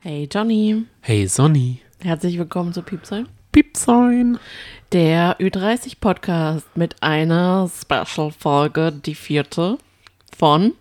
Hey 0.00 0.28
Johnny, 0.32 0.84
Hey 1.00 1.26
Sonny. 1.26 1.80
herzlich 2.02 2.38
willkommen 2.38 2.72
zu 2.72 2.82
Piepsein, 2.82 3.28
Piepsein. 3.52 4.38
der 4.92 5.38
Ü30 5.38 5.96
Podcast 6.00 6.66
mit 6.76 7.02
einer 7.02 7.68
Special-Folge, 7.68 8.92
die 8.92 9.14
vierte 9.14 9.78
von 10.36 10.72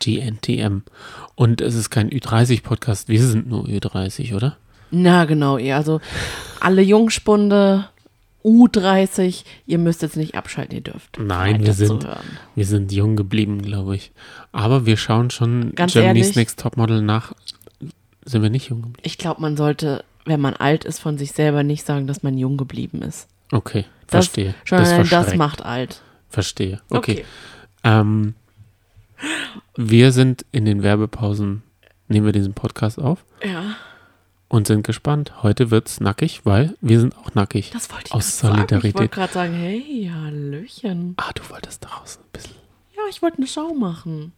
GNTM. 0.00 0.82
Und 1.34 1.60
es 1.60 1.74
ist 1.74 1.90
kein 1.90 2.10
Ü30-Podcast, 2.10 3.08
wir 3.08 3.22
sind 3.22 3.48
nur 3.48 3.64
Ü30, 3.66 4.34
oder? 4.34 4.56
Na 4.90 5.24
genau, 5.24 5.58
ihr. 5.58 5.76
Also 5.76 6.00
alle 6.60 6.82
Jungspunde, 6.82 7.88
U30, 8.44 9.44
ihr 9.66 9.78
müsst 9.78 10.02
jetzt 10.02 10.16
nicht 10.16 10.34
abschalten, 10.34 10.74
ihr 10.76 10.80
dürft. 10.82 11.18
Nein, 11.20 11.64
wir 11.64 11.72
sind, 11.72 12.06
wir 12.54 12.64
sind 12.66 12.90
jung 12.92 13.14
geblieben, 13.16 13.60
glaube 13.62 13.96
ich. 13.96 14.12
Aber 14.52 14.86
wir 14.86 14.96
schauen 14.96 15.30
schon 15.30 15.72
Ganz 15.74 15.92
Germany's 15.92 16.26
ehrlich? 16.28 16.36
Next 16.36 16.60
Topmodel 16.60 17.02
nach. 17.02 17.32
Sind 18.28 18.42
wir 18.42 18.50
nicht 18.50 18.68
jung 18.68 18.82
geblieben? 18.82 19.02
Ich 19.04 19.18
glaube, 19.18 19.40
man 19.40 19.56
sollte, 19.56 20.04
wenn 20.24 20.40
man 20.40 20.54
alt 20.54 20.84
ist, 20.84 20.98
von 21.00 21.18
sich 21.18 21.32
selber 21.32 21.62
nicht 21.62 21.84
sagen, 21.86 22.06
dass 22.06 22.22
man 22.22 22.36
jung 22.36 22.56
geblieben 22.56 23.02
ist. 23.02 23.26
Okay, 23.52 23.84
Das, 24.08 24.26
verstehe. 24.26 24.54
Schon 24.64 24.78
das 24.78 24.88
allein 24.90 25.08
das 25.08 25.34
macht 25.36 25.62
alt. 25.64 26.02
Verstehe. 26.28 26.80
Okay. 26.90 27.24
Ähm, 27.84 28.34
wir 29.76 30.12
sind 30.12 30.44
in 30.52 30.64
den 30.64 30.82
Werbepausen, 30.82 31.62
nehmen 32.08 32.26
wir 32.26 32.32
diesen 32.32 32.54
Podcast 32.54 32.98
auf 32.98 33.24
Ja, 33.42 33.76
und 34.48 34.66
sind 34.66 34.86
gespannt. 34.86 35.42
Heute 35.42 35.70
wird's 35.70 36.00
nackig, 36.00 36.40
weil 36.44 36.74
wir 36.80 37.00
sind 37.00 37.16
auch 37.16 37.34
nackig. 37.34 37.70
das 37.72 37.90
wollte 37.90 38.06
ich 38.08 38.12
Aus 38.12 38.24
grad 38.40 38.52
sagen. 38.52 38.54
Ich 38.54 38.58
Solidarität. 38.68 38.94
wollte 39.00 39.14
gerade 39.14 39.32
sagen, 39.32 39.54
hey, 39.54 40.10
Hallöchen. 40.14 41.14
Ah, 41.16 41.32
du 41.34 41.42
wolltest 41.50 41.84
daraus 41.84 42.18
ein 42.18 42.24
bisschen. 42.32 42.56
Ja, 42.96 43.02
ich 43.10 43.22
wollte 43.22 43.38
eine 43.38 43.46
Schau 43.46 43.74
machen. 43.74 44.32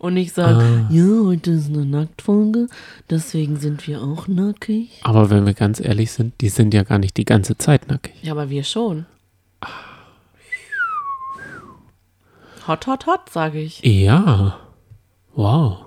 Und 0.00 0.14
nicht 0.14 0.34
sagen, 0.34 0.86
ja, 0.88 1.26
heute 1.26 1.50
ist 1.50 1.68
eine 1.68 1.84
Nacktfolge, 1.84 2.68
deswegen 3.10 3.60
sind 3.60 3.86
wir 3.86 4.00
auch 4.02 4.28
nackig. 4.28 4.98
Aber 5.02 5.28
wenn 5.28 5.44
wir 5.44 5.52
ganz 5.52 5.78
ehrlich 5.78 6.10
sind, 6.10 6.40
die 6.40 6.48
sind 6.48 6.72
ja 6.72 6.84
gar 6.84 6.98
nicht 6.98 7.18
die 7.18 7.26
ganze 7.26 7.58
Zeit 7.58 7.88
nackig. 7.88 8.14
Ja, 8.22 8.32
aber 8.32 8.48
wir 8.48 8.64
schon. 8.64 9.04
Hot, 12.66 12.86
hot, 12.86 13.06
hot, 13.06 13.28
sage 13.30 13.60
ich. 13.60 13.82
Ja. 13.84 14.58
Wow. 15.34 15.84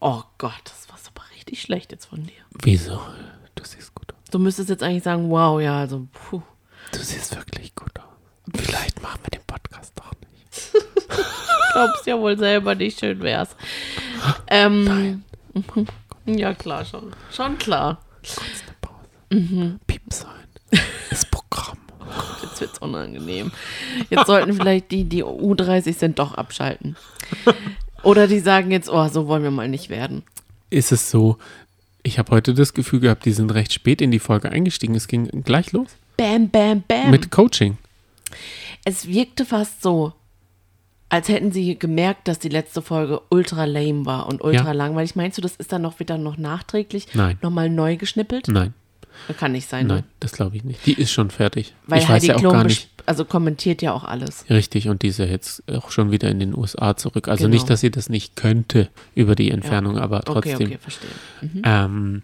Oh 0.00 0.22
Gott, 0.38 0.52
das 0.64 0.88
war 0.88 0.96
aber 1.12 1.24
richtig 1.34 1.60
schlecht 1.60 1.90
jetzt 1.90 2.06
von 2.06 2.22
dir. 2.22 2.44
Wieso? 2.62 3.00
Du 3.56 3.64
siehst 3.64 3.92
gut 3.96 4.12
aus. 4.12 4.30
Du 4.30 4.38
müsstest 4.38 4.68
jetzt 4.68 4.84
eigentlich 4.84 5.02
sagen, 5.02 5.28
wow, 5.28 5.60
ja, 5.60 5.80
also, 5.80 6.06
puh. 6.12 6.42
Du 6.92 6.98
siehst 7.00 7.34
wirklich 7.34 7.74
gut 7.74 7.98
aus. 7.98 8.04
Vielleicht 8.54 9.02
machen 9.02 9.20
wir 9.24 9.40
den 9.40 9.46
Podcast 9.46 9.92
doch 9.96 10.12
nicht. 10.20 10.86
Glaubst 11.72 12.06
ja 12.06 12.18
wohl 12.18 12.38
selber 12.38 12.74
nicht, 12.74 13.00
schön 13.00 13.20
wär's. 13.20 13.56
Ähm, 14.48 15.22
ja, 16.26 16.54
klar, 16.54 16.84
schon. 16.84 17.12
Schon 17.34 17.58
klar. 17.58 18.02
Kurz 18.22 18.62
eine 18.66 18.76
Pause. 18.80 19.78
Piep 19.86 20.02
sein. 20.12 20.30
Das 21.10 21.26
Programm. 21.26 21.78
Jetzt 22.42 22.60
wird's 22.60 22.78
unangenehm. 22.78 23.52
Jetzt 24.08 24.26
sollten 24.26 24.54
vielleicht 24.54 24.90
die, 24.90 25.04
die 25.04 25.22
U30 25.24 25.94
sind, 25.94 26.18
doch 26.18 26.34
abschalten. 26.34 26.96
Oder 28.02 28.26
die 28.26 28.40
sagen 28.40 28.70
jetzt, 28.70 28.88
oh, 28.88 29.08
so 29.08 29.26
wollen 29.26 29.42
wir 29.42 29.50
mal 29.50 29.68
nicht 29.68 29.90
werden. 29.90 30.22
Ist 30.70 30.90
es 30.90 31.10
so, 31.10 31.36
ich 32.02 32.18
habe 32.18 32.30
heute 32.32 32.54
das 32.54 32.74
Gefühl 32.74 33.00
gehabt, 33.00 33.24
die 33.24 33.32
sind 33.32 33.52
recht 33.52 33.72
spät 33.72 34.00
in 34.00 34.10
die 34.10 34.18
Folge 34.18 34.50
eingestiegen. 34.50 34.94
Es 34.94 35.06
ging 35.06 35.28
gleich 35.44 35.72
los. 35.72 35.88
Bam, 36.16 36.48
bam, 36.48 36.82
bam. 36.86 37.10
Mit 37.10 37.30
Coaching. 37.30 37.78
es 38.84 39.06
wirkte 39.06 39.44
fast 39.44 39.82
so, 39.82 40.12
als 41.12 41.28
hätten 41.28 41.52
sie 41.52 41.78
gemerkt, 41.78 42.26
dass 42.26 42.38
die 42.38 42.48
letzte 42.48 42.80
Folge 42.80 43.20
ultra 43.28 43.66
lame 43.66 44.06
war 44.06 44.26
und 44.28 44.42
ultra 44.42 44.64
Ja. 44.68 44.72
langweilig. 44.72 45.14
Meinst 45.14 45.36
du, 45.36 45.42
das 45.42 45.56
ist 45.56 45.70
dann 45.70 45.82
noch 45.82 46.00
wieder 46.00 46.16
noch 46.16 46.38
nachträglich 46.38 47.06
Nein. 47.14 47.38
nochmal 47.42 47.68
neu 47.68 47.96
geschnippelt? 47.96 48.48
Nein, 48.48 48.72
Kann 49.38 49.52
nicht 49.52 49.68
sein, 49.68 49.86
ne? 49.86 49.94
nein, 49.96 50.04
das 50.20 50.32
glaube 50.32 50.56
ich 50.56 50.64
nicht. 50.64 50.86
Die 50.86 50.94
ist 50.94 51.12
schon 51.12 51.30
fertig. 51.30 51.74
Weil 51.86 51.98
ich 51.98 52.04
weiß 52.04 52.10
Heidi 52.14 52.26
ja 52.28 52.36
auch 52.36 52.40
Klum 52.40 52.52
gar 52.54 52.64
nicht. 52.64 52.88
also 53.04 53.26
kommentiert 53.26 53.82
ja 53.82 53.92
auch 53.92 54.04
alles. 54.04 54.46
Richtig, 54.48 54.88
und 54.88 55.02
die 55.02 55.08
ist 55.08 55.18
ja 55.18 55.26
jetzt 55.26 55.62
auch 55.70 55.90
schon 55.90 56.10
wieder 56.12 56.30
in 56.30 56.40
den 56.40 56.56
USA 56.56 56.96
zurück. 56.96 57.28
Also 57.28 57.44
Genau. 57.44 57.54
nicht, 57.54 57.68
dass 57.68 57.80
sie 57.82 57.90
das 57.90 58.08
nicht 58.08 58.34
könnte 58.34 58.88
über 59.14 59.34
die 59.34 59.50
Entfernung, 59.50 59.98
aber 59.98 60.22
Okay, 60.26 60.32
trotzdem. 60.54 60.66
okay, 60.68 60.78
verstehe. 60.80 61.10
Ähm, 61.62 62.22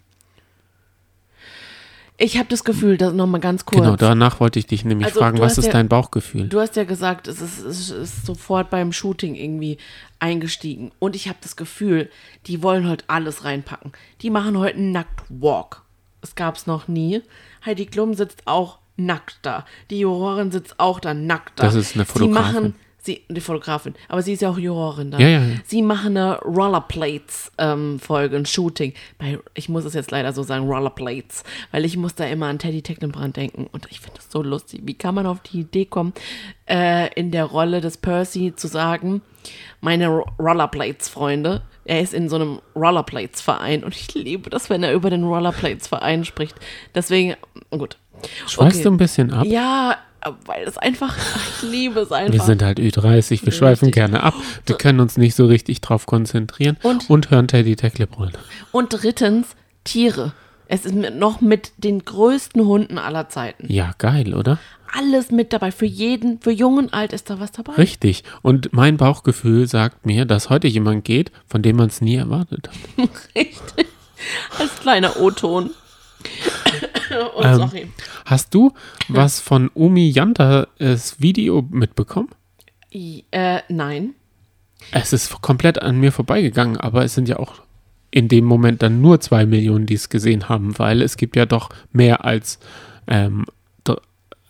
Ich 2.20 2.36
habe 2.36 2.48
das 2.48 2.64
Gefühl, 2.64 2.96
dass 2.96 3.12
nochmal 3.12 3.40
ganz 3.40 3.64
kurz. 3.64 3.80
genau, 3.80 3.94
danach 3.94 4.40
wollte 4.40 4.58
ich 4.58 4.66
dich 4.66 4.84
nämlich 4.84 5.06
Also, 5.06 5.20
fragen, 5.20 5.38
was 5.38 5.56
ist 5.56 5.66
ja- 5.66 5.72
dein 5.72 5.88
Bauchgefühl? 5.88 6.48
Du 6.48 6.58
hast 6.60 6.74
ja 6.74 6.82
gesagt, 6.82 7.28
es 7.28 7.40
ist, 7.40 7.60
es 7.60 7.90
ist 7.90 8.26
sofort 8.26 8.70
beim 8.70 8.92
Shooting 8.92 9.36
irgendwie 9.36 9.78
eingestiegen. 10.18 10.90
Und 10.98 11.14
ich 11.14 11.28
habe 11.28 11.38
das 11.40 11.54
Gefühl, 11.54 12.10
die 12.46 12.60
wollen 12.62 12.88
heute 12.88 13.04
alles 13.06 13.44
reinpacken. 13.44 13.92
Die 14.20 14.30
machen 14.30 14.58
heute 14.58 14.76
einen 14.78 14.90
Nacktwalk. 14.90 15.82
Das 16.20 16.34
gab 16.34 16.56
es 16.56 16.66
noch 16.66 16.88
nie. 16.88 17.22
Heidi 17.64 17.86
Klum 17.86 18.14
sitzt 18.14 18.42
auch 18.46 18.78
nackt 18.96 19.38
da. 19.42 19.64
Die 19.90 20.00
Jurorin 20.00 20.50
sitzt 20.50 20.80
auch 20.80 20.98
da 20.98 21.14
nackt 21.14 21.60
da. 21.60 21.62
Das 21.64 21.76
ist 21.76 21.94
eine 21.94 22.04
Fotografin. 22.04 22.32
machen, 22.52 22.74
sie, 23.08 23.22
die 23.28 23.40
Fotografin, 23.40 23.94
aber 24.08 24.22
sie 24.22 24.32
ist 24.34 24.42
ja 24.42 24.50
auch 24.50 24.58
Jurorin 24.58 25.10
da. 25.10 25.18
Ja, 25.18 25.28
ja, 25.28 25.40
ja. 25.40 25.56
Sie 25.64 25.82
machen 25.82 26.16
eine 26.16 26.38
Rollerplates-Folge, 26.42 28.36
ein 28.36 28.46
Shooting. 28.46 28.92
Bei, 29.18 29.38
ich 29.54 29.68
muss 29.68 29.84
es 29.84 29.94
jetzt 29.94 30.10
leider 30.10 30.32
so 30.32 30.42
sagen, 30.42 30.66
Rollerplates, 30.68 31.44
weil 31.72 31.84
ich 31.84 31.96
muss 31.96 32.14
da 32.14 32.24
immer 32.26 32.46
an 32.46 32.58
Teddy 32.58 32.82
Tecklenbrand 32.82 33.36
denken 33.36 33.66
und 33.72 33.86
ich 33.90 34.00
finde 34.00 34.16
das 34.16 34.30
so 34.30 34.42
lustig. 34.42 34.80
Wie 34.84 34.94
kann 34.94 35.14
man 35.14 35.26
auf 35.26 35.40
die 35.40 35.60
Idee 35.60 35.84
kommen, 35.86 36.12
äh, 36.68 37.12
in 37.14 37.30
der 37.30 37.44
Rolle 37.44 37.80
des 37.80 37.96
Percy 37.96 38.52
zu 38.54 38.68
sagen, 38.68 39.22
meine 39.80 40.08
Ro- 40.08 40.26
Rollerplates-Freunde, 40.38 41.62
er 41.84 42.00
ist 42.00 42.12
in 42.14 42.28
so 42.28 42.36
einem 42.36 42.60
Rollerplates-Verein 42.76 43.82
und 43.84 43.94
ich 43.96 44.12
liebe 44.14 44.50
das, 44.50 44.68
wenn 44.70 44.82
er 44.82 44.92
über 44.92 45.10
den 45.10 45.24
Rollerplates-Verein 45.24 46.24
spricht. 46.24 46.56
Deswegen, 46.94 47.34
gut. 47.70 47.96
Schweifst 48.46 48.78
Okay. 48.80 48.82
du 48.82 48.90
ein 48.90 48.96
bisschen 48.96 49.32
ab? 49.32 49.46
Ja, 49.46 49.96
weil 50.46 50.64
es 50.66 50.76
einfach, 50.78 51.16
ich 51.62 51.68
liebe 51.70 52.00
es 52.00 52.12
einfach. 52.12 52.32
Wir 52.32 52.42
sind 52.42 52.62
halt 52.62 52.78
Ü30, 52.78 53.44
wir 53.44 53.52
schweifen 53.52 53.86
Richtig. 53.86 53.94
gerne 53.94 54.22
ab. 54.22 54.34
Wir 54.66 54.76
können 54.76 55.00
uns 55.00 55.16
nicht 55.16 55.34
so 55.34 55.46
richtig 55.46 55.80
drauf 55.80 56.06
konzentrieren 56.06 56.76
Und- 56.82 57.30
hören 57.30 57.48
Teddy 57.48 57.76
Tecklebrunn. 57.76 58.32
Und 58.72 58.88
drittens, 58.90 59.48
Tiere. 59.84 60.32
Es 60.70 60.84
ist 60.84 60.94
mit, 60.94 61.16
noch 61.16 61.40
mit 61.40 61.72
den 61.78 62.04
größten 62.04 62.64
Hunden 62.66 62.98
aller 62.98 63.28
Zeiten. 63.30 63.72
Ja, 63.72 63.92
geil, 63.96 64.34
oder? 64.34 64.58
Alles 64.92 65.30
mit 65.30 65.52
dabei. 65.54 65.70
Für 65.72 65.86
jeden, 65.86 66.40
für 66.40 66.50
jung 66.50 66.76
und 66.76 66.92
alt 66.92 67.12
ist 67.14 67.30
da 67.30 67.40
was 67.40 67.52
dabei. 67.52 67.72
Richtig. 67.74 68.22
Und 68.42 68.72
mein 68.72 68.98
Bauchgefühl 68.98 69.66
sagt 69.66 70.04
mir, 70.04 70.26
dass 70.26 70.50
heute 70.50 70.68
jemand 70.68 71.04
geht, 71.04 71.32
von 71.46 71.62
dem 71.62 71.76
man 71.76 71.88
es 71.88 72.00
nie 72.02 72.16
erwartet 72.16 72.68
hat. 72.68 73.08
Richtig. 73.34 73.86
Als 74.58 74.74
kleiner 74.80 75.18
O-Ton. 75.20 75.70
oh, 77.36 77.42
Ähm, 77.42 77.54
sorry. 77.56 77.88
Hast 78.24 78.54
du 78.54 78.72
was 79.08 79.40
von 79.40 79.70
Umi 79.74 80.08
Janta 80.10 80.66
das 80.78 81.20
Video 81.20 81.62
mitbekommen? 81.70 82.28
Äh, 82.90 83.60
nein. 83.68 84.14
Es 84.92 85.12
ist 85.12 85.40
komplett 85.42 85.80
an 85.82 85.98
mir 85.98 86.12
vorbeigegangen, 86.12 86.76
aber 86.76 87.04
es 87.04 87.14
sind 87.14 87.28
ja 87.28 87.38
auch 87.38 87.54
in 88.10 88.28
dem 88.28 88.44
Moment 88.44 88.82
dann 88.82 89.00
nur 89.02 89.20
zwei 89.20 89.44
Millionen, 89.44 89.84
die 89.86 89.94
es 89.94 90.08
gesehen 90.08 90.48
haben, 90.48 90.78
weil 90.78 91.02
es 91.02 91.16
gibt 91.16 91.36
ja 91.36 91.44
doch 91.46 91.68
mehr 91.92 92.24
als 92.24 92.58
ähm, 93.06 93.44
dr- 93.84 94.00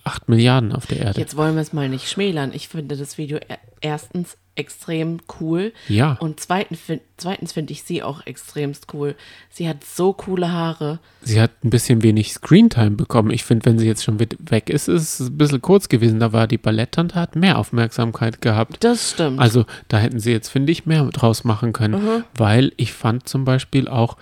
acht 0.05 0.29
Milliarden 0.29 0.73
auf 0.73 0.87
der 0.87 1.01
Erde. 1.01 1.19
Jetzt 1.21 1.37
wollen 1.37 1.55
wir 1.57 1.63
es 1.63 1.73
mal 1.73 1.89
nicht 1.89 2.09
schmälern. 2.09 2.53
Ich 2.55 2.69
finde 2.69 2.97
das 2.97 3.19
Video 3.19 3.39
e- 3.39 3.57
erstens 3.81 4.37
extrem 4.59 5.19
cool. 5.41 5.73
Ja. 5.89 6.13
Und 6.21 6.41
zweitens, 6.41 6.81
zweitens 7.17 7.53
finde 7.53 7.73
ich 7.73 7.83
sie 7.85 8.03
auch 8.03 8.27
extremst 8.27 8.89
cool. 8.93 9.15
Sie 9.51 9.69
hat 9.69 9.85
so 9.85 10.13
coole 10.13 10.51
Haare. 10.53 10.99
Sie 11.23 11.41
hat 11.41 11.53
ein 11.65 11.71
bisschen 11.71 12.03
wenig 12.03 12.33
Screentime 12.33 12.91
bekommen. 12.91 13.31
Ich 13.31 13.45
finde, 13.45 13.67
wenn 13.67 13.79
sie 13.79 13.87
jetzt 13.87 14.05
schon 14.05 14.19
weg 14.21 14.69
ist, 14.69 14.89
ist 14.89 15.21
es 15.21 15.29
ein 15.29 15.39
bisschen 15.39 15.63
kurz 15.63 15.89
gewesen. 15.89 16.21
Da 16.21 16.33
war 16.33 16.47
die 16.47 16.59
Balletttante, 16.59 17.15
hat 17.15 17.37
mehr 17.37 17.59
Aufmerksamkeit 17.59 18.41
gehabt. 18.43 18.83
Das 18.85 19.13
stimmt. 19.13 19.39
Also 19.41 19.65
da 19.89 19.99
hätten 19.99 20.21
sie 20.21 20.33
jetzt, 20.33 20.49
finde 20.49 20.73
ich, 20.73 20.85
mehr 20.87 21.05
draus 21.07 21.45
machen 21.45 21.73
können. 21.73 22.25
Weil 22.37 22.73
ich 22.77 22.93
fand 22.93 23.29
zum 23.29 23.45
Beispiel 23.45 23.89
auch, 23.89 24.17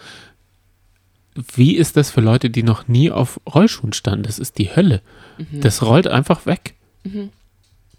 wie 1.54 1.76
ist 1.76 1.96
das 1.96 2.10
für 2.10 2.20
Leute, 2.22 2.48
die 2.50 2.62
noch 2.62 2.88
nie 2.88 3.10
auf 3.10 3.40
Rollschuhen 3.52 3.92
standen? 3.92 4.22
Das 4.22 4.38
ist 4.38 4.58
die 4.58 4.74
Hölle. 4.74 5.02
Das 5.52 5.82
rollt 5.82 6.06
einfach 6.06 6.46
weg. 6.46 6.74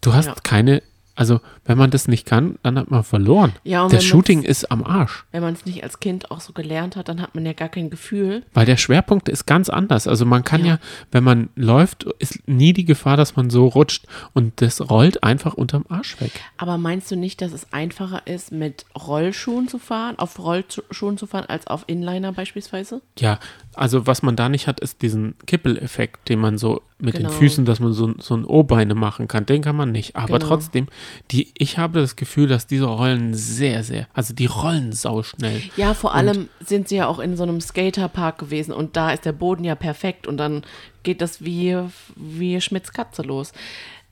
Du 0.01 0.13
hast 0.13 0.25
Ja. 0.25 0.35
keine, 0.43 0.81
also 1.17 1.41
wenn 1.65 1.77
man 1.77 1.89
das 1.89 2.07
nicht 2.07 2.25
kann, 2.25 2.57
dann 2.63 2.77
hat 2.79 2.89
man 2.91 3.03
verloren. 3.03 3.51
Ja, 3.63 3.87
das 3.89 4.05
Shooting 4.05 4.43
ist 4.43 4.71
am 4.71 4.83
Arsch. 4.83 5.25
Wenn 5.31 5.41
man 5.41 5.53
es 5.53 5.65
nicht 5.65 5.83
als 5.83 5.99
Kind 5.99 6.29
auch 6.31 6.39
so 6.39 6.53
gelernt 6.53 6.95
hat, 6.95 7.09
dann 7.09 7.21
hat 7.21 7.33
man 7.35 7.45
ja 7.45 7.53
gar 7.53 7.69
kein 7.69 7.89
Gefühl. 7.89 8.43
Weil 8.53 8.65
der 8.67 8.77
Schwerpunkt 8.77 9.27
ist 9.27 9.45
ganz 9.47 9.67
anders. 9.69 10.07
Also 10.07 10.25
man 10.25 10.43
kann 10.43 10.61
ja. 10.61 10.67
Ja. 10.67 10.79
wenn 11.11 11.23
man 11.23 11.49
läuft, 11.55 12.03
ist 12.19 12.47
nie 12.47 12.71
die 12.73 12.85
Gefahr, 12.85 13.17
dass 13.17 13.35
man 13.35 13.49
so 13.49 13.67
rutscht 13.67 14.05
und 14.33 14.61
das 14.61 14.89
rollt 14.89 15.23
einfach 15.23 15.55
unterm 15.55 15.85
Arsch 15.89 16.21
weg. 16.21 16.31
Aber 16.57 16.77
meinst 16.77 17.09
du 17.09 17.15
nicht, 17.15 17.41
dass 17.41 17.51
es 17.51 17.71
einfacher 17.73 18.21
ist, 18.27 18.51
mit 18.51 18.85
Rollschuhen 18.97 19.67
zu 19.67 19.79
fahren, 19.79 20.19
auf 20.19 20.37
Rollschuhen 20.39 21.17
zu 21.17 21.25
fahren, 21.25 21.45
als 21.47 21.67
auf 21.67 21.83
Inliner 21.87 22.31
beispielsweise? 22.31 23.01
Ja, 23.17 23.39
also 23.73 24.05
was 24.07 24.21
man 24.21 24.35
da 24.35 24.49
nicht 24.49 24.67
hat, 24.67 24.79
ist 24.79 25.01
diesen 25.01 25.35
Kippeleffekt, 25.47 26.29
den 26.29 26.39
man 26.39 26.57
so 26.57 26.81
mit 26.99 27.15
Genau. 27.15 27.29
den 27.29 27.37
Füßen, 27.37 27.63
dass 27.65 27.79
man 27.79 27.93
so, 27.93 28.13
so 28.19 28.35
ein 28.35 28.43
O-Beine 28.43 28.95
machen 28.95 29.27
kann. 29.27 29.45
Den 29.45 29.61
kann 29.61 29.75
man 29.75 29.91
nicht. 29.91 30.15
Aber 30.15 30.39
Genau. 30.39 30.47
trotzdem, 30.47 30.87
die, 31.31 31.51
ich 31.57 31.77
habe 31.77 31.99
das 31.99 32.15
Gefühl, 32.15 32.47
dass 32.47 32.67
diese 32.67 32.85
Rollen 32.85 33.33
sehr, 33.33 33.83
sehr, 33.83 34.07
also 34.13 34.33
die 34.33 34.45
rollen 34.45 34.91
sauschnell. 34.91 35.61
Ja, 35.75 35.93
vor 35.93 36.13
allem 36.13 36.49
sind 36.59 36.87
sie 36.87 36.97
ja 36.97 37.07
auch 37.07 37.19
in 37.19 37.37
so 37.37 37.43
einem 37.43 37.61
Skaterpark 37.61 38.37
gewesen 38.37 38.71
und 38.71 38.95
da 38.95 39.11
ist 39.11 39.25
der 39.25 39.31
Boden 39.33 39.63
ja 39.63 39.75
perfekt 39.75 40.27
und 40.27 40.37
dann 40.37 40.63
geht 41.03 41.21
das 41.21 41.43
wie, 41.43 41.77
wie 42.15 42.61
Schmitz 42.61 42.91
Katze 42.91 43.21
los. 43.21 43.53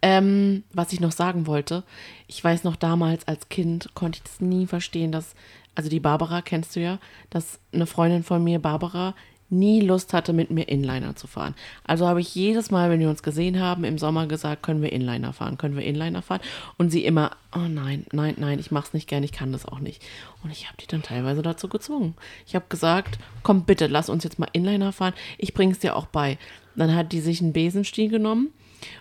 Ähm, 0.01 0.63
was 0.73 0.93
ich 0.93 0.99
noch 0.99 1.11
sagen 1.11 1.47
wollte, 1.47 1.83
ich 2.27 2.43
weiß 2.43 2.63
noch 2.63 2.75
damals 2.75 3.27
als 3.27 3.49
Kind 3.49 3.89
konnte 3.95 4.17
ich 4.17 4.23
das 4.23 4.39
nie 4.39 4.67
verstehen, 4.67 5.11
dass, 5.11 5.33
also 5.73 5.89
die 5.89 5.99
Barbara 5.99 6.41
kennst 6.41 6.75
du 6.75 6.81
ja, 6.81 6.99
dass 7.29 7.59
eine 7.73 7.87
Freundin 7.87 8.23
von 8.23 8.43
mir, 8.43 8.59
Barbara, 8.59 9.15
nie 9.49 9.81
Lust 9.81 10.13
hatte, 10.13 10.33
mit 10.33 10.49
mir 10.49 10.67
Inliner 10.67 11.15
zu 11.15 11.27
fahren. 11.27 11.55
Also 11.83 12.07
habe 12.07 12.21
ich 12.21 12.33
jedes 12.33 12.71
Mal, 12.71 12.89
wenn 12.89 12.99
wir 12.99 13.09
uns 13.09 13.23
gesehen 13.23 13.59
haben, 13.59 13.83
im 13.83 13.97
Sommer 13.97 14.27
gesagt, 14.27 14.63
können 14.63 14.81
wir 14.81 14.91
Inliner 14.91 15.33
fahren, 15.33 15.57
können 15.57 15.75
wir 15.75 15.83
Inliner 15.83 16.21
fahren? 16.21 16.41
Und 16.77 16.89
sie 16.89 17.05
immer, 17.05 17.31
oh 17.55 17.67
nein, 17.67 18.05
nein, 18.11 18.35
nein, 18.37 18.59
ich 18.59 18.71
mach's 18.71 18.93
nicht 18.93 19.07
gern, 19.07 19.23
ich 19.23 19.31
kann 19.31 19.51
das 19.51 19.65
auch 19.65 19.79
nicht. 19.79 20.03
Und 20.43 20.51
ich 20.51 20.67
habe 20.67 20.77
die 20.81 20.87
dann 20.87 21.03
teilweise 21.03 21.41
dazu 21.41 21.67
gezwungen. 21.69 22.15
Ich 22.47 22.55
habe 22.55 22.65
gesagt, 22.69 23.19
komm 23.43 23.63
bitte, 23.65 23.87
lass 23.87 24.09
uns 24.09 24.23
jetzt 24.23 24.39
mal 24.39 24.49
Inliner 24.53 24.91
fahren, 24.91 25.13
ich 25.37 25.53
bring's 25.53 25.79
dir 25.79 25.95
auch 25.95 26.07
bei. 26.07 26.37
Dann 26.75 26.95
hat 26.95 27.11
die 27.11 27.21
sich 27.21 27.41
einen 27.41 27.53
Besenstiel 27.53 28.09
genommen 28.09 28.49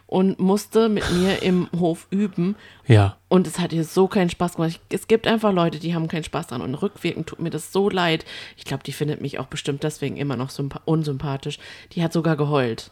und 0.07 0.39
musste 0.39 0.89
mit 0.89 1.05
mir 1.13 1.43
im 1.43 1.69
Hof 1.79 2.07
üben. 2.11 2.57
Ja. 2.87 3.17
Und 3.29 3.47
es 3.47 3.59
hat 3.59 3.73
ihr 3.73 3.85
so 3.85 4.07
keinen 4.09 4.31
Spaß 4.31 4.55
gemacht. 4.57 4.81
Es 4.91 5.09
gibt 5.09 5.27
einfach 5.27 5.53
Leute, 5.53 5.79
die 5.79 5.95
haben 5.95 6.09
keinen 6.09 6.25
Spaß 6.25 6.49
dran. 6.49 6.61
Und 6.61 6.75
rückwirkend 6.75 7.27
tut 7.27 7.41
mir 7.41 7.51
das 7.51 7.73
so 7.73 7.89
leid. 7.91 8.25
Ich 8.57 8.65
glaube, 8.65 8.83
die 8.85 8.93
findet 8.93 9.21
mich 9.21 9.39
auch 9.39 9.47
bestimmt 9.47 9.83
deswegen 9.83 10.17
immer 10.17 10.37
noch 10.37 10.51
unsympathisch. 10.85 11.59
Die 11.93 12.03
hat 12.03 12.13
sogar 12.13 12.37
geheult. 12.37 12.91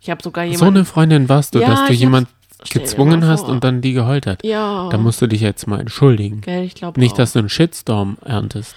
Ich 0.00 0.10
habe 0.10 0.22
sogar 0.22 0.44
jemanden. 0.44 0.58
So 0.60 0.66
eine 0.66 0.84
Freundin 0.84 1.28
warst 1.28 1.54
du, 1.54 1.60
Ja, 1.60 1.68
dass 1.70 1.86
du 1.86 1.92
ich 1.92 2.00
jemand 2.00 2.28
hab's- 2.28 2.68
stell 2.68 2.82
dir 2.82 2.88
gezwungen 2.88 3.26
hast 3.26 3.48
und 3.48 3.64
dann 3.64 3.80
die 3.80 3.92
geheult 3.92 4.26
hat. 4.26 4.44
Ja. 4.44 4.88
Da 4.90 4.96
musst 4.98 5.20
du 5.20 5.26
dich 5.26 5.40
jetzt 5.40 5.66
mal 5.66 5.80
entschuldigen. 5.80 6.40
Gell, 6.40 6.64
ich 6.64 6.74
glaube 6.76 7.00
Nicht, 7.00 7.12
auch. 7.14 7.16
dass 7.18 7.32
du 7.32 7.40
einen 7.40 7.48
Shitstorm 7.48 8.16
erntest. 8.24 8.74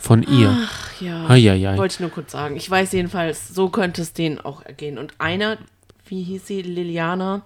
Von 0.00 0.22
ihr. 0.22 0.54
Ach 0.54 1.00
ja. 1.00 1.26
Eieiei. 1.30 1.78
Wollte 1.78 1.94
ich 1.94 2.00
nur 2.00 2.10
kurz 2.10 2.32
sagen. 2.32 2.56
Ich 2.56 2.70
weiß 2.70 2.92
jedenfalls, 2.92 3.48
so 3.48 3.70
könnte 3.70 4.02
es 4.02 4.12
denen 4.12 4.38
auch 4.38 4.60
ergehen. 4.62 4.98
Und 4.98 5.14
einer, 5.18 5.56
wie 6.06 6.22
hieß 6.22 6.46
sie, 6.46 6.62
Liliana, 6.62 7.42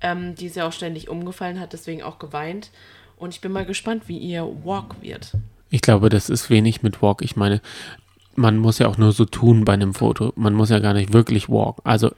ähm, 0.00 0.34
die 0.34 0.46
ist 0.46 0.56
ja 0.56 0.66
auch 0.66 0.72
ständig 0.72 1.08
umgefallen, 1.08 1.60
hat 1.60 1.72
deswegen 1.72 2.02
auch 2.02 2.18
geweint. 2.18 2.70
Und 3.16 3.34
ich 3.34 3.40
bin 3.40 3.52
mal 3.52 3.66
gespannt, 3.66 4.04
wie 4.06 4.18
ihr 4.18 4.48
Walk 4.64 4.96
wird. 5.02 5.32
Ich 5.70 5.82
glaube, 5.82 6.08
das 6.08 6.30
ist 6.30 6.50
wenig 6.50 6.82
mit 6.82 7.02
Walk. 7.02 7.22
Ich 7.22 7.36
meine, 7.36 7.60
man 8.34 8.56
muss 8.56 8.78
ja 8.78 8.88
auch 8.88 8.96
nur 8.96 9.12
so 9.12 9.24
tun 9.24 9.64
bei 9.64 9.74
einem 9.74 9.94
Foto. 9.94 10.32
Man 10.36 10.54
muss 10.54 10.70
ja 10.70 10.78
gar 10.78 10.94
nicht 10.94 11.12
wirklich 11.12 11.48
walk. 11.48 11.78
Also, 11.84 12.10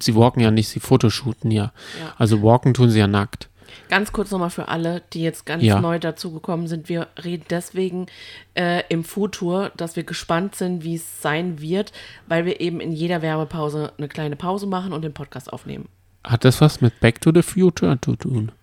sie 0.00 0.16
walken 0.16 0.42
ja 0.42 0.50
nicht, 0.50 0.68
sie 0.68 0.80
fotoshooten 0.80 1.50
ja. 1.50 1.72
Ja. 2.00 2.14
Also, 2.18 2.42
walken 2.42 2.74
tun 2.74 2.90
sie 2.90 2.98
ja 2.98 3.06
nackt. 3.06 3.48
Ganz 3.88 4.12
kurz 4.12 4.30
nochmal 4.30 4.50
für 4.50 4.68
alle, 4.68 5.02
die 5.12 5.22
jetzt 5.22 5.46
ganz 5.46 5.62
Ja. 5.62 5.80
neu 5.80 5.98
dazugekommen 5.98 6.66
sind. 6.66 6.88
Wir 6.88 7.08
reden 7.22 7.44
deswegen 7.50 8.06
äh, 8.54 8.82
im 8.88 9.04
Futur, 9.04 9.70
dass 9.76 9.96
wir 9.96 10.02
gespannt 10.04 10.54
sind, 10.54 10.82
wie 10.84 10.96
es 10.96 11.22
sein 11.22 11.60
wird, 11.60 11.92
weil 12.26 12.44
wir 12.44 12.60
eben 12.60 12.80
in 12.80 12.92
jeder 12.92 13.22
Werbepause 13.22 13.92
eine 13.98 14.08
kleine 14.08 14.36
Pause 14.36 14.66
machen 14.66 14.92
und 14.92 15.02
den 15.02 15.14
Podcast 15.14 15.52
aufnehmen. 15.52 15.88
Hat 16.24 16.44
das 16.44 16.60
was 16.60 16.80
mit 16.80 16.98
Back 17.00 17.20
to 17.20 17.30
the 17.34 17.42
Future 17.42 17.98
zu 18.00 18.16
tun? 18.16 18.52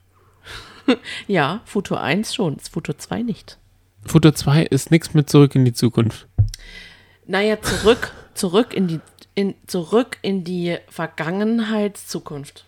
Ja, 1.28 1.62
Futur 1.64 2.02
1 2.02 2.36
schon, 2.36 2.58
das 2.58 2.68
Futur 2.68 2.98
2 2.98 3.22
nicht. 3.22 3.58
Foto 4.06 4.32
2 4.32 4.64
ist 4.64 4.92
nichts 4.92 5.14
mit 5.14 5.30
zurück 5.30 5.56
in 5.56 5.64
die 5.64 5.72
Zukunft. 5.72 6.28
Naja, 7.26 7.62
zurück, 7.62 8.12
zurück 8.34 8.74
in 8.74 8.88
die, 8.90 9.00
in, 9.34 9.56
zurück 9.66 10.18
in 10.22 10.44
die 10.44 10.78
Vergangenheit, 10.90 11.96
Zukunft. 11.96 12.66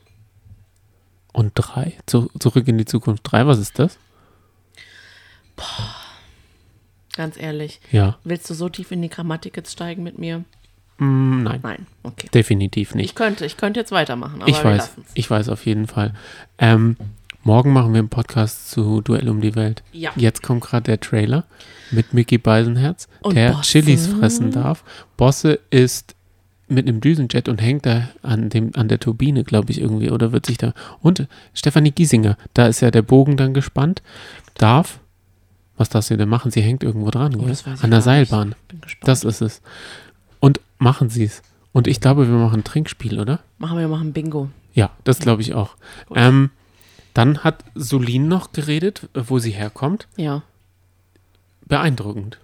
Und 1.36 1.52
3? 1.56 1.94
Zu, 2.06 2.30
zurück 2.40 2.66
in 2.68 2.78
die 2.78 2.86
Zukunft 2.86 3.24
3, 3.30 3.46
was 3.46 3.60
ist 3.60 3.78
das? 3.78 3.98
Ganz 7.16 7.38
ehrlich. 7.38 7.80
Ja. 7.92 8.18
Willst 8.24 8.50
du 8.50 8.54
so 8.54 8.70
tief 8.70 8.92
in 8.92 9.02
die 9.02 9.10
Grammatik 9.10 9.56
jetzt 9.58 9.72
steigen 9.72 10.04
mit 10.04 10.18
mir? 10.18 10.40
Mm, 10.98 11.44
nein, 11.44 11.60
Nein, 11.62 11.88
okay. 12.04 12.30
definitiv 12.34 12.96
nicht. 12.96 13.06
Ich 13.10 13.16
könnte, 13.16 13.46
ich 13.46 13.58
könnte 13.58 13.80
jetzt 13.82 13.92
weitermachen, 13.92 14.42
aber 14.42 14.50
Ich 14.50 14.64
weiß, 14.64 14.78
lassen's. 14.78 15.08
ich 15.14 15.30
weiß 15.30 15.50
auf 15.50 15.66
jeden 15.66 15.88
Fall. 15.88 16.14
Ähm, 16.58 16.96
morgen 17.44 17.74
machen 17.74 17.92
wir 17.94 18.00
einen 18.00 18.08
Podcast 18.10 18.70
zu 18.72 19.02
Duell 19.02 19.28
um 19.28 19.42
die 19.42 19.56
Welt. 19.56 19.84
Ja. 19.92 20.12
Jetzt 20.16 20.42
kommt 20.42 20.64
gerade 20.64 20.84
der 20.84 21.00
Trailer 21.02 21.44
mit 21.92 22.14
Mickey 22.14 22.38
Beisenherz, 22.38 23.10
Und 23.22 23.36
der 23.36 23.52
Bosse. 23.52 23.64
Chilis 23.64 24.08
fressen 24.08 24.52
darf. 24.52 24.86
Bosse 25.18 25.60
ist 25.70 26.16
mit 26.68 26.88
einem 26.88 27.00
Düsenjet 27.02 27.48
und 27.48 27.62
hängt 27.62 27.86
da 27.86 28.10
an, 28.24 28.50
dem, 28.50 28.72
an 28.76 28.88
der 28.88 29.00
Turbine, 29.00 29.44
glaube 29.44 29.72
ich, 29.72 29.80
irgendwie, 29.80 30.10
oder 30.10 30.32
wird 30.32 30.46
sich 30.46 30.58
da. 30.58 30.74
Und 31.02 31.28
Stefanie 31.54 31.92
Giesinger, 31.92 32.38
da 32.54 32.68
ist 32.68 32.82
ja 32.82 32.90
der 32.92 33.04
Bogen 33.04 33.38
dann 33.38 33.54
gespannt. 33.54 34.02
Darf, 34.56 35.00
was 35.78 35.90
darf 35.90 36.06
sie 36.06 36.18
denn 36.18 36.30
machen? 36.30 36.50
Sie 36.52 36.62
hängt 36.62 36.84
irgendwo 36.84 37.12
dran, 37.12 37.36
Oh, 37.36 37.48
an 37.82 37.92
der. 37.92 38.02
Seilbahn. 38.02 38.56
Das 39.02 39.24
ist 39.24 39.42
es. 39.42 39.62
Und 40.40 40.60
machen 40.80 41.10
sie 41.10 41.26
es. 41.26 41.42
Und 41.72 41.88
ich 41.88 42.00
glaube, 42.02 42.28
wir 42.28 42.36
machen 42.36 42.62
ein 42.62 42.64
Trinkspiel, 42.64 43.20
oder? 43.20 43.40
machen 43.58 43.78
wir 43.78 43.88
machen 43.88 44.14
Bingo. 44.14 44.50
Ja, 44.74 44.92
das 45.04 45.20
glaube 45.20 45.42
ich 45.42 45.54
auch. 45.54 45.76
Ähm, 46.14 46.50
dann 47.14 47.44
hat 47.44 47.64
Solin 47.76 48.28
noch 48.28 48.52
geredet, 48.54 49.08
wo 49.14 49.40
sie 49.40 49.52
herkommt. 49.52 50.08
Ja, 50.18 50.44
Beeindruckend. 51.68 52.38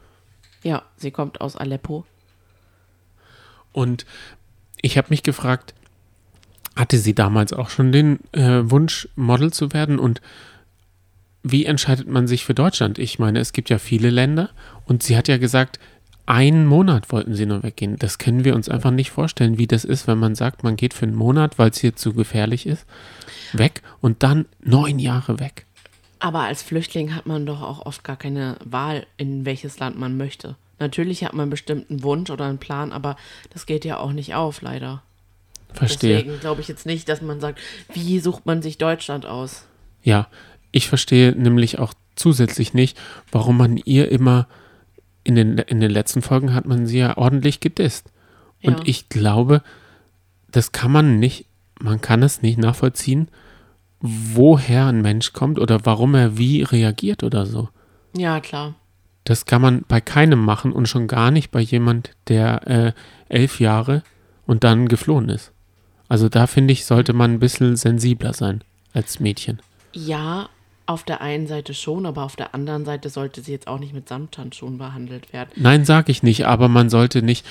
ja, 0.63 0.81
sie 0.97 1.12
kommt 1.12 1.41
aus 1.41 1.56
Aleppo. 1.56 2.06
Und 3.71 4.06
ich 4.81 4.97
habe 4.97 5.07
mich 5.09 5.23
gefragt, 5.23 5.73
hatte 6.75 6.97
sie 6.97 7.13
damals 7.13 7.53
auch 7.53 7.69
schon 7.69 7.91
den 7.91 8.19
äh, 8.31 8.69
Wunsch, 8.69 9.07
Model 9.15 9.51
zu 9.51 9.73
werden? 9.73 10.00
Und 10.00 10.21
wie 11.44 11.65
entscheidet 11.65 12.07
man 12.07 12.27
sich 12.27 12.45
für 12.45 12.53
Deutschland? 12.53 13.00
Ich 13.00 13.19
meine, 13.19 13.39
es 13.39 13.53
gibt 13.53 13.69
ja 13.69 13.77
viele 13.77 14.09
Länder 14.09 14.50
und 14.85 15.03
sie 15.03 15.18
hat 15.18 15.27
ja 15.27 15.38
gesagt, 15.38 15.79
einen 16.25 16.65
Monat 16.65 17.12
wollten 17.12 17.33
sie 17.33 17.45
nur 17.45 17.63
weggehen. 17.63 17.97
Das 17.97 18.18
können 18.18 18.45
wir 18.45 18.56
uns 18.56 18.69
einfach 18.69 18.91
nicht 18.91 19.12
vorstellen, 19.12 19.57
wie 19.57 19.68
das 19.68 19.83
ist, 19.83 20.07
wenn 20.07 20.19
man 20.19 20.35
sagt, 20.35 20.63
man 20.63 20.75
geht 20.75 20.94
für 20.94 21.06
einen 21.06 21.15
Monat, 21.15 21.57
weil 21.59 21.71
es 21.71 21.79
hier 21.79 21.95
zu 21.95 22.13
gefährlich 22.13 22.67
ist, 22.67 22.85
weg 23.53 23.81
und 24.00 24.24
dann 24.24 24.45
neun 24.63 25.00
Jahre 25.00 25.39
weg. 25.39 25.65
Aber 26.19 26.41
als 26.41 26.62
Flüchtling 26.62 27.15
hat 27.15 27.25
man 27.25 27.45
doch 27.45 27.62
auch 27.62 27.85
oft 27.85 28.03
gar 28.03 28.15
keine 28.15 28.56
Wahl, 28.63 29.07
in 29.17 29.44
welches 29.44 29.79
Land 29.79 29.97
man 29.97 30.17
möchte. 30.17 30.56
Natürlich 30.81 31.23
hat 31.23 31.33
man 31.33 31.49
bestimmt 31.49 31.89
einen 31.89 32.03
Wunsch 32.03 32.29
oder 32.29 32.45
einen 32.45 32.57
Plan, 32.57 32.91
aber 32.91 33.15
das 33.51 33.65
geht 33.65 33.85
ja 33.85 33.97
auch 33.97 34.11
nicht 34.11 34.35
auf, 34.35 34.61
leider. 34.61 35.03
Verstehe. 35.73 36.17
Deswegen 36.17 36.39
glaube 36.41 36.59
ich 36.59 36.67
jetzt 36.67 36.85
nicht, 36.85 37.07
dass 37.07 37.21
man 37.21 37.39
sagt, 37.39 37.59
wie 37.93 38.19
sucht 38.19 38.45
man 38.45 38.61
sich 38.61 38.77
Deutschland 38.77 39.25
aus? 39.25 39.65
Ja, 40.03 40.27
ich 40.71 40.89
verstehe 40.89 41.31
nämlich 41.31 41.79
auch 41.79 41.93
zusätzlich 42.15 42.73
nicht, 42.73 42.99
warum 43.31 43.57
man 43.57 43.77
ihr 43.77 44.11
immer 44.11 44.47
in 45.23 45.35
den, 45.35 45.57
in 45.59 45.79
den 45.79 45.91
letzten 45.91 46.21
Folgen 46.21 46.53
hat 46.53 46.65
man 46.65 46.87
sie 46.87 46.97
ja 46.97 47.15
ordentlich 47.15 47.59
gedisst. 47.59 48.11
Und 48.63 48.79
Ja. 48.79 48.83
ich 48.85 49.07
glaube, 49.07 49.61
das 50.50 50.71
kann 50.71 50.91
man 50.91 51.19
nicht, 51.19 51.45
man 51.79 52.01
kann 52.01 52.23
es 52.23 52.41
nicht 52.41 52.57
nachvollziehen, 52.57 53.29
woher 54.01 54.88
ein 54.88 55.01
Mensch 55.01 55.31
kommt 55.31 55.59
oder 55.59 55.85
warum 55.85 56.15
er 56.15 56.38
wie 56.38 56.63
reagiert 56.63 57.23
oder 57.23 57.45
so. 57.45 57.69
Ja, 58.17 58.39
klar. 58.39 58.73
Das 59.23 59.45
kann 59.45 59.61
man 59.61 59.83
bei 59.87 60.01
keinem 60.01 60.39
machen 60.43 60.71
und 60.71 60.87
schon 60.87 61.07
gar 61.07 61.31
nicht 61.31 61.51
bei 61.51 61.61
jemand, 61.61 62.11
der 62.27 62.67
äh, 62.67 62.93
elf 63.29 63.59
Jahre 63.59 64.03
und 64.45 64.63
dann 64.63 64.87
geflohen 64.87 65.29
ist. 65.29 65.51
Also 66.09 66.27
da 66.27 66.47
finde 66.47 66.73
ich, 66.73 66.85
sollte 66.85 67.13
man 67.13 67.33
ein 67.33 67.39
bisschen 67.39 67.75
sensibler 67.75 68.33
sein 68.33 68.63
als 68.93 69.19
Mädchen. 69.19 69.59
Ja, 69.93 70.49
auf 70.87 71.03
der 71.03 71.21
einen 71.21 71.47
Seite 71.47 71.73
schon, 71.73 72.05
aber 72.05 72.23
auf 72.23 72.35
der 72.35 72.53
anderen 72.53 72.83
Seite 72.83 73.09
sollte 73.09 73.41
sie 73.41 73.51
jetzt 73.53 73.67
auch 73.67 73.79
nicht 73.79 73.93
mit 73.93 74.09
Samthandschuhen 74.09 74.77
behandelt 74.77 75.31
werden. 75.31 75.49
Nein, 75.55 75.85
sag 75.85 76.09
ich 76.09 76.21
nicht, 76.23 76.45
aber 76.47 76.67
man 76.67 76.89
sollte 76.89 77.21
nicht, 77.21 77.45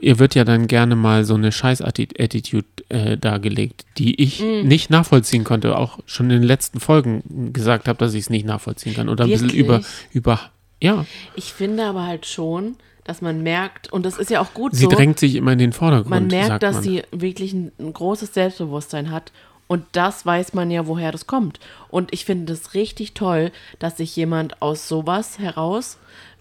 ihr 0.00 0.18
wird 0.18 0.34
ja 0.34 0.44
dann 0.44 0.66
gerne 0.66 0.94
mal 0.96 1.24
so 1.24 1.34
eine 1.34 1.50
Scheiß-Attitude 1.50 2.66
äh, 2.90 3.16
dargelegt, 3.16 3.86
die 3.96 4.20
ich 4.20 4.40
Mm. 4.42 4.66
nicht 4.68 4.90
nachvollziehen 4.90 5.44
konnte, 5.44 5.78
auch 5.78 5.98
schon 6.04 6.26
in 6.30 6.40
den 6.40 6.46
letzten 6.46 6.80
Folgen 6.80 7.52
gesagt 7.54 7.88
habe, 7.88 7.98
dass 7.98 8.12
ich 8.12 8.22
es 8.22 8.30
nicht 8.30 8.44
nachvollziehen 8.44 8.94
kann. 8.94 9.08
Oder 9.08 9.24
ein 9.24 9.30
bisschen 9.30 9.50
über, 9.50 9.74
Wirklich? 9.78 9.86
über, 10.12 10.40
ja, 10.80 11.06
Ich 11.34 11.52
finde 11.52 11.86
aber 11.86 12.06
halt 12.06 12.26
schon, 12.26 12.76
dass 13.04 13.22
man 13.22 13.42
merkt, 13.42 13.90
und 13.92 14.04
das 14.04 14.18
ist 14.18 14.30
ja 14.30 14.40
auch 14.40 14.52
gut 14.52 14.74
sie 14.74 14.84
so, 14.84 14.90
drängt 14.90 15.18
sich 15.18 15.34
immer 15.34 15.52
in 15.52 15.58
den 15.58 15.72
Vordergrund. 15.72 16.10
man 16.10 16.26
merkt, 16.26 16.62
dass 16.62 16.76
man. 16.76 16.82
sie 16.84 17.02
wirklich 17.10 17.52
ein, 17.54 17.72
ein 17.78 17.92
großes 17.92 18.34
Selbstbewusstsein 18.34 19.10
hat. 19.10 19.32
Und 19.66 19.84
das 19.92 20.24
weiß 20.24 20.54
man 20.54 20.70
ja, 20.70 20.86
woher 20.86 21.12
das 21.12 21.26
kommt. 21.26 21.60
Und 21.90 22.12
ich 22.12 22.24
finde 22.24 22.52
es 22.52 22.74
richtig 22.74 23.14
toll, 23.14 23.52
dass 23.78 23.98
sich 23.98 24.16
jemand 24.16 24.62
aus 24.62 24.88
sowas 24.88 25.38
heraus 25.38 25.98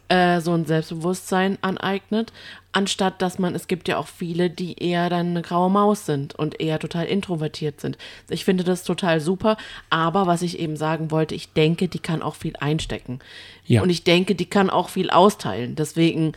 äh, 0.10 0.40
so 0.42 0.54
ein 0.54 0.66
Selbstbewusstsein 0.66 1.58
aneignet, 1.62 2.32
anstatt 2.72 3.22
dass 3.22 3.40
man, 3.40 3.56
es 3.56 3.68
gibt 3.68 3.88
ja 3.88 3.98
auch 3.98 4.08
viele, 4.08 4.50
die 4.50 4.82
eher 4.82 5.10
dann 5.10 5.28
eine 5.28 5.42
graue 5.42 5.70
Maus 5.70 6.06
sind 6.06 6.36
und 6.36 6.60
eher 6.60 6.80
total 6.80 7.06
introvertiert 7.06 7.82
sind. 7.82 7.98
Ich 8.30 8.46
finde 8.46 8.64
das 8.64 8.84
total 8.84 9.20
super, 9.20 9.58
aber 9.90 10.28
was 10.28 10.42
ich 10.42 10.60
eben 10.60 10.78
sagen 10.78 11.12
wollte, 11.12 11.36
ich 11.36 11.54
denke, 11.54 11.88
die 11.88 12.00
kann 12.00 12.22
auch 12.22 12.36
viel 12.36 12.56
einstecken. 12.58 13.20
Ja. 13.66 13.82
Und 13.82 13.90
ich 13.90 14.04
denke, 14.04 14.36
die 14.36 14.46
kann 14.46 14.70
auch 14.70 14.90
viel 14.90 15.10
austeilen. 15.10 15.76
Deswegen 15.76 16.34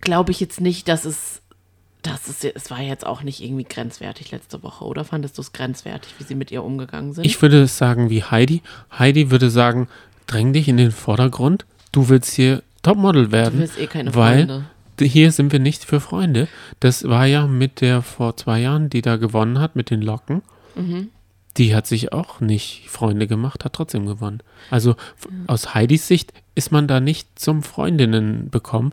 glaube 0.00 0.30
ich 0.30 0.40
jetzt 0.40 0.60
nicht, 0.60 0.88
dass 0.88 1.04
es 1.04 1.40
das 2.02 2.28
ist, 2.28 2.44
es 2.44 2.70
war 2.70 2.82
jetzt 2.82 3.06
auch 3.06 3.22
nicht 3.22 3.42
irgendwie 3.42 3.64
grenzwertig 3.64 4.30
letzte 4.30 4.62
Woche, 4.62 4.84
oder 4.84 5.04
fandest 5.04 5.38
du 5.38 5.42
es 5.42 5.52
grenzwertig, 5.52 6.14
wie 6.18 6.24
sie 6.24 6.34
mit 6.34 6.50
ihr 6.50 6.62
umgegangen 6.62 7.14
sind? 7.14 7.24
Ich 7.24 7.40
würde 7.40 7.62
es 7.62 7.78
sagen 7.78 8.10
wie 8.10 8.22
Heidi. 8.22 8.60
Heidi 8.96 9.30
würde 9.30 9.48
sagen, 9.48 9.88
dräng 10.26 10.52
dich 10.52 10.68
in 10.68 10.76
den 10.76 10.92
Vordergrund. 10.92 11.64
Du 11.94 12.08
willst 12.08 12.34
hier 12.34 12.62
Topmodel 12.82 13.30
werden. 13.32 13.54
du 13.54 13.58
willst 13.60 13.78
eh 13.78 13.86
keine 13.86 14.14
weil 14.14 14.46
Freunde. 14.46 14.64
hier 15.00 15.30
sind 15.32 15.52
wir 15.52 15.60
nicht 15.60 15.84
für 15.84 16.00
Freunde. 16.00 16.48
Das 16.80 17.04
war 17.08 17.26
ja 17.26 17.46
mit 17.46 17.80
der 17.80 18.02
vor 18.02 18.36
zwei 18.36 18.60
Jahren, 18.60 18.90
die 18.90 19.00
da 19.00 19.16
gewonnen 19.16 19.60
hat, 19.60 19.76
mit 19.76 19.90
den 19.90 20.02
Locken. 20.02 20.42
Mhm. 20.74 21.08
Die 21.56 21.74
hat 21.76 21.86
sich 21.86 22.12
auch 22.12 22.40
nicht 22.40 22.88
Freunde 22.88 23.28
gemacht, 23.28 23.64
hat 23.64 23.74
trotzdem 23.74 24.06
gewonnen. 24.06 24.40
Also 24.70 24.90
f- 24.92 25.28
aus 25.46 25.72
Heidis 25.72 26.08
Sicht 26.08 26.32
ist 26.56 26.72
man 26.72 26.88
da 26.88 26.98
nicht 26.98 27.38
zum 27.38 27.62
Freundinnen 27.62 28.50
bekommen. 28.50 28.92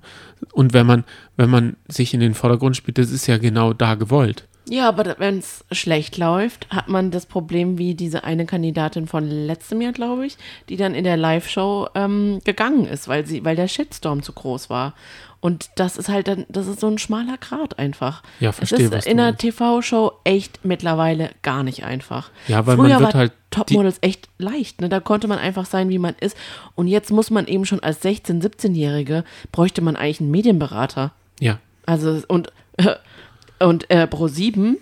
Und 0.52 0.72
wenn 0.74 0.86
man, 0.86 1.04
wenn 1.38 1.50
man 1.50 1.76
sich 1.88 2.14
in 2.14 2.20
den 2.20 2.36
Vordergrund 2.36 2.78
spielt, 2.78 3.00
das 3.00 3.10
ist 3.10 3.26
ja 3.26 3.40
genau 3.40 3.74
da 3.74 3.96
gewollt. 3.96 4.48
Ja, 4.70 4.88
aber 4.88 5.16
wenn 5.18 5.40
es 5.40 5.66
schlecht 5.72 6.18
läuft, 6.18 6.68
hat 6.70 6.88
man 6.88 7.12
das 7.12 7.26
Problem 7.26 7.78
wie 7.78 7.96
diese 7.96 8.24
eine 8.24 8.46
Kandidatin 8.46 9.08
von 9.08 9.28
letztem 9.28 9.82
Jahr, 9.82 9.92
glaube 9.92 10.26
ich, 10.26 10.38
die 10.70 10.78
dann 10.78 10.94
in 10.94 11.04
der 11.04 11.18
Live-Show 11.18 11.90
ähm, 11.96 12.42
gegangen 12.46 12.86
ist, 12.86 13.08
weil 13.08 13.26
sie, 13.26 13.44
weil 13.44 13.56
der 13.56 13.68
Shitstorm 13.68 14.22
zu 14.22 14.34
groß 14.34 14.70
war. 14.70 14.94
Und 15.40 15.72
das 15.76 15.98
ist 15.98 16.08
halt 16.08 16.28
dann, 16.28 16.46
das 16.50 16.68
ist 16.68 16.80
so 16.80 16.88
ein 16.88 17.00
schmaler 17.00 17.38
Grat 17.38 17.80
einfach. 17.80 18.22
Ja, 18.40 18.52
verstehe, 18.52 18.88
Es 18.88 18.94
ist 18.94 19.08
in 19.08 19.20
einer. 19.20 19.36
TV-Show 19.36 20.12
echt 20.24 20.64
mittlerweile 20.64 21.32
gar 21.42 21.64
nicht 21.64 21.84
einfach. 21.84 22.30
Ja, 22.48 22.68
weil 22.68 22.78
man 22.78 22.86
Früher 22.86 23.00
wird 23.00 23.14
war 23.14 23.20
halt 23.20 23.32
Topmodels 23.50 23.98
echt 24.02 24.30
leicht, 24.38 24.82
ne? 24.82 24.88
Da 24.90 25.00
konnte 25.00 25.28
man 25.28 25.40
einfach 25.40 25.66
sein, 25.66 25.90
wie 25.90 25.98
man 25.98 26.14
ist. 26.20 26.38
Und 26.76 26.88
jetzt 26.88 27.10
muss 27.12 27.32
man 27.32 27.48
eben 27.48 27.66
schon 27.66 27.80
als 27.82 28.04
16-, 28.04 28.40
17-Jährige 28.44 29.24
bräuchte 29.52 29.82
man 29.82 29.96
eigentlich 29.96 30.22
einen 30.22 30.30
Medienberater. 30.30 31.12
Ja, 31.40 31.58
Also 31.88 32.22
und, 32.28 32.54
äh, 32.78 32.96
und 33.62 33.90
äh, 33.90 34.08
Pro7 34.10 34.76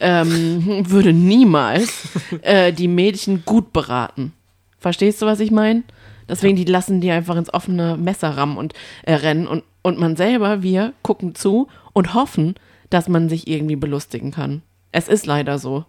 ähm, 0.00 0.84
würde 0.90 1.12
niemals 1.12 2.08
äh, 2.42 2.72
die 2.72 2.88
Mädchen 2.88 3.44
gut 3.44 3.72
beraten. 3.72 4.32
Verstehst 4.78 5.20
du, 5.20 5.26
was 5.26 5.40
ich 5.40 5.50
meine? 5.50 5.82
Deswegen, 6.28 6.56
die 6.56 6.64
lassen 6.64 7.00
die 7.00 7.10
einfach 7.10 7.36
ins 7.36 7.52
offene 7.52 7.96
Messer 7.96 8.30
rammen 8.30 8.56
und 8.56 8.72
äh, 9.02 9.14
rennen. 9.14 9.46
Und, 9.46 9.64
und 9.82 9.98
man 9.98 10.16
selber, 10.16 10.62
wir 10.62 10.92
gucken 11.02 11.34
zu 11.34 11.68
und 11.92 12.14
hoffen, 12.14 12.54
dass 12.88 13.08
man 13.08 13.28
sich 13.28 13.48
irgendwie 13.48 13.76
belustigen 13.76 14.30
kann. 14.30 14.62
Es 14.92 15.08
ist 15.08 15.26
leider 15.26 15.58
so. 15.58 15.84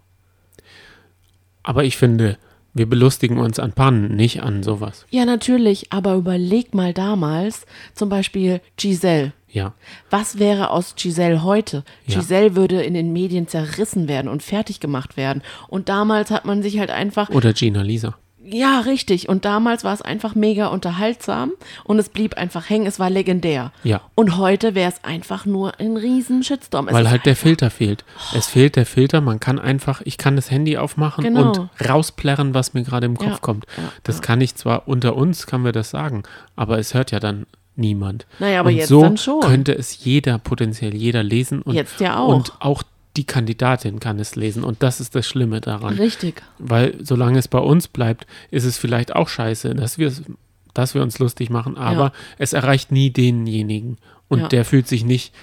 aber 1.63 1.83
ich 1.83 1.97
finde, 1.97 2.37
wir 2.73 2.87
belustigen 2.87 3.37
uns 3.37 3.59
an 3.59 3.73
Pannen, 3.73 4.15
nicht 4.15 4.41
an 4.43 4.63
sowas. 4.63 5.05
Ja, 5.09 5.25
natürlich, 5.25 5.91
aber 5.91 6.15
überleg 6.15 6.73
mal 6.73 6.93
damals, 6.93 7.65
zum 7.93 8.09
Beispiel 8.09 8.61
Giselle. 8.77 9.33
Ja, 9.51 9.73
Was 10.09 10.39
wäre 10.39 10.69
aus 10.69 10.95
Giselle 10.95 11.43
heute? 11.43 11.83
Ja. 12.07 12.19
Giselle 12.19 12.55
würde 12.55 12.81
in 12.83 12.93
den 12.93 13.11
Medien 13.11 13.47
zerrissen 13.47 14.07
werden 14.07 14.29
und 14.29 14.41
fertig 14.43 14.79
gemacht 14.79 15.17
werden. 15.17 15.41
Und 15.67 15.89
damals 15.89 16.31
hat 16.31 16.45
man 16.45 16.63
sich 16.63 16.79
halt 16.79 16.89
einfach, 16.89 17.29
oder 17.29 17.51
Gina 17.51 17.81
Lisa. 17.81 18.15
ja, 18.43 18.79
richtig. 18.79 19.27
Und 19.29 19.43
damals 19.45 19.83
war 19.83 19.93
es 19.93 20.01
einfach 20.01 20.35
mega 20.35 20.67
unterhaltsam 20.67 21.51
und 21.83 21.99
es 21.99 22.09
blieb 22.09 22.35
einfach 22.37 22.69
hängen. 22.69 22.85
Es 22.87 22.97
war 22.99 23.09
legendär. 23.09 23.71
Ja. 23.83 24.01
Und 24.15 24.37
heute 24.37 24.73
wäre 24.73 24.89
es 24.89 25.03
einfach 25.03 25.45
nur 25.45 25.79
ein 25.79 25.97
riesen 25.97 26.43
Shitstorm. 26.43 26.87
Es 26.87 26.93
Weil 26.93 27.09
halt 27.09 27.25
der 27.25 27.35
Filter 27.35 27.69
fehlt. 27.69 28.03
Es 28.33 28.47
fehlt 28.47 28.75
der 28.77 28.85
Filter, 28.85 29.19
man 29.21 29.39
kann 29.41 29.59
einfach, 29.59 30.01
ich 30.05 30.17
kann 30.17 30.37
das 30.37 30.49
Handy 30.49 30.77
aufmachen 30.77 31.23
Genau. 31.25 31.51
und 31.51 31.69
rausplärren, 31.87 32.53
was 32.53 32.73
mir 32.73 32.83
gerade 32.83 33.05
im 33.05 33.17
Kopf 33.17 33.27
Ja, 33.31 33.37
kommt. 33.39 33.65
ja, 33.77 33.83
das 34.03 34.21
kann 34.21 34.39
ich 34.41 34.55
zwar 34.55 34.87
unter 34.87 35.15
uns, 35.17 35.45
kann 35.45 35.63
wir 35.63 35.71
das 35.73 35.89
sagen, 35.89 36.23
aber 36.55 36.79
es 36.79 36.93
hört 36.93 37.11
ja 37.11 37.19
dann 37.19 37.45
niemand. 37.81 38.25
Naja, 38.39 38.61
aber 38.61 38.69
und 38.69 38.75
jetzt 38.77 38.87
so 38.87 39.01
dann 39.01 39.17
schon. 39.17 39.41
könnte 39.41 39.73
es 39.77 40.05
jeder, 40.05 40.37
potenziell 40.37 40.95
jeder 40.95 41.23
lesen. 41.23 41.61
Und, 41.61 41.73
Jetzt 41.75 41.99
ja 41.99 42.17
auch. 42.17 42.29
Und 42.33 42.53
auch 42.59 42.83
die 43.17 43.25
Kandidatin 43.25 43.99
kann 43.99 44.19
es 44.19 44.37
lesen 44.37 44.63
und 44.63 44.81
das 44.83 45.01
ist 45.01 45.15
das 45.15 45.27
Schlimme 45.27 45.59
daran. 45.59 45.95
Richtig. 45.97 46.41
Weil 46.59 46.95
solange 47.03 47.39
es 47.39 47.49
bei 47.49 47.59
uns 47.59 47.89
bleibt, 47.89 48.25
ist 48.51 48.63
es 48.63 48.77
vielleicht 48.77 49.13
auch 49.13 49.27
scheiße, 49.27 49.75
dass 49.75 49.97
wir, 49.97 50.13
dass 50.73 50.95
wir 50.95 51.01
uns 51.01 51.19
lustig 51.19 51.49
machen, 51.49 51.75
aber 51.77 52.03
Ja. 52.05 52.11
es 52.37 52.53
erreicht 52.53 52.93
nie 52.93 53.09
denjenigen. 53.09 53.97
Und 54.29 54.39
Ja. 54.39 54.47
der 54.47 54.63
fühlt 54.63 54.87
sich 54.87 55.03
nicht, 55.03 55.33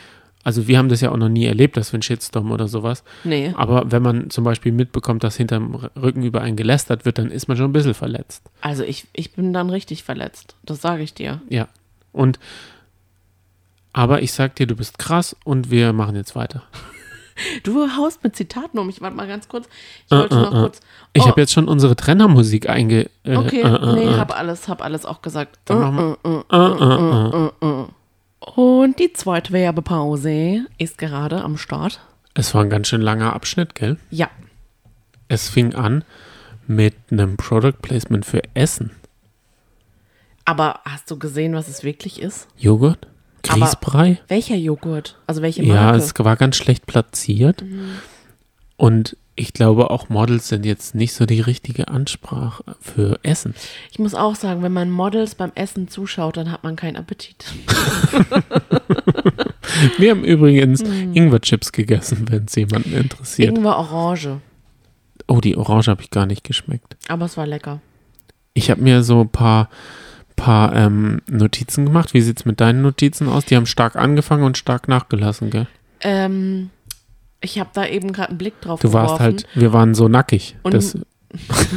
also 0.45 0.66
wir 0.66 0.78
haben 0.78 0.88
das 0.88 1.02
ja 1.02 1.11
auch 1.11 1.18
noch 1.18 1.28
nie 1.28 1.45
erlebt, 1.45 1.76
dass 1.76 1.92
wir 1.92 1.97
einen 1.97 2.02
Shitstorm 2.04 2.50
oder 2.52 2.68
sowas. 2.68 3.04
Nee. 3.23 3.52
Aber 3.54 3.92
wenn 3.92 4.02
man 4.02 4.30
zum 4.30 4.45
Beispiel 4.45 4.73
mitbekommt, 4.73 5.23
dass 5.23 5.37
hinterm 5.37 5.75
Rücken 6.00 6.23
über 6.23 6.40
einen 6.40 6.57
gelästert 6.57 7.04
wird, 7.04 7.18
dann 7.18 7.30
ist 7.30 7.49
man 7.49 7.59
schon 7.59 7.66
ein 7.68 7.73
bisschen 7.75 7.92
verletzt. 7.92 8.45
Also 8.62 8.83
ich, 8.83 9.07
ich 9.12 9.33
bin 9.33 9.52
dann 9.52 9.68
richtig 9.68 10.04
verletzt. 10.04 10.54
Das 10.64 10.80
sage 10.80 11.02
ich 11.02 11.12
dir. 11.12 11.42
Ja. 11.50 11.68
Und 12.12 12.38
aber 13.93 14.23
ich 14.23 14.33
sag 14.33 14.55
dir, 14.57 14.67
du 14.67 14.77
bist 14.77 14.99
krass 14.99 15.35
und 15.45 15.71
wir 15.71 15.93
machen 15.93 16.17
jetzt 16.17 16.35
weiter. 16.37 16.62
Du 17.62 17.88
haust 17.97 18.25
mit 18.25 18.35
Zitaten 18.35 18.81
um. 18.81 18.88
Ich 18.88 19.00
warte 19.00 19.15
mal 19.15 19.29
ganz 19.29 19.47
kurz. 19.49 19.69
Ich 20.07 20.12
Äh, 20.12 20.17
wollte 20.17 20.35
äh, 20.35 20.41
noch 20.41 20.53
äh. 20.53 20.61
kurz. 20.61 20.81
Ich 21.12 21.23
Oh, 21.23 21.29
habe 21.29 21.41
jetzt 21.41 21.53
schon 21.53 21.69
unsere 21.69 21.95
Trennermusik 21.95 22.69
einge. 22.69 23.09
Äh, 23.23 23.37
Okay, 23.37 23.61
äh, 23.62 23.77
äh, 23.77 23.93
nee, 23.95 24.12
äh. 24.12 24.19
hab 24.19 24.37
alles, 24.37 24.67
hab 24.67 24.83
alles 24.83 25.05
auch 25.07 25.23
gesagt. 25.23 25.57
Und 28.41 28.99
die 28.99 29.12
zweite 29.12 29.53
Werbepause 29.53 30.67
ist 30.79 30.99
gerade 30.99 31.43
am 31.45 31.57
Start. 31.57 32.00
Es 32.35 32.55
war 32.55 32.62
ein 32.62 32.71
ganz 32.71 32.88
schön 32.88 33.03
langer 33.03 33.33
Abschnitt, 33.35 33.77
gell? 33.77 33.99
Ja, 34.11 34.29
Es 35.29 35.49
fing 35.49 35.75
an 35.77 36.03
mit 36.67 36.95
einem 37.12 37.37
Product 37.37 37.81
Placement 37.83 38.27
für 38.27 38.43
Essen. 38.55 38.91
Aber 40.49 40.81
hast 40.85 41.11
du 41.11 41.19
gesehen, 41.19 41.52
was 41.55 41.69
es 41.69 41.85
wirklich 41.85 42.21
ist? 42.23 42.49
Joghurt? 42.57 43.07
Aber- 43.49 43.61
Grießbrei? 43.61 44.19
Welcher 44.28 44.57
Joghurt? 44.57 45.17
Also 45.26 45.43
welche 45.43 45.62
Ja, 45.62 45.75
Marke? 45.75 45.99
es 45.99 46.12
war 46.19 46.37
ganz 46.37 46.57
schlecht 46.57 46.87
platziert. 46.87 47.62
Und 48.76 49.17
ich 49.37 49.52
glaube, 49.52 49.90
auch 49.90 50.09
Models 50.09 50.49
sind 50.49 50.64
jetzt 50.67 50.95
nicht 50.95 51.12
so 51.12 51.25
die 51.26 51.40
richtige 51.40 51.88
Ansprache 51.88 52.64
für 52.81 53.21
Essen. 53.23 53.55
ich 53.93 53.99
muss 54.00 54.14
auch 54.14 54.35
sagen, 54.35 54.62
wenn 54.62 54.73
man 54.73 54.90
Models 54.90 55.35
beim 55.37 55.52
Essen 55.55 55.87
zuschaut, 55.88 56.37
dann 56.37 56.50
hat 56.50 56.64
man 56.64 56.75
keinen 56.76 56.97
Appetit. 56.97 57.45
Wir 59.99 60.11
haben 60.11 60.25
übrigens 60.25 60.81
Hm. 60.83 61.14
Ingwer-Chips 61.14 61.73
gegessen, 61.73 62.26
wenn 62.31 62.47
es 62.47 62.55
jemanden 62.57 62.95
interessiert. 62.95 63.57
Ingwer 63.57 63.76
Orange. 63.78 64.40
Oh, 65.28 65.40
die 65.40 65.57
Orange 65.57 65.88
habe 65.88 66.02
ich 66.02 66.11
gar 66.11 66.26
nicht 66.26 66.43
geschmeckt. 66.43 66.97
Aber 67.09 67.26
es 67.26 67.37
war 67.37 67.47
lecker. 67.47 67.81
Ich 68.55 68.71
habe 68.71 68.81
mir 68.81 69.02
so 69.05 69.21
ein 69.21 69.28
paar, 69.28 69.69
paar 70.38 70.75
ähm, 70.75 71.21
Notizen 71.28 71.85
gemacht. 71.85 72.14
Wie 72.14 72.23
sieht 72.23 72.38
es 72.40 72.45
mit 72.47 72.61
deinen 72.61 72.80
Notizen 72.80 73.28
aus? 73.28 73.45
Die 73.45 73.57
haben 73.57 73.66
stark 73.66 73.97
angefangen 73.97 74.45
und 74.45 74.57
stark 74.57 74.88
nachgelassen, 74.88 75.50
gell? 75.50 75.66
Ähm, 76.00 76.71
ich 77.40 77.59
habe 77.59 77.71
da 77.75 77.87
eben 77.87 78.12
gerade 78.12 78.30
einen 78.30 78.38
Blick 78.38 78.59
drauf 78.62 78.80
Du 78.80 78.92
warst 78.95 79.16
geworfen. 79.18 79.23
halt, 79.25 79.47
wir 79.54 79.73
waren 79.73 79.95
so 79.95 80.09
nackig. 80.09 80.57
Und- 80.62 80.75
das, 80.75 80.97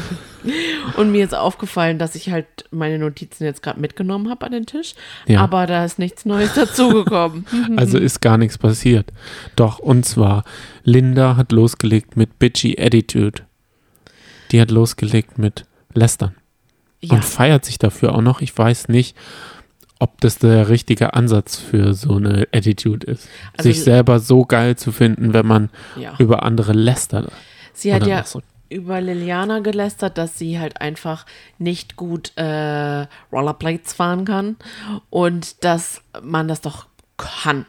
Und 0.97 1.11
mir 1.11 1.23
ist 1.23 1.35
aufgefallen, 1.35 1.99
dass 1.99 2.15
ich 2.15 2.31
halt 2.31 2.47
meine 2.71 2.97
Notizen 2.97 3.43
jetzt 3.43 3.61
gerade 3.61 3.79
mitgenommen 3.79 4.29
habe 4.29 4.45
an 4.45 4.51
den 4.51 4.65
Tisch. 4.65 4.95
Ja. 5.27 5.41
Aber 5.41 5.67
da 5.67 5.85
ist 5.85 5.99
nichts 5.99 6.25
Neues 6.25 6.53
dazugekommen. 6.55 7.45
also 7.77 7.97
ist 7.99 8.21
gar 8.21 8.37
nichts 8.37 8.57
passiert. 8.57 9.11
Doch, 9.55 9.77
und 9.79 10.05
zwar, 10.05 10.43
Linda 10.83 11.35
hat 11.35 11.51
losgelegt 11.51 12.17
mit 12.17 12.39
Bitchy 12.39 12.75
Attitude. 12.79 13.43
Die 14.51 14.59
hat 14.59 14.71
losgelegt 14.71 15.37
mit 15.37 15.65
Lästern. 15.93 16.35
Ja, 17.01 17.15
Und 17.15 17.25
feiert 17.25 17.65
sich 17.65 17.79
dafür 17.79 18.13
auch 18.15 18.21
noch. 18.21 18.41
Ich 18.41 18.55
weiß 18.55 18.87
nicht, 18.87 19.15
ob 19.99 20.19
das 20.21 20.37
der 20.37 20.69
richtige 20.69 21.13
Ansatz 21.13 21.57
für 21.57 21.93
so 21.93 22.15
eine 22.15 22.47
Attitude 22.51 23.05
ist. 23.05 23.27
Also 23.57 23.69
Sich 23.69 23.83
selber 23.83 24.19
so 24.19 24.45
geil 24.45 24.75
zu 24.75 24.91
finden, 24.91 25.33
wenn 25.33 25.45
man 25.45 25.69
ja. 25.95 26.13
über 26.17 26.43
andere 26.43 26.73
lästert. 26.73 27.31
Sie 27.73 27.93
hat 27.93 28.05
ja 28.05 28.23
so. 28.23 28.41
über 28.69 28.99
Liliana 28.99 29.59
gelästert, 29.59 30.17
dass 30.17 30.37
sie 30.37 30.59
halt 30.59 30.81
einfach 30.81 31.25
nicht 31.59 31.95
gut 31.95 32.35
äh, 32.35 33.05
Rollerblades 33.31 33.93
fahren 33.93 34.25
kann 34.25 34.57
und 35.09 35.63
dass 35.63 36.01
man 36.21 36.47
das 36.47 36.61
doch 36.61 36.87
kann. 37.17 37.65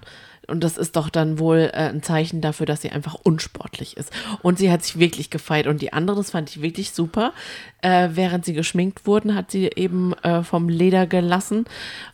Und 0.53 0.63
das 0.63 0.77
ist 0.77 0.97
doch 0.97 1.09
dann 1.09 1.39
wohl 1.39 1.71
äh, 1.73 1.89
ein 1.89 2.03
Zeichen 2.03 2.43
dafür, 2.43 2.67
dass 2.67 2.83
sie 2.83 2.91
einfach 2.91 3.15
unsportlich 3.15 3.97
ist. 3.97 4.13
Und 4.43 4.59
sie 4.59 4.71
hat 4.71 4.85
sich 4.85 4.99
wirklich 4.99 5.31
gefeiert. 5.31 5.67
Und 5.67 5.81
die 5.81 5.95
andere, 5.95 6.19
das 6.19 6.33
fand 6.33 6.51
ich 6.51 6.61
wirklich 6.61 6.91
super. 6.91 7.33
Äh, 7.81 8.11
während 8.13 8.45
sie 8.45 8.53
geschminkt 8.53 9.07
wurden, 9.07 9.35
hat 9.35 9.51
sie 9.51 9.71
eben 9.75 10.13
äh, 10.23 10.43
vom 10.43 10.69
Leder 10.69 11.07
gelassen. 11.07 11.65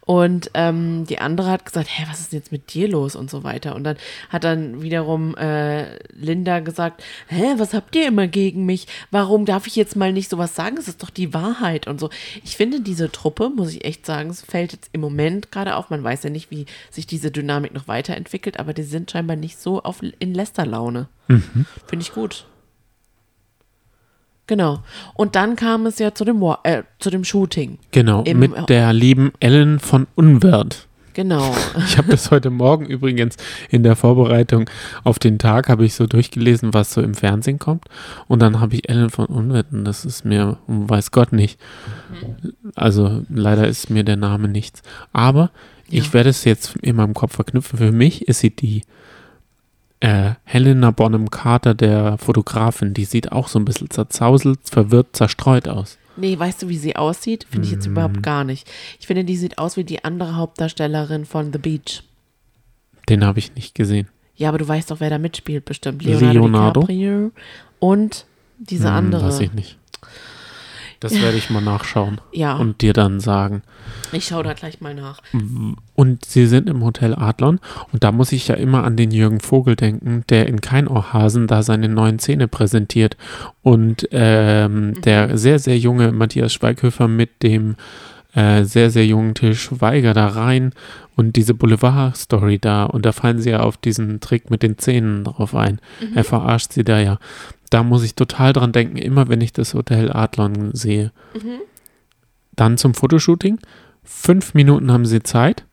Und 0.07 0.53
ähm, 0.55 1.05
die 1.05 1.19
andere 1.19 1.51
hat 1.51 1.67
gesagt, 1.67 1.89
hä, 1.91 2.05
was 2.09 2.21
ist 2.21 2.33
denn 2.33 2.39
jetzt 2.39 2.53
mit 2.53 2.73
dir 2.73 2.89
los 2.89 3.17
und 3.17 3.29
so 3.29 3.43
weiter. 3.43 3.75
Und 3.75 3.83
dann 3.83 3.97
hat 4.31 4.45
dann 4.45 4.83
wiederum 4.83 5.37
äh, 5.37 5.99
Linda 6.15 6.61
gesagt, 6.61 7.03
hä, 7.27 7.55
was 7.57 7.75
habt 7.75 7.97
ihr 7.97 8.07
immer 8.07 8.29
gegen 8.29 8.65
mich? 8.65 8.87
Warum 9.11 9.47
darf 9.47 9.67
ich 9.67 9.75
jetzt 9.75 9.97
mal 9.97 10.13
nicht 10.13 10.31
sowas 10.31 10.55
sagen? 10.55 10.77
Es 10.79 10.87
ist 10.87 11.03
doch 11.03 11.11
die 11.11 11.35
Wahrheit 11.35 11.89
und 11.89 11.99
so. 11.99 12.09
Ich 12.45 12.57
finde 12.57 12.81
diese 12.81 13.11
Truppe, 13.11 13.51
muss 13.51 13.75
ich 13.75 13.85
echt 13.85 14.07
sagen, 14.07 14.31
es 14.31 14.43
fällt 14.43 14.73
jetzt 14.73 14.91
im 14.93 15.01
Moment 15.01 15.51
gerade 15.51 15.75
auf. 15.75 15.91
Man 15.91 16.05
weiß 16.05 16.23
ja 16.23 16.31
nicht, 16.31 16.53
wie 16.53 16.67
sich 16.91 17.07
diese 17.07 17.33
Dynamik 17.33 17.75
noch 17.75 17.89
weiterentwickelt, 17.89 18.28
aber 18.59 18.75
die 18.75 18.83
sind 18.83 19.11
scheinbar 19.11 19.37
nicht 19.37 19.59
so 19.59 19.83
auf, 19.83 20.01
in 20.19 20.35
Lästerlaune. 20.35 21.09
Finde 21.29 22.03
ich 22.03 22.13
gut. 22.13 22.47
Genau. 24.47 24.83
Und 25.15 25.35
dann 25.37 25.57
kam 25.57 25.85
es 25.87 25.99
ja 25.99 26.15
zu 26.15 26.25
dem, 26.25 26.43
äh, 26.63 26.83
zu 26.99 27.11
dem 27.11 27.25
Shooting. 27.25 27.79
Genau, 27.91 28.23
Im- 28.23 28.39
mit 28.39 28.69
der 28.69 28.93
lieben 28.93 29.33
Ellen 29.41 29.79
von 29.79 30.07
Unwert. 30.15 30.87
Genau. 31.13 31.55
Ich 31.87 31.99
habe 31.99 32.11
das 32.11 32.31
heute 32.31 32.49
Morgen 32.49 32.87
übrigens 32.87 33.37
in 33.71 33.83
der 33.83 33.97
Vorbereitung 33.97 34.71
auf 35.05 35.19
den 35.19 35.39
Tag 35.39 35.69
habe 35.69 35.85
ich 35.85 35.95
so 35.95 36.07
durchgelesen, 36.07 36.73
was 36.75 36.93
so 36.95 37.03
im 37.03 37.15
Fernsehen 37.15 37.59
kommt. 37.59 37.85
Und 38.29 38.41
dann 38.41 38.61
habe 38.61 38.77
ich 38.77 38.89
Ellen 38.89 39.11
von 39.11 39.27
Unwetten. 39.27 39.85
Das 39.85 40.05
ist 40.05 40.25
mir, 40.25 40.59
weiß 40.67 41.11
Gott 41.11 41.33
nicht. 41.33 41.61
Also 42.75 43.23
leider 43.29 43.67
ist 43.69 43.91
mir 43.91 44.05
der 44.05 44.17
Name 44.17 44.49
nichts. 44.49 44.83
Aber 45.13 45.51
Ja. 45.91 46.03
ich 46.03 46.13
werde 46.13 46.31
es 46.31 46.45
jetzt 46.45 46.77
in 46.83 46.97
meinem 46.97 47.15
Kopf 47.15 47.35
verknüpfen. 47.37 47.79
Für 47.79 47.93
mich 47.93 48.29
ist 48.29 48.41
sie 48.41 48.51
die 48.51 48.83
äh, 50.01 50.33
Helena 50.45 50.91
Bonham 50.91 51.31
Carter, 51.31 51.75
der 51.75 52.19
Fotografin. 52.19 52.95
Die 52.95 53.05
sieht 53.05 53.33
auch 53.33 53.49
so 53.49 53.59
ein 53.59 53.65
bisschen 53.65 53.91
zerzauselt, 53.91 54.61
verwirrt, 54.65 55.17
zerstreut 55.17 55.67
aus. 55.69 55.99
Nee, 56.17 56.39
weißt 56.39 56.63
du, 56.63 56.69
wie 56.69 56.79
sie 56.79 56.97
aussieht? 56.97 57.47
Finde 57.51 57.67
ich 57.67 57.73
jetzt 57.73 57.87
Mhm. 57.87 57.93
überhaupt 57.93 58.23
gar 58.23 58.45
nicht. 58.45 58.69
Ich 59.01 59.07
finde, 59.07 59.25
die 59.25 59.37
sieht 59.37 59.59
aus 59.59 59.77
wie 59.77 59.85
die 59.85 60.05
andere 60.05 60.37
Hauptdarstellerin 60.37 61.25
von 61.25 61.53
The 61.53 61.59
Beach. 61.59 62.03
Den 63.09 63.25
habe 63.25 63.39
ich 63.39 63.55
nicht 63.55 63.75
gesehen. 63.75 64.09
Ja, 64.37 64.51
aber 64.51 64.59
du 64.59 64.69
weißt 64.69 64.91
doch, 64.91 65.01
wer 65.01 65.11
da 65.11 65.19
mitspielt, 65.19 65.65
bestimmt. 65.65 66.05
Leonardo? 66.05 66.33
Leonardo, 66.41 66.81
DiCaprio 66.83 67.33
und 67.81 68.27
diese 68.59 68.89
Hm, 68.89 68.95
andere. 68.95 69.27
Weiß 69.27 69.41
ich 69.41 69.53
nicht. 69.53 69.79
Das 71.01 71.15
werde 71.23 71.37
ich 71.39 71.49
mal 71.49 71.61
nachschauen 71.63 72.21
Ja, 72.33 72.57
und 72.57 72.81
dir 72.83 72.93
dann 72.93 73.21
sagen. 73.21 73.63
ich 74.11 74.27
schaue 74.27 74.43
da 74.43 74.53
gleich 74.55 74.81
mal 74.81 74.95
nach. 74.95 75.21
Und 75.95 76.25
sie 76.25 76.47
sind 76.47 76.69
im 76.69 76.83
Hotel 76.85 77.15
Adlon 77.15 77.61
und 77.93 78.03
da 78.03 78.11
muss 78.11 78.33
ich 78.33 78.49
ja 78.49 78.57
immer 78.57 78.83
an 78.85 78.97
den 78.97 79.11
Jürgen 79.13 79.41
Vogel 79.41 79.77
denken, 79.77 80.25
der 80.29 80.47
in 80.49 80.61
Kein 80.61 80.89
Ohrhasen 80.89 81.47
da 81.47 81.63
seine 81.63 81.89
neuen 81.89 82.19
Zähne 82.19 82.49
präsentiert 82.49 83.17
und 83.63 84.09
ähm, 84.11 85.01
der 85.03 85.39
sehr, 85.39 85.59
sehr 85.59 85.79
junge 85.79 86.11
Matthias 86.13 86.53
Schweighöfer 86.53 87.07
mit 87.07 87.43
dem 87.43 87.77
äh, 88.39 88.65
sehr, 88.65 88.91
sehr 88.91 89.05
jungen 89.05 89.35
Til 89.35 89.57
Schweiger 89.57 90.15
da 90.15 90.29
rein 90.29 90.73
und 91.17 91.35
diese 91.35 91.55
Boulevard-Story 91.55 92.61
da 92.61 92.85
und 92.85 93.05
da 93.05 93.11
fallen 93.11 93.41
sie 93.41 93.51
ja 93.51 93.61
auf 93.61 93.77
diesen 93.77 94.21
Trick 94.21 94.49
mit 94.49 94.63
den 94.63 94.79
Zähnen 94.79 95.25
drauf 95.25 95.57
ein. 95.57 95.81
Er 96.15 96.23
verarscht 96.23 96.73
sie 96.73 96.85
da 96.85 97.01
ja. 97.01 97.19
Da 97.71 97.83
muss 97.83 98.05
ich 98.05 98.15
total 98.15 98.53
dran 98.53 98.71
denken, 98.71 98.97
immer 98.97 99.29
wenn 99.29 99.41
ich 99.41 99.53
das 99.53 99.75
Hotel 99.75 100.13
Adlon 100.13 100.71
sehe. 100.73 101.11
Dann 102.55 102.79
zum 102.79 102.95
Fotoshooting. 102.95 103.59
Fünf 104.05 104.55
Minuten 104.55 104.93
haben 104.93 105.05
sie 105.05 105.23
Zeit. 105.25 105.65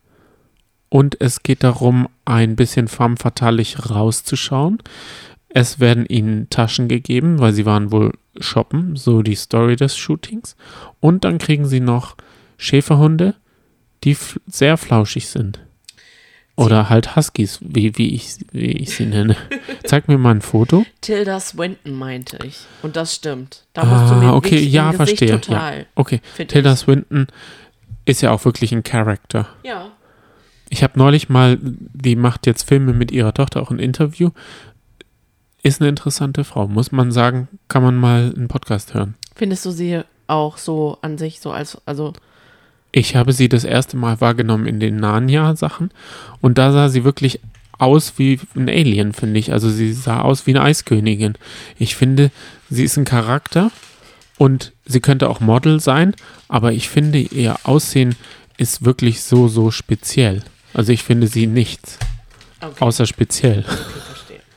Und 0.89 1.22
es 1.22 1.43
geht 1.43 1.63
darum, 1.63 2.07
ein 2.25 2.55
bisschen 2.55 2.88
femme 2.88 3.17
fatalig 3.17 3.89
rauszuschauen. 3.91 4.79
Es 5.50 5.79
werden 5.79 6.05
ihnen 6.07 6.50
Taschen 6.50 6.88
gegeben, 6.88 7.39
weil 7.39 7.53
sie 7.53 7.65
waren 7.65 7.91
wohl 7.91 8.13
shoppen, 8.39 8.95
so 8.95 9.22
die 9.22 9.36
Story 9.36 9.75
des 9.75 9.95
Shootings. 9.95 10.55
Und 11.00 11.24
dann 11.24 11.38
kriegen 11.38 11.65
sie 11.65 11.79
noch 11.79 12.17
Schäferhunde, 12.57 13.35
die 14.03 14.17
sehr 14.47 14.77
flauschig 14.77 15.27
sind. 15.27 15.59
Oder 16.57 16.89
halt 16.89 17.17
Huskies, 17.17 17.59
wie, 17.62 17.97
wie, 17.97 18.15
ich, 18.15 18.38
wie 18.53 18.71
ich 18.71 18.95
sie 18.95 19.05
nenne. 19.05 19.35
Zeig 19.85 20.07
mir 20.07 20.17
mal 20.17 20.31
ein 20.31 20.41
Foto. 20.41 20.85
Tilda 21.01 21.39
Swinton 21.41 21.93
meinte 21.93 22.39
ich. 22.45 22.59
Und 22.81 22.95
das 22.95 23.13
stimmt. 23.13 23.65
Da 23.74 23.83
musst 23.83 24.09
du 24.09 24.15
Ah, 24.15 24.19
mir 24.19 24.33
okay, 24.33 24.59
ja, 24.59 24.91
Gesicht 24.91 25.17
verstehe. 25.19 25.41
Total, 25.41 25.79
Ja, 25.79 25.85
okay. 25.95 26.21
Tilda 26.47 26.74
ich. 26.74 26.79
Swinton 26.79 27.27
ist 28.05 28.21
ja 28.21 28.31
auch 28.31 28.45
wirklich 28.45 28.71
ein 28.71 28.83
Charakter. 28.83 29.50
Ja. 29.63 29.91
Ich 30.69 30.81
habe 30.81 30.97
neulich 30.97 31.27
mal, 31.27 31.57
die 31.62 32.15
macht 32.15 32.47
jetzt 32.47 32.63
Filme 32.69 32.93
mit 32.93 33.12
ihrer 33.12 33.33
Tochter, 33.33 33.62
auch 33.62 33.69
ein 33.71 33.79
Interview. 33.79 34.29
Ist 35.62 35.81
eine 35.81 35.89
interessante 35.89 36.43
Frau, 36.45 36.67
muss 36.67 36.91
man 36.93 37.12
sagen, 37.12 37.50
kann 37.67 37.83
man 37.83 37.95
mal 37.95 38.31
einen 38.35 38.47
Podcast 38.47 38.93
hören. 38.93 39.15
Findest 39.35 39.65
du 39.65 39.71
sie 39.71 40.01
auch 40.27 40.57
so 40.57 41.00
an 41.01 41.17
sich 41.17 41.39
so 41.41 41.51
als, 41.51 41.81
also, 41.85 42.13
Ich 42.92 43.15
habe 43.15 43.34
sie 43.34 43.50
das 43.50 43.63
erste 43.63 43.98
Mal 43.98 44.22
wahrgenommen 44.22 44.68
in 44.68 44.80
den 44.80 44.98
Narnia-Sachen 44.98 45.92
und 46.42 46.58
da 46.58 46.72
sah 46.72 46.89
sie 46.89 47.04
wirklich 47.04 47.39
aus 47.77 48.13
wie 48.18 48.39
ein 48.56 48.70
Alien, 48.70 49.13
finde 49.13 49.39
ich. 49.39 49.51
Also 49.51 49.70
sie 49.70 49.94
sah 49.94 50.22
aus 50.22 50.48
wie 50.48 50.51
eine 50.51 50.63
Eiskönigin. 50.63 51.38
Ich 51.77 51.96
finde, 51.96 52.32
sie 52.70 52.84
ist 52.84 52.98
ein 52.98 53.06
Charakter 53.06 53.72
und 54.38 54.74
sie 54.86 55.01
könnte 55.01 55.30
auch 55.30 55.39
Model 55.39 55.80
sein, 55.80 56.15
aber 56.48 56.72
ich 56.72 56.89
finde, 56.89 57.20
ihr 57.20 57.58
Aussehen 57.63 58.15
ist 58.58 58.86
wirklich 58.86 59.22
so, 59.22 59.48
so 59.48 59.72
speziell. 59.72 60.44
Also 60.74 60.92
ich 60.92 61.04
finde 61.04 61.27
sie 61.27 61.48
nichts, 61.48 61.98
okay, 62.62 62.74
außer 62.80 63.06
speziell. 63.06 63.60
okay 63.60 64.00
verstehe. 64.06 64.39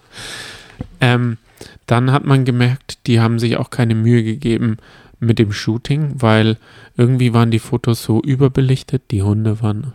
Ähm, 1.00 1.38
dann 1.86 2.10
hat 2.10 2.24
man 2.24 2.44
gemerkt, 2.44 2.98
die 3.06 3.20
haben 3.20 3.38
sich 3.38 3.56
auch 3.56 3.70
keine 3.70 3.94
Mühe 3.94 4.24
gegeben 4.24 4.78
mit 5.20 5.38
dem 5.40 5.52
Shooting, 5.52 6.14
weil 6.22 6.56
irgendwie 6.96 7.34
waren 7.34 7.50
die 7.50 7.58
Fotos 7.58 8.02
so 8.04 8.20
überbelichtet, 8.22 9.02
die 9.10 9.22
Hunde 9.22 9.60
waren, 9.62 9.92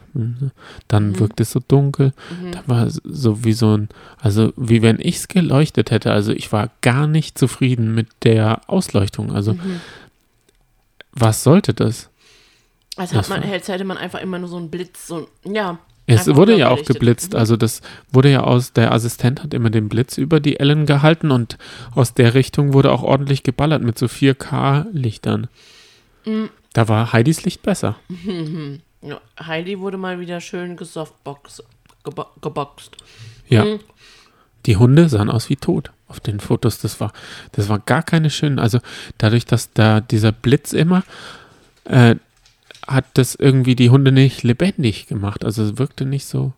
dann 0.88 1.10
Mhm. 1.12 1.20
wirkt 1.20 1.40
es 1.40 1.52
so 1.52 1.62
dunkel, 1.66 2.12
Mhm. 2.42 2.52
da 2.52 2.64
war 2.68 2.88
so 2.90 3.44
wie 3.46 3.54
so 3.54 3.78
ein, 3.78 3.90
also 4.20 4.52
wie 4.58 4.82
wenn 4.82 5.00
ich 5.00 5.16
es 5.18 5.28
geleuchtet 5.30 5.92
hätte, 5.92 6.12
also 6.12 6.34
ich 6.34 6.52
war 6.52 6.72
gar 6.82 7.08
nicht 7.08 7.38
zufrieden 7.38 7.96
mit 7.96 8.08
der 8.24 8.62
Ausleuchtung, 8.68 9.32
also 9.32 9.54
Mhm. 9.54 9.80
was 11.14 11.44
sollte 11.44 11.74
das? 11.74 12.10
Als, 12.96 13.12
Das 13.12 13.30
hat 13.30 13.30
man, 13.30 13.44
war- 13.48 13.54
als 13.54 13.68
hätte 13.68 13.86
man 13.86 13.98
einfach 13.98 14.20
immer 14.22 14.40
nur 14.40 14.50
so 14.50 14.58
einen 14.58 14.70
Blitz, 14.70 15.08
so, 15.08 15.28
ja. 15.46 15.80
Es 16.06 16.28
Einfach 16.28 16.36
wurde 16.36 16.58
ja 16.58 16.70
auch 16.70 16.84
geblitzt, 16.84 17.34
Mhm. 17.34 17.40
also 17.40 17.56
das 17.56 17.82
wurde 18.12 18.30
ja 18.30 18.42
aus, 18.42 18.74
der 18.74 18.92
Assistent 18.92 19.42
hat 19.42 19.54
immer 19.54 19.70
den 19.70 19.88
Blitz 19.88 20.18
über 20.18 20.40
die 20.42 20.60
Ellen 20.60 20.86
gehalten 20.86 21.32
und 21.32 21.58
aus 21.96 22.14
der 22.14 22.34
Richtung 22.34 22.74
wurde 22.74 22.92
auch 22.92 23.04
ordentlich 23.04 23.44
geballert 23.44 23.82
mit 23.84 23.98
so 23.98 24.08
4K-Lichtern. 24.08 25.48
Mhm. 26.26 26.50
Da 26.74 26.88
war 26.88 27.14
Heidis 27.14 27.44
Licht 27.44 27.62
besser. 27.64 27.96
Ja, 29.06 29.20
Heidi 29.38 29.80
wurde 29.82 29.98
mal 29.98 30.22
wieder 30.22 30.40
schön 30.40 30.78
gesoftboxt, 30.78 31.62
gebo 32.06 32.26
geboxt. 32.40 32.96
Ja. 33.50 33.66
Mhm. 33.66 33.80
Die 34.66 34.78
Hunde 34.78 35.10
sahen 35.10 35.30
aus 35.30 35.50
wie 35.50 35.58
tot 35.58 35.92
auf 36.08 36.22
den 36.22 36.40
Fotos. 36.40 36.80
Das 36.80 37.02
war, 37.02 37.12
das 37.52 37.68
war 37.68 37.80
gar 37.80 38.02
keine 38.02 38.30
schönen. 38.30 38.60
Also 38.60 38.80
dadurch, 39.18 39.46
dass 39.46 39.74
da 39.74 40.00
dieser 40.00 40.32
Blitz 40.32 40.72
immer, 40.72 41.04
äh, 41.84 42.16
hat 42.88 43.06
das 43.14 43.36
irgendwie 43.36 43.76
die 43.76 43.90
Hunde 43.90 44.12
nicht 44.12 44.44
lebendig 44.44 45.08
gemacht. 45.08 45.46
Also 45.46 45.64
es 45.64 45.78
wirkte 45.78 46.06
nicht 46.06 46.26
so. 46.26 46.54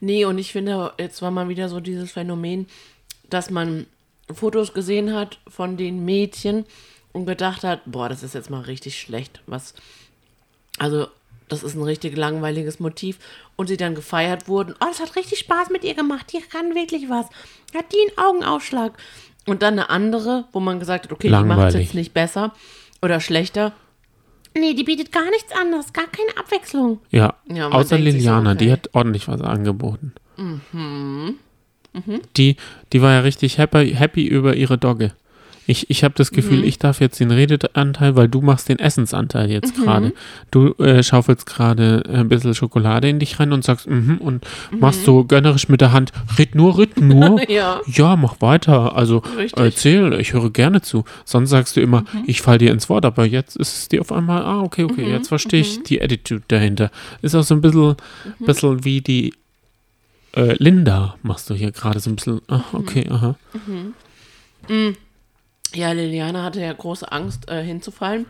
Nee, 0.00 0.24
und 0.24 0.38
ich 0.38 0.52
finde, 0.52 0.92
jetzt 0.98 1.22
war 1.22 1.30
mal 1.30 1.48
wieder 1.48 1.68
so 1.68 1.80
dieses 1.80 2.12
Phänomen, 2.12 2.66
dass 3.30 3.50
man 3.50 3.86
Fotos 4.32 4.74
gesehen 4.74 5.14
hat 5.14 5.38
von 5.48 5.76
den 5.76 6.04
Mädchen 6.04 6.64
und 7.12 7.26
gedacht 7.26 7.64
hat, 7.64 7.80
boah, 7.86 8.08
das 8.08 8.22
ist 8.22 8.34
jetzt 8.34 8.50
mal 8.50 8.60
richtig 8.60 9.00
schlecht. 9.00 9.40
Was, 9.46 9.74
also, 10.78 11.08
das 11.48 11.62
ist 11.62 11.74
ein 11.74 11.82
richtig 11.82 12.16
langweiliges 12.16 12.78
Motiv. 12.78 13.18
Und 13.56 13.66
sie 13.68 13.76
dann 13.76 13.94
gefeiert 13.94 14.48
wurden. 14.48 14.74
Oh, 14.80 14.86
das 14.86 15.00
hat 15.00 15.16
richtig 15.16 15.40
Spaß 15.40 15.70
mit 15.70 15.82
ihr 15.82 15.94
gemacht. 15.94 16.32
Die 16.32 16.40
kann 16.40 16.74
wirklich 16.74 17.08
was. 17.08 17.26
Hat 17.74 17.86
die 17.92 18.10
einen 18.10 18.18
Augenaufschlag. 18.18 18.92
Und 19.46 19.62
dann 19.62 19.74
eine 19.74 19.90
andere, 19.90 20.44
wo 20.52 20.60
man 20.60 20.78
gesagt 20.78 21.06
hat, 21.06 21.12
okay, 21.12 21.28
die 21.28 21.32
macht 21.32 21.42
es 21.42 21.48
Langweilig. 21.48 21.86
jetzt 21.86 21.94
nicht 21.94 22.12
besser 22.12 22.54
oder 23.00 23.18
schlechter. 23.20 23.72
Nee, 24.58 24.74
die 24.74 24.84
bietet 24.84 25.12
gar 25.12 25.30
nichts 25.30 25.52
anderes, 25.52 25.92
gar 25.92 26.06
keine 26.06 26.36
Abwechslung. 26.38 27.00
Ja, 27.10 27.34
Ja, 27.46 27.68
außer 27.68 27.96
sich 27.96 28.04
so, 28.04 28.10
Liliana, 28.10 28.54
die 28.54 28.66
okay. 28.66 28.72
hat 28.72 28.90
ordentlich 28.94 29.28
was 29.28 29.40
angeboten. 29.40 30.12
Mhm. 30.36 31.36
Die, 32.36 32.56
die 32.92 33.02
war 33.02 33.12
ja 33.12 33.20
richtig 33.20 33.58
happy, 33.58 33.92
happy 33.94 34.26
über 34.26 34.54
ihre 34.54 34.78
Dogge. 34.78 35.12
Ich, 35.70 35.90
ich 35.90 36.02
habe 36.02 36.14
das 36.16 36.30
Gefühl, 36.32 36.58
Mhm. 36.60 36.64
ich 36.64 36.78
darf 36.78 36.98
jetzt 37.00 37.20
den 37.20 37.30
Redeanteil, 37.30 38.16
weil 38.16 38.26
du 38.26 38.40
machst 38.40 38.70
den 38.70 38.78
Essensanteil 38.78 39.50
jetzt 39.50 39.76
Mhm. 39.76 39.82
gerade. 39.82 40.12
Du 40.50 40.72
äh, 40.82 41.02
schaufelst 41.02 41.44
gerade 41.44 42.02
ein 42.10 42.28
bisschen 42.30 42.54
Schokolade 42.54 43.08
in 43.10 43.18
dich 43.18 43.38
rein 43.38 43.52
und 43.52 43.62
sagst, 43.64 43.86
mhm, 43.86 44.16
und 44.16 44.46
machst 44.80 45.04
so 45.04 45.24
gönnerisch 45.24 45.68
mit 45.68 45.82
der 45.82 45.92
Hand, 45.92 46.10
red 46.38 46.54
nur, 46.54 46.78
red 46.78 46.98
nur. 46.98 47.38
Ja. 47.50 47.80
Ja, 47.86 48.16
mach 48.16 48.40
weiter. 48.40 48.96
Also 48.96 49.18
Richtig. 49.36 49.62
erzähl, 49.62 50.14
ich 50.18 50.32
höre 50.32 50.48
gerne 50.50 50.80
zu. 50.80 51.04
Sonst 51.26 51.50
sagst 51.50 51.76
du 51.76 51.82
immer, 51.82 52.04
ich 52.26 52.40
fall 52.40 52.56
dir 52.56 52.72
ins 52.72 52.88
Wort, 52.88 53.04
aber 53.04 53.26
jetzt 53.26 53.54
ist 53.56 53.76
es 53.78 53.88
dir 53.88 54.00
auf 54.00 54.10
einmal, 54.10 54.42
ah, 54.42 54.62
okay, 54.62 54.84
okay, 54.84 55.06
jetzt 55.10 55.28
verstehe 55.28 55.60
ich 55.60 55.82
die 55.82 56.00
Attitude 56.00 56.44
dahinter. 56.48 56.90
Ist 57.20 57.34
auch 57.34 57.42
so 57.42 57.54
ein 57.54 57.60
bisschen, 57.60 57.94
bisschen 58.40 58.84
wie 58.86 59.02
die 59.02 59.34
äh, 60.34 60.54
Linda, 60.58 61.16
machst 61.22 61.50
du 61.50 61.54
hier 61.54 61.72
gerade 61.72 62.00
so 62.00 62.08
ein 62.08 62.16
bisschen, 62.16 62.40
ah, 62.48 62.62
okay, 62.72 63.06
aha. 63.10 63.36
Ja, 65.74 65.92
Liliana 65.92 66.44
hatte 66.44 66.60
ja 66.60 66.72
große 66.72 67.10
Angst, 67.10 67.48
äh, 67.48 67.62
hinzufallen. 67.62 68.26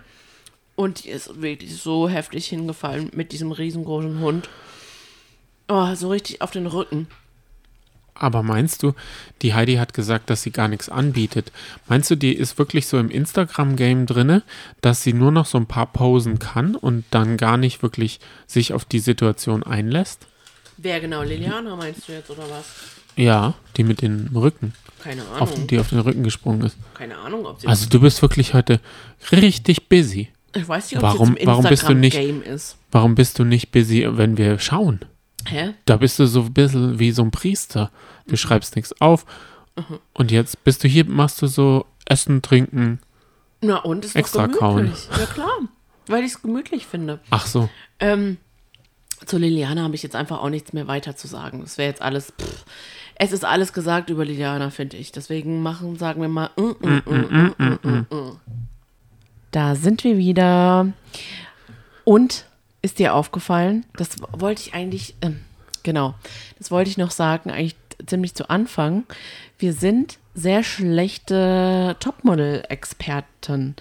Und 0.74 1.05
die 1.05 1.09
ist 1.09 1.42
wirklich 1.42 1.77
so 1.77 2.09
heftig 2.09 2.46
hingefallen 2.46 3.11
mit 3.12 3.33
diesem 3.33 3.51
riesengroßen 3.51 4.20
Hund. 4.20 4.48
Oh, 5.68 5.94
so 5.94 6.09
richtig 6.09 6.40
auf 6.40 6.53
den 6.53 6.66
Rücken. 6.66 7.09
Aber 8.14 8.42
meinst 8.42 8.83
du, 8.83 8.94
die 9.42 9.55
Heidi 9.55 9.74
hat 9.74 9.94
gesagt, 9.94 10.29
dass 10.29 10.42
sie 10.42 10.51
gar 10.51 10.66
nichts 10.68 10.88
anbietet? 10.88 11.53
Meinst 11.87 12.11
du, 12.11 12.16
die 12.16 12.35
ist 12.35 12.59
wirklich 12.59 12.87
so 12.87 12.98
im 12.98 13.11
Instagram-Game 13.11 14.07
drinne, 14.07 14.42
dass 14.81 15.03
sie 15.03 15.12
nur 15.12 15.31
noch 15.31 15.46
so 15.46 15.59
ein 15.59 15.66
paar 15.66 15.87
Posen 15.87 16.38
kann 16.38 16.74
und 16.74 17.05
dann 17.11 17.37
gar 17.37 17.57
nicht 17.57 17.83
wirklich 17.83 18.18
sich 18.46 18.72
auf 18.72 18.85
die 18.85 18.98
Situation 18.98 19.62
einlässt? 19.62 20.27
Wer 20.77 21.01
genau? 21.01 21.22
Liliana 21.22 21.77
meinst 21.77 22.09
du 22.09 22.12
jetzt 22.12 22.31
oder 22.31 22.48
was? 22.51 22.98
Ja, 23.18 23.54
die 23.76 23.85
mit 23.85 24.00
dem 24.02 24.28
Rücken, 24.35 24.72
Keine 25.02 25.22
auf, 25.38 25.52
Ahnung. 25.52 25.66
die 25.66 25.78
auf 25.78 25.88
den 25.90 25.98
Rücken 26.00 26.22
gesprungen 26.22 26.62
ist. 26.62 26.76
Keine 26.94 27.18
Ahnung, 27.18 27.46
ob 27.46 27.61
sie. 27.61 27.66
Also 27.66 27.88
du 27.88 28.00
bist 28.00 28.22
wirklich 28.22 28.54
heute 28.54 28.81
richtig 29.33 29.88
busy. 29.88 30.28
ich 30.54 30.68
weiß 30.68 30.90
nicht, 30.90 30.96
ob 30.98 31.02
warum- 31.02 31.37
sie 31.38 31.46
warum 31.46 31.64
bist 31.64 31.88
du 31.88 31.94
nicht- 31.94 32.14
Instagram-Game 32.16 32.54
ist. 32.54 32.76
Warum 32.90 33.14
bist 33.14 33.38
du 33.38 33.44
nicht 33.44 33.70
busy, 33.72 34.07
wenn 34.09 34.37
wir 34.38 34.59
schauen? 34.59 35.00
Hä? 35.46 35.74
Da 35.85 35.96
bist 35.96 36.18
du 36.18 36.26
so 36.26 36.42
ein 36.42 36.52
bisschen 36.52 36.98
wie 36.98 37.11
so 37.12 37.22
ein 37.22 37.31
Priester. 37.31 37.90
Du 38.26 38.37
schreibst 38.37 38.76
nichts 38.76 38.98
auf. 39.00 39.24
Und 40.12 40.31
jetzt 40.31 40.64
bist 40.64 40.83
du 40.83 40.88
hier, 40.88 41.04
machst 41.04 41.40
du 41.40 41.46
so 41.46 41.87
Essen, 42.07 42.42
Trinken. 42.42 42.98
Na 43.61 43.76
und 43.78 44.04
ist 44.04 44.16
Extra 44.16 44.46
doch 44.48 44.59
kauen. 44.59 44.76
gemütlich. 44.85 45.09
Ja 45.18 45.26
klar, 45.26 45.59
weil 46.09 46.24
ich 46.24 46.33
es 46.33 46.42
gemütlich 46.42 46.87
finde. 46.87 47.20
Ach 47.31 47.46
so. 47.46 47.68
Ähm, 48.00 48.38
zu 49.26 49.37
Liliana 49.38 49.83
habe 49.83 49.94
ich 49.94 50.02
jetzt 50.02 50.16
einfach 50.16 50.38
auch 50.42 50.48
nichts 50.50 50.72
mehr 50.72 50.87
weiter 50.88 51.16
zu 51.16 51.26
sagen. 51.28 51.61
Das 51.61 51.78
wäre 51.78 51.88
jetzt 51.88 52.02
alles. 52.02 52.33
Pff. 52.40 52.64
Es 53.18 53.33
ist 53.33 53.44
alles 53.44 53.72
gesagt 53.72 54.11
über 54.11 54.24
Liliana, 54.24 54.70
finde 54.70 54.96
ich. 54.96 55.11
Deswegen 55.12 55.61
machen, 55.62 55.96
sagen 55.96 56.20
wir 56.20 56.28
mal. 56.28 56.50
Da 59.50 59.74
sind 59.74 60.04
wir 60.04 60.16
wieder. 60.18 60.92
Und 62.04 62.46
ist 62.81 62.98
dir 63.00 63.14
aufgefallen? 63.14 63.85
Das 63.96 64.11
wollte 64.33 64.62
ich 64.62 64.74
eigentlich. 64.74 65.16
Ähm, 65.20 65.40
genau. 65.83 66.14
Das 66.59 66.70
wollte 66.70 66.90
ich 66.90 66.96
noch 66.96 67.11
sagen, 67.11 67.50
eigentlich 67.50 67.76
ziemlich 68.07 68.35
zu 68.35 68.48
Anfang. 68.48 69.04
Wir 69.59 69.72
sind 69.72 70.18
sehr 70.35 70.62
schlechte 70.62 71.96
Topmodel-Experten, 71.98 73.74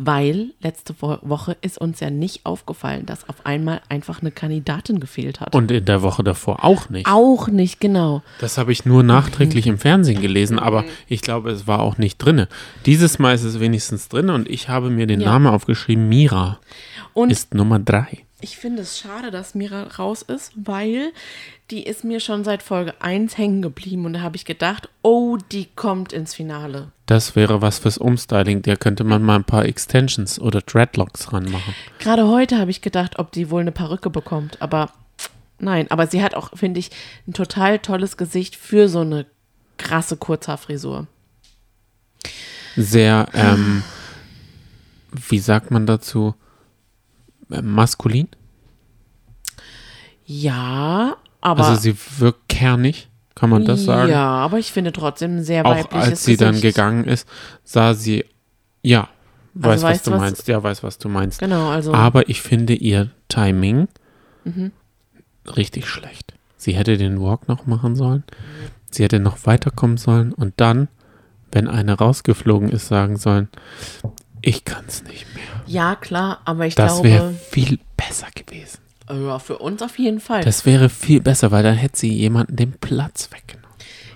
weil 0.00 0.52
letzte 0.60 0.94
Wo 1.00 1.18
Woche 1.22 1.56
ist 1.60 1.76
uns 1.76 1.98
ja 1.98 2.08
nicht 2.08 2.46
aufgefallen, 2.46 3.04
dass 3.04 3.28
auf 3.28 3.44
einmal 3.44 3.80
einfach 3.88 4.20
eine 4.20 4.30
Kandidatin 4.30 5.00
gefehlt 5.00 5.40
hat. 5.40 5.56
Und 5.56 5.72
in 5.72 5.84
der 5.84 6.02
Woche 6.02 6.22
davor 6.22 6.64
auch 6.64 6.88
nicht. 6.88 7.08
auch 7.08 7.48
nicht, 7.48 7.80
genau. 7.80 8.22
Das 8.40 8.58
habe 8.58 8.70
ich 8.70 8.86
nur 8.86 9.02
nachträglich 9.02 9.66
im 9.66 9.76
Fernsehen 9.76 10.22
gelesen, 10.22 10.60
aber 10.60 10.84
ich 11.08 11.20
glaube, 11.20 11.50
es 11.50 11.66
war 11.66 11.80
auch 11.80 11.98
nicht 11.98 12.18
drinne. 12.18 12.46
Dieses 12.86 13.18
Mal 13.18 13.34
ist 13.34 13.42
es 13.42 13.58
wenigstens 13.58 14.08
drin 14.08 14.30
und 14.30 14.48
ich 14.48 14.68
habe 14.68 14.88
mir 14.88 15.08
den 15.08 15.20
Ja. 15.20 15.30
Namen 15.32 15.48
aufgeschrieben. 15.48 16.08
Mira 16.08 16.60
Und 17.12 17.30
ist 17.32 17.52
Nummer 17.54 17.80
drei. 17.80 18.18
Ich 18.40 18.56
finde 18.56 18.82
es 18.82 18.98
schade, 18.98 19.30
dass 19.30 19.54
Mira 19.54 19.84
raus 19.98 20.22
ist, 20.22 20.52
weil 20.54 21.12
die 21.70 21.82
ist 21.82 22.04
mir 22.04 22.20
schon 22.20 22.44
seit 22.44 22.62
Folge 22.62 22.94
1 23.00 23.36
hängen 23.36 23.62
geblieben 23.62 24.06
und 24.06 24.12
da 24.12 24.20
habe 24.20 24.36
ich 24.36 24.44
gedacht, 24.44 24.88
oh, 25.02 25.36
die 25.50 25.66
kommt 25.74 26.12
ins 26.12 26.34
Finale. 26.34 26.92
Das 27.06 27.34
wäre 27.34 27.62
was 27.62 27.78
fürs 27.78 27.98
Umstyling. 27.98 28.62
Da 28.62 28.76
könnte 28.76 29.02
man 29.02 29.22
mal 29.22 29.36
ein 29.36 29.44
paar 29.44 29.64
Extensions 29.64 30.38
oder 30.38 30.60
Dreadlocks 30.60 31.32
ranmachen. 31.32 31.74
Gerade 31.98 32.28
heute 32.28 32.58
habe 32.58 32.70
ich 32.70 32.80
gedacht, 32.80 33.18
ob 33.18 33.32
die 33.32 33.50
wohl 33.50 33.62
eine 33.62 33.72
Perücke 33.72 34.10
bekommt, 34.10 34.62
aber 34.62 34.92
nein, 35.58 35.90
aber 35.90 36.06
sie 36.06 36.22
hat 36.22 36.34
auch, 36.34 36.56
finde 36.56 36.80
ich, 36.80 36.90
ein 37.26 37.32
total 37.32 37.80
tolles 37.80 38.16
Gesicht 38.16 38.54
für 38.54 38.88
so 38.88 39.00
eine 39.00 39.26
krasse 39.78 40.16
Kurzhaarfrisur. 40.16 41.06
Sehr, 42.76 43.26
ähm, 43.34 43.82
wie 45.10 45.40
sagt 45.40 45.72
man 45.72 45.86
dazu? 45.86 46.34
Äh, 47.50 47.62
Maskulin? 47.62 48.28
Ja, 50.24 51.16
aber 51.40 51.64
also 51.66 51.80
sie 51.80 51.96
wirkt 52.18 52.48
kernig, 52.48 53.08
kann 53.34 53.50
man 53.50 53.64
das 53.64 53.84
sagen? 53.84 54.10
Ja, 54.10 54.26
aber 54.28 54.58
ich 54.58 54.72
finde 54.72 54.92
trotzdem 54.92 55.42
sehr 55.42 55.64
Auch 55.64 55.70
weibliches 55.70 56.08
als 56.10 56.24
sie 56.24 56.32
Gesicht. 56.36 56.40
dann 56.42 56.60
gegangen 56.60 57.04
ist, 57.04 57.26
sah 57.64 57.94
sie, 57.94 58.24
ja, 58.82 59.08
weiß, 59.54 59.76
was 59.76 59.82
weißt 59.82 60.06
du 60.06 60.10
was? 60.12 60.20
meinst. 60.20 60.48
Ja, 60.48 60.62
weiß, 60.62 60.82
was 60.82 60.98
du 60.98 61.08
meinst. 61.08 61.40
Genau, 61.40 61.68
also 61.70 61.94
Aber 61.94 62.28
ich 62.28 62.42
finde 62.42 62.74
ihr 62.74 63.10
Timing 63.28 63.88
Mhm. 64.44 64.72
richtig 65.56 65.86
schlecht. 65.86 66.34
Sie 66.56 66.72
hätte 66.74 66.96
den 66.98 67.20
Walk 67.20 67.48
noch 67.48 67.66
machen 67.66 67.94
sollen. 67.96 68.24
Sie 68.90 69.04
hätte 69.04 69.20
noch 69.20 69.46
weiterkommen 69.46 69.96
sollen 69.96 70.32
und 70.32 70.54
dann, 70.56 70.88
wenn 71.52 71.68
eine 71.68 71.94
rausgeflogen 71.94 72.68
ist, 72.70 72.88
sagen 72.88 73.16
sollen, 73.16 73.48
ich 74.42 74.64
kann 74.64 74.84
es 74.86 75.02
nicht 75.04 75.26
mehr. 75.34 75.44
ja 75.66 75.94
klar, 75.96 76.40
aber 76.44 76.66
ich 76.66 76.74
Das 76.74 77.02
wäre 77.02 77.18
glaube, 77.30 77.34
viel 77.50 77.78
besser 77.96 78.28
gewesen. 78.34 78.78
ja, 79.10 79.38
für 79.38 79.58
uns 79.58 79.82
auf 79.82 79.98
jeden 79.98 80.20
Fall. 80.20 80.42
Das 80.44 80.64
wäre 80.66 80.88
viel 80.88 81.20
besser, 81.20 81.50
weil 81.50 81.62
dann 81.62 81.76
hätte 81.76 81.98
sie 81.98 82.12
jemanden 82.12 82.56
den 82.56 82.72
Platz 82.72 83.30
weggenommen. 83.32 83.68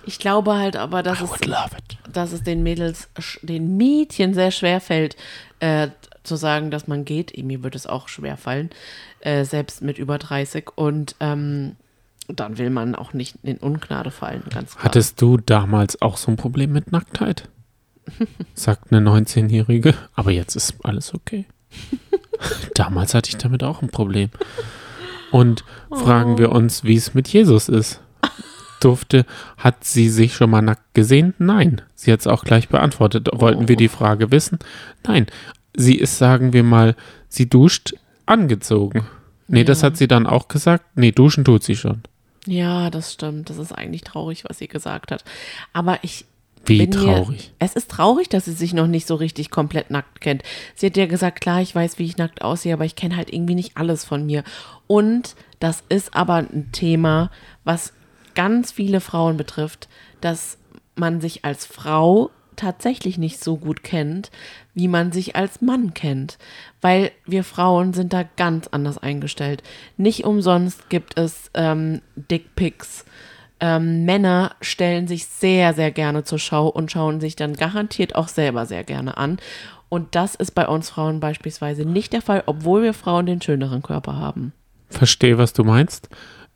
ich 0.06 0.18
glaube 0.18 0.54
halt 0.54 0.76
aber, 0.76 1.02
dass 1.02 1.20
I 1.20 1.24
es, 1.24 2.12
dass 2.12 2.32
es 2.32 2.42
den 2.42 2.62
Mädels, 2.62 3.08
den 3.42 3.76
Mädchen 3.76 4.34
sehr 4.34 4.50
schwer 4.50 4.80
fällt, 4.80 5.16
äh, 5.60 5.88
zu 6.24 6.36
sagen, 6.36 6.70
dass 6.70 6.86
man 6.86 7.04
geht. 7.04 7.36
Mir 7.42 7.62
wird 7.64 7.74
es 7.74 7.86
auch 7.86 8.08
schwer 8.08 8.36
fallen, 8.36 8.70
äh, 9.20 9.44
selbst 9.44 9.82
mit 9.82 9.98
über 9.98 10.18
30. 10.18 10.70
Und 10.76 11.16
ähm, 11.20 11.74
dann 12.28 12.58
will 12.58 12.70
man 12.70 12.94
auch 12.94 13.12
nicht 13.12 13.36
in 13.42 13.56
Ungnade 13.58 14.10
fallen, 14.12 14.44
ganz 14.50 14.72
klar. 14.72 14.84
Hattest 14.84 15.20
du 15.20 15.36
damals 15.38 16.00
auch 16.00 16.16
so 16.16 16.30
ein 16.30 16.36
Problem 16.36 16.72
mit 16.72 16.92
Nacktheit? 16.92 17.48
Sagt 18.54 18.92
eine 18.92 19.08
19-Jährige. 19.08 19.94
Aber 20.14 20.30
jetzt 20.30 20.56
ist 20.56 20.74
alles 20.82 21.14
okay. 21.14 21.46
damals 22.74 23.14
hatte 23.14 23.30
ich 23.30 23.36
damit 23.38 23.62
auch 23.62 23.82
ein 23.82 23.88
Problem. 23.90 24.30
Und 25.30 25.64
fragen 25.90 26.36
wir 26.38 26.52
uns, 26.52 26.84
wie 26.84 26.96
es 26.96 27.14
mit 27.14 27.28
Jesus 27.28 27.68
ist. 27.68 28.00
Durfte, 28.80 29.24
hat 29.56 29.84
sie 29.84 30.08
sich 30.08 30.34
schon 30.34 30.50
mal 30.50 30.60
nackt 30.60 30.92
gesehen? 30.94 31.34
Nein. 31.38 31.82
Sie 31.94 32.12
hat 32.12 32.20
es 32.20 32.26
auch 32.26 32.44
gleich 32.44 32.68
beantwortet. 32.68 33.28
Wollten 33.32 33.68
wir 33.68 33.76
die 33.76 33.88
Frage 33.88 34.30
wissen? 34.32 34.58
Nein. 35.06 35.26
Sie 35.74 35.94
ist, 35.96 36.18
sagen 36.18 36.52
wir 36.52 36.64
mal, 36.64 36.96
sie 37.28 37.48
duscht 37.48 37.94
angezogen. 38.26 39.06
Nee, 39.48 39.64
das 39.64 39.80
Ja. 39.80 39.86
hat 39.86 39.96
sie 39.96 40.08
dann 40.08 40.26
auch 40.26 40.48
gesagt. 40.48 40.84
Nee, 40.96 41.12
duschen 41.12 41.44
tut 41.44 41.62
sie 41.62 41.76
schon. 41.76 42.02
Ja, 42.46 42.90
das 42.90 43.12
stimmt. 43.12 43.48
Das 43.50 43.58
ist 43.58 43.72
eigentlich 43.72 44.02
traurig, 44.02 44.44
was 44.48 44.58
sie 44.58 44.68
gesagt 44.68 45.12
hat. 45.12 45.24
Aber 45.72 46.00
ich 46.02 46.24
Wie 46.64 46.88
traurig. 46.88 47.28
Mir, 47.28 47.66
es 47.66 47.74
ist 47.74 47.90
traurig, 47.90 48.28
dass 48.28 48.44
sie 48.44 48.52
sich 48.52 48.72
noch 48.72 48.86
nicht 48.86 49.06
so 49.06 49.14
richtig 49.14 49.50
komplett 49.50 49.90
nackt 49.90 50.20
kennt. 50.20 50.42
Sie 50.74 50.86
hat 50.86 50.96
ja 50.96 51.06
gesagt, 51.06 51.40
klar, 51.40 51.60
ich 51.60 51.74
weiß, 51.74 51.98
wie 51.98 52.04
ich 52.04 52.16
nackt 52.16 52.42
aussehe, 52.42 52.74
aber 52.74 52.84
ich 52.84 52.96
kenne 52.96 53.16
halt 53.16 53.32
irgendwie 53.32 53.54
nicht 53.54 53.76
alles 53.76 54.04
von 54.04 54.24
mir. 54.26 54.44
Und 54.86 55.34
das 55.60 55.82
ist 55.88 56.14
aber 56.14 56.34
ein 56.34 56.70
Thema, 56.72 57.30
was 57.64 57.92
ganz 58.34 58.72
viele 58.72 59.00
Frauen 59.00 59.36
betrifft, 59.36 59.88
dass 60.20 60.58
man 60.94 61.20
sich 61.20 61.44
als 61.44 61.66
Frau 61.66 62.30
tatsächlich 62.56 63.18
nicht 63.18 63.42
so 63.42 63.56
gut 63.56 63.82
kennt, 63.82 64.30
wie 64.74 64.88
man 64.88 65.12
sich 65.12 65.36
als 65.36 65.60
Mann 65.60 65.94
kennt. 65.94 66.38
Weil 66.80 67.10
wir 67.26 67.44
Frauen 67.44 67.92
sind 67.92 68.12
da 68.12 68.24
ganz 68.36 68.68
anders 68.68 68.98
eingestellt. 68.98 69.62
Nicht 69.96 70.24
umsonst 70.24 70.88
gibt 70.88 71.18
es 71.18 71.50
ähm, 71.54 72.02
Dickpics. 72.16 73.04
Ähm, 73.64 74.04
Männer 74.04 74.56
stellen 74.60 75.06
sich 75.06 75.26
sehr, 75.26 75.72
sehr 75.72 75.92
gerne 75.92 76.24
zur 76.24 76.40
Schau 76.40 76.66
und 76.66 76.90
schauen 76.90 77.20
sich 77.20 77.36
dann 77.36 77.54
garantiert 77.54 78.16
auch 78.16 78.26
selber 78.26 78.66
sehr 78.66 78.82
gerne 78.82 79.16
an. 79.16 79.38
Und 79.88 80.16
das 80.16 80.34
ist 80.34 80.50
bei 80.56 80.66
uns 80.66 80.90
Frauen 80.90 81.20
beispielsweise 81.20 81.84
nicht 81.84 82.12
der 82.12 82.22
Fall, 82.22 82.42
obwohl 82.46 82.82
wir 82.82 82.92
Frauen 82.92 83.26
den 83.26 83.40
schöneren 83.40 83.80
Körper 83.80 84.16
haben. 84.16 84.52
Verstehe, 84.88 85.38
was 85.38 85.52
du 85.52 85.62
meinst. 85.62 86.08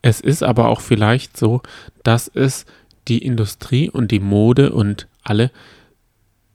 Es 0.02 0.20
ist 0.20 0.42
aber 0.42 0.68
auch 0.68 0.80
vielleicht 0.80 1.36
so, 1.36 1.62
dass 2.02 2.26
es 2.26 2.66
die 3.06 3.18
Industrie 3.18 3.88
und 3.88 4.10
die 4.10 4.20
Mode 4.20 4.72
und 4.72 5.06
alle 5.22 5.52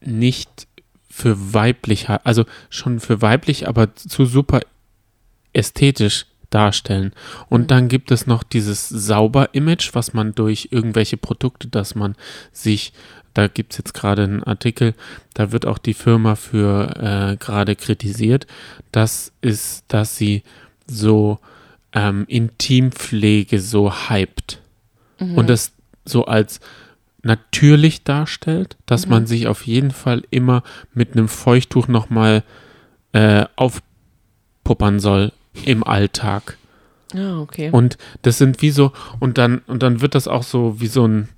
nicht 0.02 0.68
für 1.10 1.54
weiblich, 1.54 2.10
also 2.10 2.44
schon 2.70 3.00
für 3.00 3.22
weiblich, 3.22 3.70
aber 3.70 3.96
zu 3.96 4.26
super 4.26 4.60
ästhetisch 5.54 6.26
darstellen. 6.52 7.14
Und 7.50 7.72
dann 7.72 7.88
gibt 7.88 8.12
es 8.12 8.28
noch 8.28 8.44
dieses 8.44 8.88
Sauber-Image, 8.88 9.94
was 9.94 10.14
man 10.14 10.36
durch 10.36 10.70
irgendwelche 10.70 11.18
Produkte, 11.18 11.68
dass 11.68 11.96
man 11.96 12.16
sich, 12.52 12.94
da 13.34 13.48
gibt 13.48 13.74
es 13.74 13.80
jetzt 13.80 13.94
gerade 13.94 14.24
einen 14.24 14.44
Artikel, 14.44 14.94
da 15.34 15.52
wird 15.52 15.66
auch 15.66 15.80
die 15.80 15.96
Firma 15.96 16.36
für 16.36 16.96
äh, 17.32 17.38
gerade 17.38 17.76
kritisiert, 17.76 18.46
das 18.92 19.32
ist, 19.42 19.86
dass 19.88 20.18
sie 20.18 20.44
so 20.86 21.40
ähm, 21.94 22.26
Intimpflege 22.28 23.60
so 23.60 24.10
hypt 24.10 24.60
und 25.36 25.50
das 25.50 25.74
so 26.04 26.26
als 26.26 26.60
natürlich 27.22 28.04
darstellt, 28.04 28.76
dass 28.88 29.08
man 29.08 29.28
sich 29.28 29.48
auf 29.48 29.68
jeden 29.68 29.92
Fall 29.92 30.24
immer 30.32 30.64
mit 30.94 31.12
einem 31.12 31.28
Feuchttuch 31.28 31.88
nochmal 31.88 32.44
äh, 33.14 33.46
aufpuppern 33.56 35.00
soll 35.00 35.32
im 35.66 35.84
Alltag. 35.84 36.58
Ja, 37.14 37.40
okay. 37.40 37.70
Und 37.72 37.98
das 38.22 38.38
sind 38.38 38.62
wie 38.62 38.72
so, 38.72 38.92
und 39.20 39.38
dann, 39.38 39.60
und 39.68 39.84
dann 39.84 40.02
wird 40.02 40.16
das 40.16 40.28
auch 40.28 40.44
so 40.44 40.80
wie 40.80 40.88
so 40.88 41.06
ein, 41.08 41.30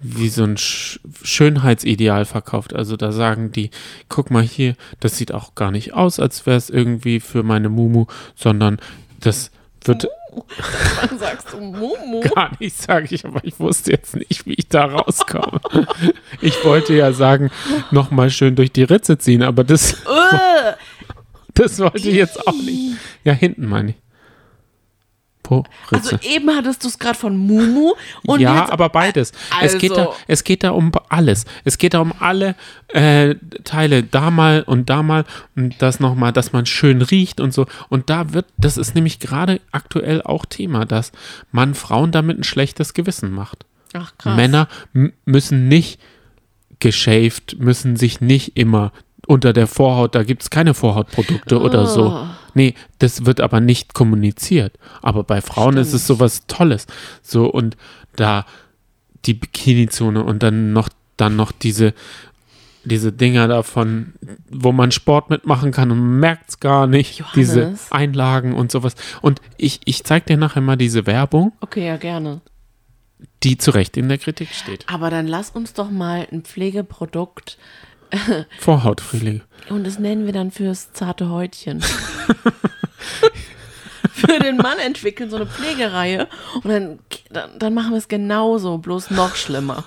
wie 0.00 0.28
so 0.28 0.42
ein 0.42 0.56
Sch 0.56 0.98
Schönheitsideal 1.22 2.24
verkauft. 2.24 2.74
Also 2.74 2.96
da 2.96 3.12
sagen 3.12 3.52
die, 3.52 3.70
guck 4.08 4.30
mal 4.32 4.42
hier, 4.42 4.74
das 4.98 5.16
sieht 5.16 5.32
auch 5.32 5.54
gar 5.54 5.70
nicht 5.70 5.94
aus, 5.94 6.18
als 6.18 6.44
wäre 6.44 6.56
es 6.56 6.70
irgendwie 6.70 7.20
für 7.20 7.44
meine 7.44 7.68
Mumu, 7.68 8.06
sondern 8.34 8.78
das 9.20 9.50
wird 9.84 10.08
Wann 11.00 11.18
sagst 11.18 11.52
du 11.52 11.60
Mumu? 11.60 12.20
gar 12.34 12.50
nicht, 12.58 12.76
sage 12.80 13.14
ich, 13.14 13.24
aber 13.26 13.44
ich 13.44 13.60
wusste 13.60 13.90
jetzt 13.92 14.16
nicht, 14.16 14.46
wie 14.46 14.54
ich 14.54 14.66
da 14.68 14.86
rauskomme. 14.86 15.60
Ich 16.40 16.64
wollte 16.64 16.94
ja 16.94 17.12
sagen, 17.12 17.50
nochmal 17.90 18.30
schön 18.30 18.56
durch 18.56 18.72
die 18.72 18.84
Ritze 18.84 19.18
ziehen, 19.18 19.42
aber 19.42 19.62
das, 19.62 19.92
Äh, 19.92 20.72
das 21.54 21.78
wollte 21.78 21.98
ich 22.08 22.14
jetzt 22.16 22.46
auch 22.46 22.52
nicht. 22.54 22.96
Ja, 23.24 23.32
hinten 23.32 23.68
meine 23.68 23.90
ich. 23.90 23.96
Po, 25.42 25.64
Also 25.90 26.16
eben 26.22 26.48
hattest 26.54 26.84
du 26.84 26.88
es 26.88 27.00
gerade 27.00 27.18
von 27.18 27.36
Mumu 27.36 27.94
und 28.26 28.38
ja, 28.38 28.60
jetzt, 28.60 28.70
aber 28.70 28.88
beides. 28.90 29.32
es, 29.60 29.76
geht 29.76 29.90
da, 29.90 30.02
Also- 30.06 30.14
es 30.28 30.44
geht 30.44 30.62
da 30.62 30.70
um 30.70 30.92
alles. 31.08 31.46
Es 31.64 31.78
geht 31.78 31.94
da 31.94 31.98
um 32.00 32.12
alle 32.20 32.54
äh, 32.88 33.34
Teile, 33.64 34.04
da 34.04 34.30
mal 34.30 34.62
und 34.62 34.88
da 34.88 35.02
mal 35.02 35.24
und 35.56 35.74
das 35.82 35.98
nochmal, 35.98 36.32
dass 36.32 36.52
man 36.52 36.64
schön 36.64 37.02
riecht 37.02 37.40
und 37.40 37.52
so. 37.52 37.66
Und 37.88 38.08
da 38.08 38.32
wird, 38.32 38.46
das 38.56 38.76
ist 38.76 38.94
nämlich 38.94 39.18
gerade 39.18 39.60
aktuell 39.72 40.22
auch 40.22 40.46
Thema, 40.46 40.84
dass 40.84 41.10
man 41.50 41.74
Frauen 41.74 42.12
damit 42.12 42.38
ein 42.38 42.44
schlechtes 42.44 42.94
Gewissen 42.94 43.32
macht. 43.32 43.66
ach 43.94 44.16
krass. 44.18 44.36
Männer 44.36 44.68
müssen 45.24 45.66
nicht 45.66 45.98
geschäft, 46.78 47.56
müssen 47.58 47.96
sich 47.96 48.20
nicht 48.20 48.56
immer 48.56 48.92
unter 49.26 49.52
der 49.52 49.66
Vorhaut, 49.66 50.14
da 50.14 50.22
gibt 50.22 50.42
es 50.42 50.50
keine 50.50 50.74
Vorhautprodukte 50.74 51.60
oder 51.60 51.86
so. 51.86 52.08
Oh. 52.10 52.26
Nee, 52.54 52.74
das 52.98 53.24
wird 53.24 53.40
aber 53.40 53.60
nicht 53.60 53.94
kommuniziert. 53.94 54.78
Aber 55.00 55.22
bei 55.24 55.40
Frauen 55.40 55.76
ist 55.76 55.92
es 55.92 56.04
Stimmt. 56.04 56.18
sowas 56.18 56.46
Tolles. 56.46 56.86
So 57.22 57.46
und 57.46 57.76
da 58.16 58.44
die 59.24 59.34
Bikini-Zone 59.34 60.22
und 60.22 60.42
dann 60.42 60.72
noch, 60.72 60.88
dann 61.16 61.36
noch 61.36 61.52
diese, 61.52 61.94
diese 62.84 63.12
Dinger 63.12 63.46
davon, 63.48 64.14
wo 64.50 64.72
man 64.72 64.90
Sport 64.90 65.30
mitmachen 65.30 65.70
kann 65.70 65.90
und 65.92 66.18
merkt 66.18 66.50
es 66.50 66.60
gar 66.60 66.86
nicht. 66.88 67.18
Johannes. 67.20 67.34
Diese 67.34 67.74
Einlagen 67.90 68.52
und 68.54 68.72
sowas. 68.72 68.96
Und 69.20 69.40
ich, 69.56 69.80
ich 69.84 70.02
zeig 70.04 70.26
dir 70.26 70.36
nachher 70.36 70.60
mal 70.62 70.76
diese 70.76 71.06
Werbung, 71.06 71.52
Okay, 71.60 71.86
ja, 71.86 71.96
gerne. 71.96 72.40
die 73.44 73.56
zu 73.56 73.70
Recht 73.70 73.96
in 73.96 74.08
der 74.08 74.18
Kritik 74.18 74.48
steht. 74.52 74.84
Aber 74.88 75.08
dann 75.10 75.28
lass 75.28 75.50
uns 75.50 75.72
doch 75.74 75.90
mal 75.90 76.26
ein 76.32 76.42
Pflegeprodukt 76.42 77.56
Vorhautpflege. 78.58 79.42
und 79.70 79.86
das 79.86 79.98
nennen 79.98 80.26
wir 80.26 80.32
dann 80.32 80.50
fürs 80.50 80.92
zarte 80.92 81.28
Häutchen. 81.28 81.82
Für 84.12 84.38
den 84.38 84.56
Mann 84.56 84.78
entwickeln 84.78 85.30
so 85.30 85.36
eine 85.36 85.46
Pflegereihe 85.46 86.28
und 86.62 86.68
dann, 86.68 86.98
dann, 87.30 87.58
dann 87.58 87.74
machen 87.74 87.90
wir 87.90 87.98
es 87.98 88.08
genauso, 88.08 88.78
bloß 88.78 89.10
noch 89.10 89.34
schlimmer. 89.34 89.84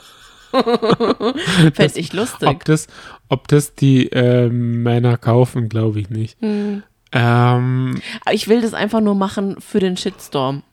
Fände 1.74 2.00
ich 2.00 2.14
lustig. 2.14 2.48
Ob 2.48 2.64
das, 2.66 2.88
ob 3.30 3.48
das 3.48 3.76
die 3.76 4.08
äh, 4.12 4.50
Männer 4.50 5.18
kaufen, 5.18 5.70
glaube 5.70 6.00
ich 6.00 6.10
nicht. 6.10 6.40
Hm. 6.42 6.84
Ähm, 7.12 8.02
ich 8.32 8.48
will 8.48 8.62
das 8.62 8.74
einfach 8.74 9.02
nur 9.02 9.16
machen 9.16 9.58
für 9.60 9.80
den 9.80 9.98
Shitstorm. 9.98 10.64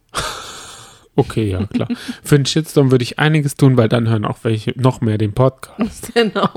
okay, 1.17 1.51
ja, 1.51 1.67
klar. 1.67 1.89
Für 2.23 2.37
den 2.37 2.47
Shitstorm 2.47 2.91
würde 2.91 3.03
ich 3.03 3.19
einiges 3.19 3.57
tun, 3.57 3.77
weil 3.77 3.89
dann 3.89 4.09
hören 4.09 4.25
auch 4.25 4.39
welche 4.43 4.73
noch 4.81 5.01
mehr 5.01 5.19
den 5.19 5.33
Podcast. 5.33 6.13
Genau. 6.15 6.49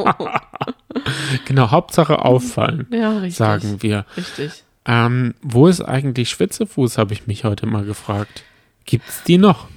Genau, 1.45 1.71
Hauptsache 1.71 2.23
auffallen, 2.23 2.87
Ja, 2.91 3.17
richtig. 3.17 3.35
sagen 3.35 3.81
wir. 3.83 4.05
Richtig. 4.17 4.63
Ähm, 4.85 5.33
wo 5.41 5.67
ist 5.67 5.81
eigentlich 5.81 6.29
Schwitzefuß, 6.29 6.97
habe 6.97 7.13
ich 7.13 7.27
mich 7.27 7.43
heute 7.43 7.65
mal 7.65 7.83
gefragt. 7.85 8.43
Gibt's 8.85 9.23
die 9.23 9.37
noch? 9.37 9.67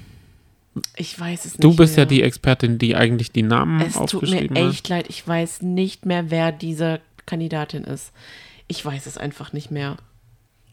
Ich 0.96 1.18
weiß 1.18 1.44
es 1.46 1.52
nicht. 1.54 1.64
Du 1.64 1.74
bist 1.74 1.96
ja 1.96 2.02
mehr. 2.02 2.06
die 2.06 2.22
Expertin, 2.22 2.78
die 2.78 2.94
eigentlich 2.94 3.32
die 3.32 3.42
Namen 3.42 3.80
Es 3.80 3.94
tut 3.94 4.00
mir 4.00 4.04
aufgeschrieben 4.04 4.56
hat. 4.58 4.70
echt 4.70 4.88
leid. 4.88 5.06
Ich 5.08 5.26
weiß 5.26 5.62
nicht 5.62 6.06
mehr, 6.06 6.30
wer 6.30 6.52
diese 6.52 7.00
Kandidatin 7.26 7.84
ist. 7.84 8.12
Ich 8.68 8.84
weiß 8.84 9.06
es 9.06 9.18
einfach 9.18 9.52
nicht 9.52 9.70
mehr. 9.70 9.96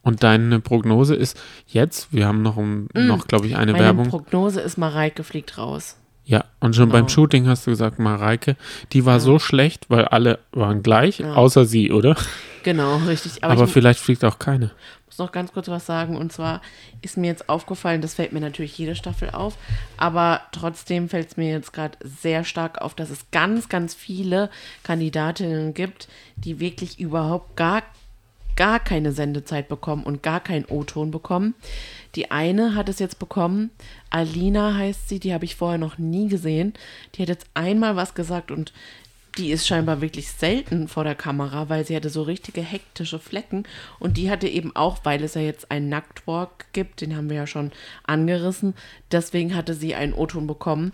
Und 0.03 0.21
deine 0.21 0.59
Prognose 0.59 1.15
ist 1.15 1.39
jetzt, 1.65 2.13
wir 2.13 2.27
haben 2.27 2.43
noch, 2.43 2.57
um, 2.57 2.87
noch 2.93 3.27
glaube 3.27 3.47
ich, 3.47 3.55
eine 3.55 3.71
Mm. 3.71 3.75
Meine 3.75 3.83
Werbung. 3.85 4.09
Prognose 4.09 4.61
ist, 4.61 4.77
Mareike 4.77 5.23
fliegt 5.23 5.57
raus. 5.57 5.97
Ja, 6.27 6.43
und 6.59 6.75
schon 6.75 6.85
Genau. 6.89 6.99
beim 6.99 7.09
Shooting 7.09 7.47
hast 7.47 7.67
du 7.67 7.71
gesagt, 7.71 7.99
Mareike, 7.99 8.55
die 8.93 9.05
war 9.05 9.19
so 9.19 9.37
schlecht, 9.37 9.89
weil 9.89 10.05
alle 10.05 10.39
waren 10.51 10.81
gleich, 10.81 11.23
außer 11.23 11.65
sie, 11.65 11.91
oder? 11.91 12.15
Genau, 12.63 12.97
richtig. 12.97 13.43
Aber, 13.43 13.53
Aber 13.53 13.65
ich 13.65 13.71
vielleicht 13.71 13.99
fliegt 13.99 14.25
auch 14.25 14.39
keine. 14.39 14.71
muss 15.05 15.19
noch 15.19 15.31
ganz 15.31 15.53
kurz 15.53 15.67
was 15.67 15.85
sagen. 15.85 16.17
Und 16.17 16.33
zwar 16.33 16.61
ist 17.03 17.15
mir 17.15 17.27
jetzt 17.27 17.47
aufgefallen, 17.47 18.01
das 18.01 18.15
fällt 18.15 18.33
mir 18.33 18.39
natürlich 18.39 18.75
jede 18.75 18.95
Staffel 18.95 19.29
auf, 19.29 19.55
aber 19.97 20.41
trotzdem 20.51 21.09
fällt 21.09 21.27
es 21.29 21.37
mir 21.37 21.51
jetzt 21.51 21.73
gerade 21.73 21.95
sehr 22.01 22.43
stark 22.43 22.81
auf, 22.81 22.95
dass 22.95 23.11
es 23.11 23.29
ganz, 23.29 23.69
ganz 23.69 23.93
viele 23.93 24.49
Kandidatinnen 24.81 25.75
gibt, 25.75 26.07
die 26.37 26.59
wirklich 26.59 26.99
überhaupt 26.99 27.55
gar 27.55 27.83
gar 28.55 28.79
keine 28.79 29.11
Sendezeit 29.11 29.67
bekommen 29.67 30.03
und 30.03 30.23
gar 30.23 30.39
keinen 30.39 30.63
O-Ton 30.65 31.11
bekommen. 31.11 31.55
Die 32.15 32.31
eine 32.31 32.73
hat 32.73 32.87
es 32.87 32.99
jetzt 32.99 33.19
bekommen, 33.19 33.69
Alina 34.09 34.75
heißt 34.75 35.09
sie, 35.09 35.19
die 35.19 35.33
habe 35.33 35.45
ich 35.45 35.55
vorher 35.55 35.77
noch 35.77 35.97
nie 35.97 36.27
gesehen. 36.27 36.73
Die 37.13 37.21
hat 37.21 37.29
jetzt 37.29 37.47
einmal 37.53 37.95
was 37.95 38.13
gesagt 38.13 38.51
und 38.51 38.73
die 39.37 39.51
ist 39.51 39.67
scheinbar 39.67 40.01
wirklich 40.01 40.31
selten 40.31 40.87
vor 40.87 41.03
der 41.03 41.15
Kamera, 41.15 41.67
weil 41.67 41.85
sie 41.85 41.95
hatte 41.95 42.09
so 42.09 42.21
richtige 42.21 42.61
hektische 42.61 43.19
Flecken 43.19 43.63
und 43.99 44.17
die 44.17 44.29
hatte 44.29 44.47
eben 44.47 44.75
auch, 44.75 44.99
weil 45.03 45.23
es 45.23 45.33
ja 45.33 45.41
jetzt 45.41 45.71
einen 45.71 45.89
Nacktwalk 45.89 46.67
gibt, 46.73 47.01
den 47.01 47.15
haben 47.15 47.29
wir 47.29 47.37
ja 47.37 47.47
schon 47.47 47.71
angerissen, 48.03 48.75
deswegen 49.11 49.55
hatte 49.55 49.73
sie 49.73 49.95
einen 49.95 50.13
O-Ton 50.13 50.47
bekommen. 50.47 50.93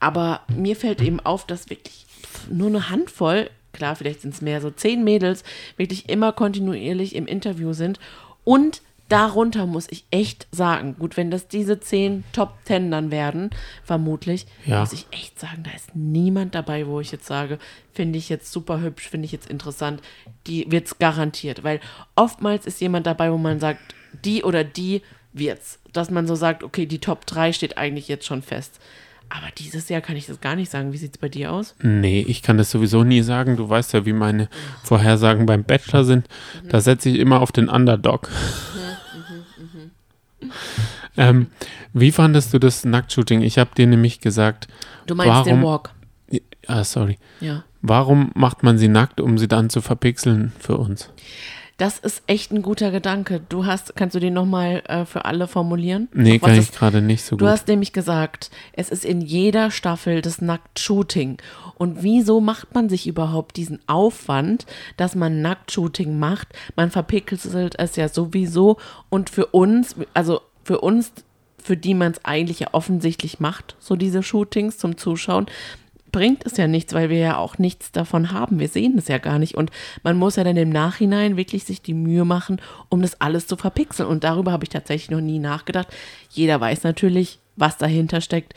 Aber 0.00 0.42
mir 0.54 0.76
fällt 0.76 1.00
eben 1.00 1.20
auf, 1.20 1.46
dass 1.46 1.70
wirklich 1.70 2.06
nur 2.50 2.68
eine 2.68 2.90
Handvoll, 2.90 3.50
klar, 3.72 3.96
vielleicht 3.96 4.20
sind 4.20 4.34
es 4.34 4.42
mehr, 4.42 4.60
so 4.60 4.70
zehn 4.70 5.02
Mädels, 5.02 5.42
wirklich 5.76 6.08
immer 6.08 6.32
kontinuierlich 6.32 7.14
im 7.14 7.26
Interview 7.26 7.72
sind 7.72 7.98
und 8.44 8.82
Darunter 9.08 9.64
muss 9.66 9.86
ich 9.90 10.04
echt 10.10 10.46
sagen, 10.52 10.96
gut, 10.98 11.16
wenn 11.16 11.30
das 11.30 11.48
diese 11.48 11.80
zehn 11.80 12.24
Top 12.32 12.52
Ten 12.64 12.90
dann 12.90 13.10
werden, 13.10 13.50
vermutlich, 13.82 14.46
Ja. 14.66 14.80
muss 14.80 14.92
ich 14.92 15.06
echt 15.10 15.40
sagen, 15.40 15.62
da 15.64 15.70
ist 15.74 15.94
niemand 15.96 16.54
dabei, 16.54 16.86
wo 16.86 17.00
ich 17.00 17.10
jetzt 17.10 17.26
sage, 17.26 17.58
finde 17.92 18.18
ich 18.18 18.28
jetzt 18.28 18.52
super 18.52 18.80
hübsch, 18.80 19.08
finde 19.08 19.24
ich 19.26 19.32
jetzt 19.32 19.48
interessant, 19.48 20.02
die 20.46 20.70
wird's 20.70 20.98
garantiert. 20.98 21.64
Weil 21.64 21.80
oftmals 22.16 22.66
ist 22.66 22.80
jemand 22.80 23.06
dabei, 23.06 23.32
wo 23.32 23.38
man 23.38 23.60
sagt, 23.60 23.80
die 24.24 24.42
oder 24.44 24.62
die 24.64 25.02
wird's. 25.32 25.78
Dass 25.92 26.10
man 26.10 26.26
so 26.26 26.34
sagt, 26.34 26.62
okay, 26.62 26.84
die 26.86 26.98
Top 26.98 27.24
3 27.26 27.52
steht 27.52 27.78
eigentlich 27.78 28.08
jetzt 28.08 28.26
schon 28.26 28.42
fest. 28.42 28.78
Aber 29.30 29.46
dieses 29.58 29.90
Jahr 29.90 30.00
kann 30.00 30.16
ich 30.16 30.26
das 30.26 30.40
gar 30.40 30.56
nicht 30.56 30.70
sagen. 30.70 30.92
Wie 30.94 30.96
sieht's 30.96 31.18
bei 31.18 31.28
dir 31.28 31.52
aus? 31.52 31.74
Nee, 31.82 32.24
ich 32.26 32.42
kann 32.42 32.56
das 32.56 32.70
sowieso 32.70 33.04
nie 33.04 33.20
sagen. 33.20 33.58
Du 33.58 33.68
weißt 33.68 33.92
ja, 33.92 34.06
wie 34.06 34.14
meine 34.14 34.48
Vorhersagen 34.84 35.44
beim 35.44 35.64
Bachelor 35.64 36.04
sind. 36.04 36.26
Da 36.70 36.80
setze 36.80 37.10
ich 37.10 37.18
immer 37.18 37.42
auf 37.42 37.52
den 37.52 37.68
Underdog. 37.68 38.30
ähm, 41.16 41.48
wie 41.92 42.12
fandest 42.12 42.52
du 42.54 42.58
das 42.58 42.84
Nacktshooting? 42.84 43.42
Ich 43.42 43.58
habe 43.58 43.70
dir 43.76 43.86
nämlich 43.86 44.20
gesagt, 44.20 44.68
Du 45.06 45.14
meinst 45.14 45.46
den 45.46 45.62
Warum- 45.62 45.64
Walk. 45.64 45.90
ah, 46.66 46.84
sorry. 46.84 47.18
Ja. 47.40 47.64
Warum 47.80 48.30
macht 48.34 48.62
man 48.62 48.76
sie 48.78 48.88
nackt, 48.88 49.20
um 49.20 49.38
sie 49.38 49.48
dann 49.48 49.70
zu 49.70 49.80
verpixeln 49.80 50.52
für 50.58 50.76
uns? 50.76 51.10
Das 51.78 51.98
ist 52.00 52.22
echt 52.26 52.50
ein 52.52 52.60
guter 52.60 52.90
Gedanke. 52.90 53.40
Du 53.48 53.64
hast, 53.64 53.94
kannst 53.94 54.16
du 54.16 54.20
den 54.20 54.34
nochmal 54.34 54.82
äh, 54.88 55.04
für 55.04 55.24
alle 55.24 55.46
formulieren? 55.46 56.08
Nee, 56.12 56.40
kann 56.40 56.58
ich 56.58 56.72
gerade 56.72 57.00
nicht 57.00 57.22
so 57.22 57.36
Du 57.36 57.44
gut. 57.44 57.52
hast 57.52 57.68
nämlich 57.68 57.92
gesagt, 57.92 58.50
es 58.72 58.88
ist 58.90 59.04
in 59.04 59.20
jeder 59.20 59.70
Staffel 59.70 60.20
das 60.20 60.40
Nacktshooting. 60.42 61.38
Und 61.76 62.02
wieso 62.02 62.40
macht 62.40 62.74
man 62.74 62.88
sich 62.88 63.06
überhaupt 63.06 63.56
diesen 63.56 63.78
Aufwand, 63.86 64.66
dass 64.96 65.14
man 65.14 65.40
Nacktshooting 65.40 66.18
macht? 66.18 66.48
Man 66.74 66.90
verpixelt 66.90 67.76
es 67.78 67.94
ja 67.94 68.08
sowieso. 68.08 68.78
Und 69.08 69.30
für 69.30 69.46
uns, 69.46 69.94
also 70.14 70.40
für 70.64 70.80
uns, 70.80 71.12
für 71.62 71.76
die 71.76 71.94
man 71.94 72.10
es 72.10 72.24
eigentlich 72.24 72.58
ja 72.58 72.68
offensichtlich 72.72 73.38
macht, 73.38 73.76
so 73.78 73.94
diese 73.94 74.24
Shootings 74.24 74.78
zum 74.78 74.96
Zuschauen, 74.96 75.46
bringt 76.10 76.46
es 76.46 76.56
ja 76.56 76.66
nichts, 76.66 76.94
weil 76.94 77.10
wir 77.10 77.18
ja 77.18 77.36
auch 77.36 77.58
nichts 77.58 77.92
davon 77.92 78.32
haben. 78.32 78.58
Wir 78.58 78.68
sehen 78.68 78.96
es 78.98 79.08
ja 79.08 79.18
gar 79.18 79.38
nicht. 79.38 79.54
Und 79.54 79.70
man 80.02 80.16
muss 80.16 80.36
ja 80.36 80.44
dann 80.44 80.56
im 80.56 80.70
Nachhinein 80.70 81.36
wirklich 81.36 81.64
sich 81.64 81.82
die 81.82 81.94
Mühe 81.94 82.24
machen, 82.24 82.60
um 82.88 83.02
das 83.02 83.20
alles 83.20 83.46
zu 83.46 83.56
verpixeln. 83.56 84.08
Und 84.08 84.24
darüber 84.24 84.52
habe 84.52 84.64
ich 84.64 84.70
tatsächlich 84.70 85.10
noch 85.10 85.20
nie 85.20 85.38
nachgedacht. 85.38 85.88
Jeder 86.30 86.60
weiß 86.60 86.82
natürlich, 86.84 87.38
was 87.56 87.76
dahinter 87.76 88.20
steckt. 88.20 88.54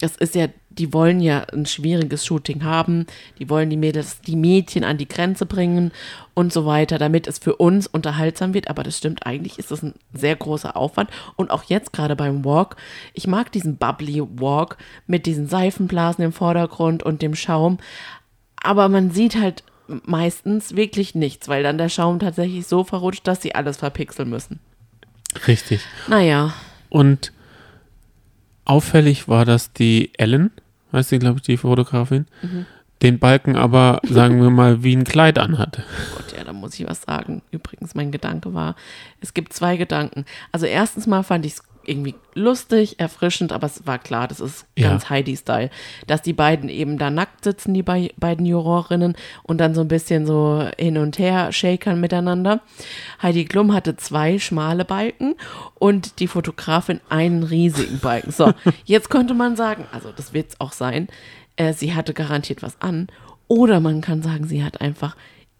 Das 0.00 0.16
ist 0.16 0.34
ja, 0.34 0.48
die 0.78 0.92
wollen 0.92 1.20
ja 1.20 1.40
ein 1.52 1.66
schwieriges 1.66 2.24
Shooting 2.24 2.64
haben, 2.64 3.06
die 3.38 3.50
wollen 3.50 3.68
die 3.70 3.76
Mädels, 3.76 4.20
die 4.20 4.36
Mädchen 4.36 4.84
an 4.84 4.98
die 4.98 5.08
Grenze 5.08 5.46
bringen 5.46 5.92
und 6.34 6.52
so 6.52 6.66
weiter, 6.66 6.98
damit 6.98 7.26
es 7.26 7.38
für 7.38 7.56
uns 7.56 7.86
unterhaltsam 7.86 8.54
wird. 8.54 8.68
Aber 8.68 8.82
das 8.82 8.96
stimmt, 8.96 9.26
eigentlich 9.26 9.58
ist 9.58 9.70
das 9.70 9.82
ein 9.82 9.94
sehr 10.14 10.36
großer 10.36 10.76
Aufwand. 10.76 11.10
Und 11.36 11.50
auch 11.50 11.64
jetzt 11.64 11.92
gerade 11.92 12.16
beim 12.16 12.44
Walk, 12.44 12.76
ich 13.12 13.26
mag 13.26 13.50
diesen 13.52 13.76
Bubbly 13.76 14.22
Walk 14.36 14.78
mit 15.06 15.26
diesen 15.26 15.48
Seifenblasen 15.48 16.24
im 16.24 16.32
Vordergrund 16.32 17.02
und 17.02 17.22
dem 17.22 17.34
Schaum. 17.34 17.78
Aber 18.62 18.88
man 18.88 19.10
sieht 19.10 19.36
halt 19.36 19.64
meistens 20.04 20.76
wirklich 20.76 21.14
nichts, 21.14 21.48
weil 21.48 21.62
dann 21.62 21.78
der 21.78 21.88
Schaum 21.88 22.18
tatsächlich 22.18 22.66
so 22.66 22.84
verrutscht, 22.84 23.26
dass 23.26 23.42
sie 23.42 23.54
alles 23.54 23.78
verpixeln 23.78 24.28
müssen. 24.28 24.60
Richtig. 25.46 25.80
Naja, 26.08 26.54
Und 26.90 27.32
auffällig 28.64 29.28
war, 29.28 29.44
dass 29.44 29.72
die 29.72 30.12
Ellen, 30.18 30.50
heißt 30.92 31.08
sie, 31.10 31.18
glaube 31.18 31.36
ich, 31.38 31.42
die 31.42 31.56
Fotografin, 31.56 32.26
Mhm. 32.42 32.66
den 33.02 33.18
Balken 33.18 33.56
aber, 33.56 34.00
sagen 34.08 34.40
wir 34.42 34.50
mal, 34.50 34.82
wie 34.82 34.94
ein 34.96 35.04
Kleid 35.04 35.38
anhatte. 35.38 35.84
Gott, 36.16 36.34
ja, 36.36 36.44
da 36.44 36.52
muss 36.52 36.78
ich 36.78 36.86
was 36.86 37.02
sagen. 37.02 37.42
Übrigens, 37.50 37.94
mein 37.94 38.10
Gedanke 38.10 38.54
war, 38.54 38.74
es 39.20 39.34
gibt 39.34 39.52
zwei 39.52 39.76
Gedanken. 39.76 40.24
Also 40.52 40.66
erstens 40.66 41.06
mal 41.06 41.22
fand 41.22 41.46
ich 41.46 41.52
es 41.54 41.62
irgendwie 41.88 42.14
lustig, 42.34 43.00
erfrischend, 43.00 43.52
aber 43.52 43.66
es 43.66 43.86
war 43.86 43.98
klar, 43.98 44.28
das 44.28 44.40
ist 44.40 44.66
Ja. 44.76 44.90
ganz 44.90 45.08
Heidi-Style, 45.10 45.70
dass 46.06 46.22
die 46.22 46.32
beiden 46.32 46.68
eben 46.68 46.98
da 46.98 47.10
nackt 47.10 47.44
sitzen, 47.44 47.74
die 47.74 47.82
bei, 47.82 48.10
beiden 48.16 48.46
Jurorinnen, 48.46 49.16
und 49.42 49.58
dann 49.58 49.74
so 49.74 49.80
ein 49.80 49.88
bisschen 49.88 50.26
so 50.26 50.68
hin 50.78 50.98
und 50.98 51.18
her 51.18 51.50
shakern 51.52 52.00
miteinander. 52.00 52.60
Heidi 53.22 53.44
Klum 53.46 53.72
hatte 53.72 53.96
zwei 53.96 54.38
schmale 54.38 54.84
Balken 54.84 55.34
und 55.74 56.20
die 56.20 56.28
Fotografin 56.28 57.00
einen 57.08 57.42
riesigen 57.42 57.98
Balken. 58.00 58.30
So, 58.30 58.52
jetzt 58.84 59.10
könnte 59.10 59.34
man 59.34 59.56
sagen, 59.56 59.86
also 59.92 60.12
das 60.12 60.32
wird 60.32 60.50
es 60.50 60.60
auch 60.60 60.72
sein, 60.72 61.08
äh, 61.56 61.72
sie 61.72 61.94
hatte 61.94 62.14
garantiert 62.14 62.62
was 62.62 62.80
an. 62.80 63.08
Oder 63.48 63.80
man 63.80 64.00
kann 64.02 64.22
sagen, 64.22 64.46
sie 64.46 64.62
hat 64.62 64.80
einfach 64.80 65.16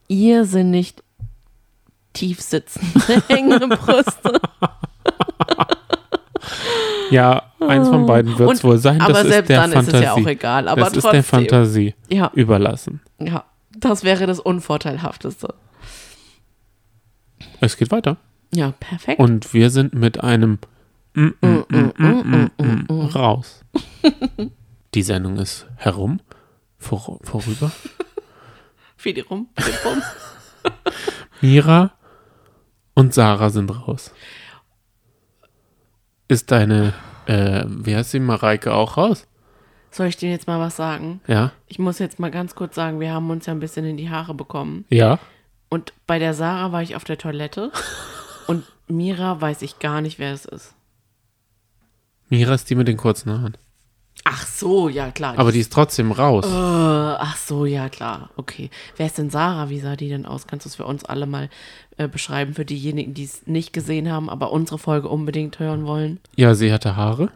irrsinnig 0.08 0.94
tief 2.12 2.40
sitzende, 2.40 3.22
hängende 3.28 3.68
Brüste. 3.68 4.40
Ja, 7.10 7.52
eins 7.60 7.88
von 7.88 8.06
beiden 8.06 8.38
wird 8.38 8.50
es 8.52 8.60
Ah. 8.60 8.64
Wohl 8.64 8.78
sein. 8.78 9.00
aber 9.00 9.12
das 9.14 9.22
ist 9.24 9.28
selbst 9.30 9.48
der 9.48 9.60
dann 9.60 9.72
ist 9.72 9.76
es 9.78 9.84
Fantasie. 9.86 10.04
ja 10.04 10.12
auch 10.12 10.26
egal, 10.26 10.68
aber 10.68 10.80
das 10.82 10.88
ist 10.94 11.04
der 11.04 11.12
trotzdem. 11.12 11.24
Fantasie 11.24 11.94
Ja, 12.08 12.30
überlassen. 12.34 13.00
ja, 13.18 13.44
das 13.76 14.04
wäre 14.04 14.26
das 14.26 14.40
Unvorteilhafteste. 14.40 15.54
Es 17.60 17.76
geht 17.76 17.90
weiter. 17.90 18.16
Ja, 18.52 18.72
perfekt. 18.78 19.20
Und 19.20 19.52
wir 19.52 19.70
sind 19.70 19.94
mit 19.94 20.22
einem 20.22 20.58
mm, 21.14 21.26
mm, 21.40 21.92
mm, 21.98 22.90
raus. 23.14 23.64
Die 24.94 25.02
Sendung 25.02 25.36
ist 25.38 25.66
herum, 25.76 26.20
vor, 26.78 27.18
vorüber. 27.22 27.70
Fidi 28.96 29.20
rum. 29.20 29.48
Mira 31.40 31.92
und 32.94 33.14
Sarah 33.14 33.50
sind 33.50 33.70
raus. 33.70 34.12
Ist 36.28 36.50
deine, 36.50 36.92
äh, 37.26 37.64
wie 37.66 37.96
heißt 37.96 38.10
sie, 38.10 38.20
Mareike 38.20 38.74
auch 38.74 38.98
raus? 38.98 39.26
Soll 39.90 40.08
ich 40.08 40.18
dir 40.18 40.30
jetzt 40.30 40.46
mal 40.46 40.60
was 40.60 40.76
sagen? 40.76 41.20
Ja? 41.26 41.52
Ich 41.66 41.78
muss 41.78 41.98
jetzt 41.98 42.18
mal 42.18 42.30
ganz 42.30 42.54
kurz 42.54 42.74
sagen, 42.74 43.00
wir 43.00 43.12
haben 43.12 43.30
uns 43.30 43.46
ja 43.46 43.54
ein 43.54 43.60
bisschen 43.60 43.86
in 43.86 43.96
die 43.96 44.10
Haare 44.10 44.34
bekommen. 44.34 44.84
Ja? 44.90 45.18
Und 45.70 45.94
bei 46.06 46.18
der 46.18 46.34
Sarah 46.34 46.70
war 46.72 46.82
ich 46.82 46.96
auf 46.96 47.04
der 47.04 47.16
Toilette 47.16 47.72
und 48.46 48.64
Mira 48.86 49.40
weiß 49.40 49.62
ich 49.62 49.78
gar 49.78 50.02
nicht, 50.02 50.18
wer 50.18 50.32
es 50.32 50.44
ist. 50.44 50.74
Mira 52.28 52.54
ist 52.54 52.68
die 52.68 52.74
mit 52.74 52.88
den 52.88 52.98
kurzen 52.98 53.32
Haaren. 53.32 53.56
Ach 54.30 54.46
so, 54.46 54.88
ja 54.90 55.10
klar. 55.10 55.38
Aber 55.38 55.52
die 55.52 55.60
ist 55.60 55.72
trotzdem 55.72 56.12
raus. 56.12 56.44
Äh, 56.44 56.48
ach 56.50 57.36
so, 57.38 57.64
ja 57.64 57.88
klar. 57.88 58.28
Okay. 58.36 58.68
Wer 58.96 59.06
ist 59.06 59.16
denn 59.16 59.30
Sarah? 59.30 59.70
Wie 59.70 59.80
sah 59.80 59.96
die 59.96 60.08
denn 60.10 60.26
aus? 60.26 60.46
Kannst 60.46 60.66
du 60.66 60.68
es 60.68 60.76
für 60.76 60.84
uns 60.84 61.04
alle 61.04 61.24
mal 61.26 61.48
äh, 61.96 62.08
beschreiben, 62.08 62.52
für 62.52 62.64
diejenigen, 62.66 63.14
die 63.14 63.24
es 63.24 63.46
nicht 63.46 63.72
gesehen 63.72 64.10
haben, 64.12 64.28
aber 64.28 64.52
unsere 64.52 64.78
Folge 64.78 65.08
unbedingt 65.08 65.58
hören 65.60 65.86
wollen? 65.86 66.20
Ja, 66.36 66.54
sie 66.54 66.72
hatte 66.72 66.94
Haare, 66.96 67.30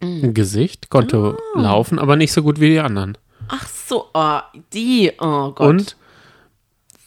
Mm. 0.00 0.24
ein 0.24 0.34
Gesicht, 0.34 0.88
konnte 0.90 1.36
Ah. 1.54 1.60
laufen, 1.60 1.98
aber 1.98 2.16
nicht 2.16 2.32
so 2.32 2.42
gut 2.42 2.58
wie 2.60 2.70
die 2.70 2.80
anderen. 2.80 3.18
Ach 3.48 3.68
so, 3.68 4.06
oh, 4.14 4.38
die, 4.72 5.12
oh 5.20 5.50
Gott. 5.52 5.60
Und 5.68 5.96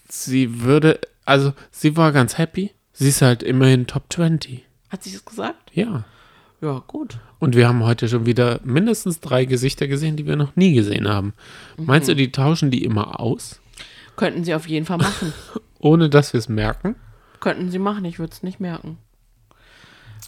sie 0.08 0.62
würde, 0.62 1.00
also 1.26 1.54
sie 1.72 1.98
war 1.98 2.12
ganz 2.12 2.38
happy. 2.38 2.72
Sie 2.94 3.10
ist 3.10 3.22
halt 3.22 3.44
immerhin 3.44 3.88
Top 3.88 4.04
20. 4.14 4.64
Hat 4.90 5.04
sie 5.04 5.12
das 5.12 5.26
gesagt? 5.26 5.72
Ja. 5.74 6.06
Ja, 6.66 6.82
gut. 6.88 7.20
Und 7.38 7.56
wir 7.56 7.68
haben 7.68 7.84
heute 7.84 8.10
schon 8.10 8.26
wieder 8.26 8.60
mindestens 8.64 9.20
drei 9.20 9.46
Gesichter 9.46 9.88
gesehen, 9.88 10.16
die 10.16 10.26
wir 10.26 10.36
noch 10.36 10.56
nie 10.56 10.74
gesehen 10.74 11.08
haben. 11.08 11.34
Meinst 11.78 12.08
Mhm. 12.08 12.14
du, 12.14 12.16
die 12.16 12.32
tauschen 12.32 12.72
die 12.72 12.84
immer 12.84 13.20
aus, 13.20 13.62
Könnten 14.16 14.44
sie 14.46 14.56
auf 14.56 14.68
jeden 14.68 14.86
Fall 14.88 14.98
machen. 14.98 15.32
ohne 15.80 16.10
dass 16.10 16.34
wir 16.34 16.40
es 16.40 16.50
merken? 16.50 16.96
Könnten 17.42 17.70
sie 17.70 17.78
machen, 17.80 18.04
ich 18.06 18.18
würde 18.18 18.32
es 18.34 18.42
nicht 18.42 18.60
merken. 18.60 18.98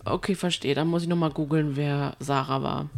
Okay, 0.05 0.35
verstehe. 0.35 0.75
Dann 0.75 0.87
muss 0.89 1.01
ich 1.03 1.07
nochmal 1.09 1.31
googeln, 1.31 1.75
wer 1.75 2.15
Sarah 2.19 2.61
war. 2.61 2.89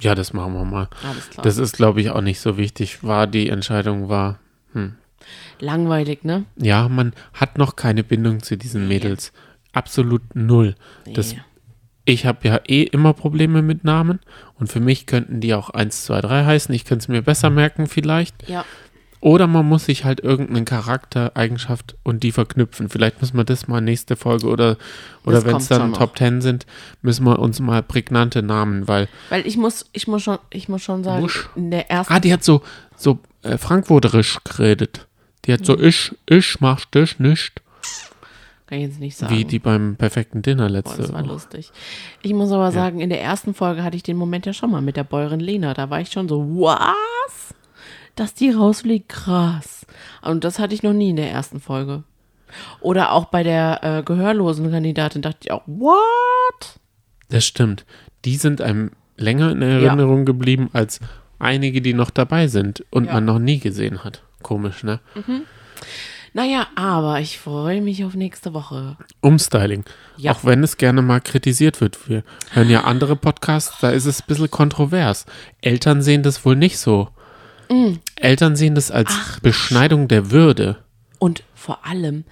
Ja, 0.00 0.14
das 0.14 0.32
machen 0.32 0.54
wir 0.54 0.64
mal. 0.64 0.88
Alles 1.06 1.28
klar. 1.28 1.42
Das 1.44 1.58
ist, 1.58 1.76
glaube 1.76 2.00
ich, 2.00 2.08
auch 2.10 2.20
nicht 2.22 2.40
so 2.40 2.56
wichtig. 2.56 3.02
War 3.04 3.26
die 3.26 3.48
Entscheidung 3.50 4.08
war, 4.08 4.38
Langweilig, 5.60 6.24
ne? 6.24 6.44
ja, 6.56 6.88
man 6.88 7.12
hat 7.34 7.58
noch 7.58 7.74
keine 7.76 8.04
Bindung 8.04 8.42
zu 8.42 8.56
diesen 8.56 8.86
Mädels. 8.88 9.32
Absolut 9.72 10.22
null. 10.34 10.76
Das, 11.14 11.32
Nee. 11.34 11.40
Ich 12.08 12.24
habe 12.26 12.48
ja 12.48 12.60
eh 12.66 12.82
immer 12.84 13.12
Probleme 13.12 13.60
mit 13.60 13.84
Namen 13.84 14.20
und 14.58 14.72
für 14.72 14.80
mich 14.80 15.04
könnten 15.06 15.40
die 15.40 15.52
auch 15.52 15.68
1, 15.70 16.04
2, 16.06 16.20
3 16.22 16.44
heißen. 16.46 16.74
Ich 16.74 16.84
könnte 16.86 17.02
es 17.02 17.08
mir 17.08 17.20
besser 17.22 17.50
merken 17.50 17.86
vielleicht. 17.86 18.48
Ja, 18.48 18.64
Oder 19.20 19.46
man 19.46 19.66
muss 19.66 19.84
sich 19.86 20.04
halt 20.04 20.20
irgendeine 20.20 20.64
Charaktereigenschaft 20.64 21.96
und 22.04 22.22
die 22.22 22.32
verknüpfen. 22.32 22.88
Vielleicht 22.88 23.20
müssen 23.20 23.36
wir 23.36 23.44
das 23.44 23.68
mal 23.68 23.80
nächste 23.80 24.16
Folge 24.16 24.46
oder, 24.46 24.76
oder 25.24 25.44
wenn 25.44 25.56
es 25.56 25.68
dann. 25.68 25.92
Top 25.92 26.16
10 26.16 26.40
sind, 26.40 26.66
müssen 27.02 27.24
wir 27.24 27.38
uns 27.38 27.60
mal 27.60 27.82
prägnante 27.82 28.42
Namen, 28.42 28.88
weil. 28.88 29.08
weil 29.28 29.46
ich 29.46 29.56
muss, 29.56 29.86
ich 29.92 30.06
muss 30.08 30.22
schon, 30.22 30.38
ich 30.50 30.68
muss 30.68 30.82
schon 30.82 31.04
sagen, 31.04 31.22
Wusch. 31.24 31.48
in 31.56 31.70
der 31.70 31.90
ersten 31.90 32.12
Ah, 32.12 32.20
die 32.20 32.32
hat 32.32 32.42
so, 32.44 32.62
so 32.96 33.18
äh, 33.42 33.58
frankfurterisch 33.58 34.38
geredet. 34.44 35.06
Die 35.44 35.52
hat 35.52 35.66
so 35.66 35.76
Mhm. 35.76 35.84
ich, 35.84 36.14
ich 36.26 36.60
machst 36.60 36.94
dich 36.94 37.18
nicht. 37.18 37.60
Kann 38.68 38.78
ich 38.78 38.84
jetzt 38.84 39.00
nicht 39.00 39.16
sagen. 39.16 39.34
Wie 39.34 39.44
die 39.44 39.58
beim 39.58 39.96
perfekten 39.96 40.42
Dinner 40.42 40.68
letzte 40.68 41.02
das 41.02 41.12
war 41.12 41.20
Woche. 41.22 41.32
lustig. 41.32 41.72
Ich 42.22 42.32
muss 42.34 42.52
aber 42.52 42.70
sagen, 42.70 43.00
in 43.00 43.08
der 43.10 43.22
ersten 43.22 43.54
Folge 43.54 43.82
hatte 43.82 43.96
ich 43.96 44.02
den 44.02 44.16
Moment 44.16 44.46
ja 44.46 44.52
schon 44.52 44.70
mal 44.70 44.82
mit 44.82 44.96
der 44.96 45.04
Bäuerin 45.04 45.40
Lena. 45.40 45.74
Da 45.74 45.90
war 45.90 46.00
ich 46.00 46.10
schon 46.12 46.28
so, 46.28 46.40
was? 46.60 47.54
Dass 48.14 48.34
die 48.34 48.50
rausfliegt, 48.50 49.08
krass. 49.08 49.86
Und 50.22 50.44
das 50.44 50.58
hatte 50.58 50.74
ich 50.74 50.82
noch 50.82 50.92
nie 50.92 51.10
in 51.10 51.16
der 51.16 51.30
ersten 51.30 51.60
Folge. 51.60 52.04
Oder 52.80 53.12
auch 53.12 53.26
bei 53.26 53.42
der 53.42 53.80
äh, 53.82 54.02
gehörlosen 54.02 54.70
Kandidatin 54.70 55.22
dachte 55.22 55.38
ich 55.42 55.50
auch, 55.50 55.62
what? 55.66 56.78
Das 57.30 57.44
stimmt. 57.44 57.84
Die 58.24 58.36
sind 58.36 58.60
einem 58.60 58.90
länger 59.16 59.50
in 59.52 59.62
Erinnerung 59.62 60.24
geblieben 60.24 60.70
als 60.72 61.00
einige, 61.38 61.80
die 61.82 61.94
noch 61.94 62.10
dabei 62.10 62.46
sind 62.48 62.84
und 62.90 63.06
Ja. 63.06 63.14
man 63.14 63.24
noch 63.24 63.38
nie 63.38 63.58
gesehen 63.58 64.02
hat. 64.04 64.22
Komisch, 64.42 64.82
ne? 64.84 65.00
Naja, 66.32 66.66
aber 66.74 67.20
ich 67.20 67.38
freue 67.38 67.80
mich 67.80 68.04
auf 68.04 68.14
nächste 68.14 68.54
Woche. 68.54 68.96
Umstyling. 69.20 69.84
Ja. 70.16 70.32
Auch 70.32 70.44
wenn 70.44 70.62
es 70.62 70.76
gerne 70.76 71.02
mal 71.02 71.20
kritisiert 71.20 71.80
wird. 71.80 72.08
Wir 72.08 72.22
hören 72.50 72.70
ja 72.70 72.84
andere 72.84 73.16
Podcasts, 73.16 73.78
da 73.80 73.90
ist 73.90 74.06
es 74.06 74.20
ein 74.20 74.26
bisschen 74.26 74.50
kontrovers. 74.50 75.26
Eltern 75.60 76.02
sehen 76.02 76.22
das 76.22 76.44
wohl 76.44 76.56
nicht 76.56 76.78
so. 76.78 77.08
Eltern 78.16 78.56
sehen 78.56 78.74
das 78.74 78.90
als 78.90 79.12
Beschneidung 79.42 80.08
der 80.08 80.30
Würde. 80.30 80.78
Und 81.18 81.42
vor 81.54 81.84
allem 81.86 82.24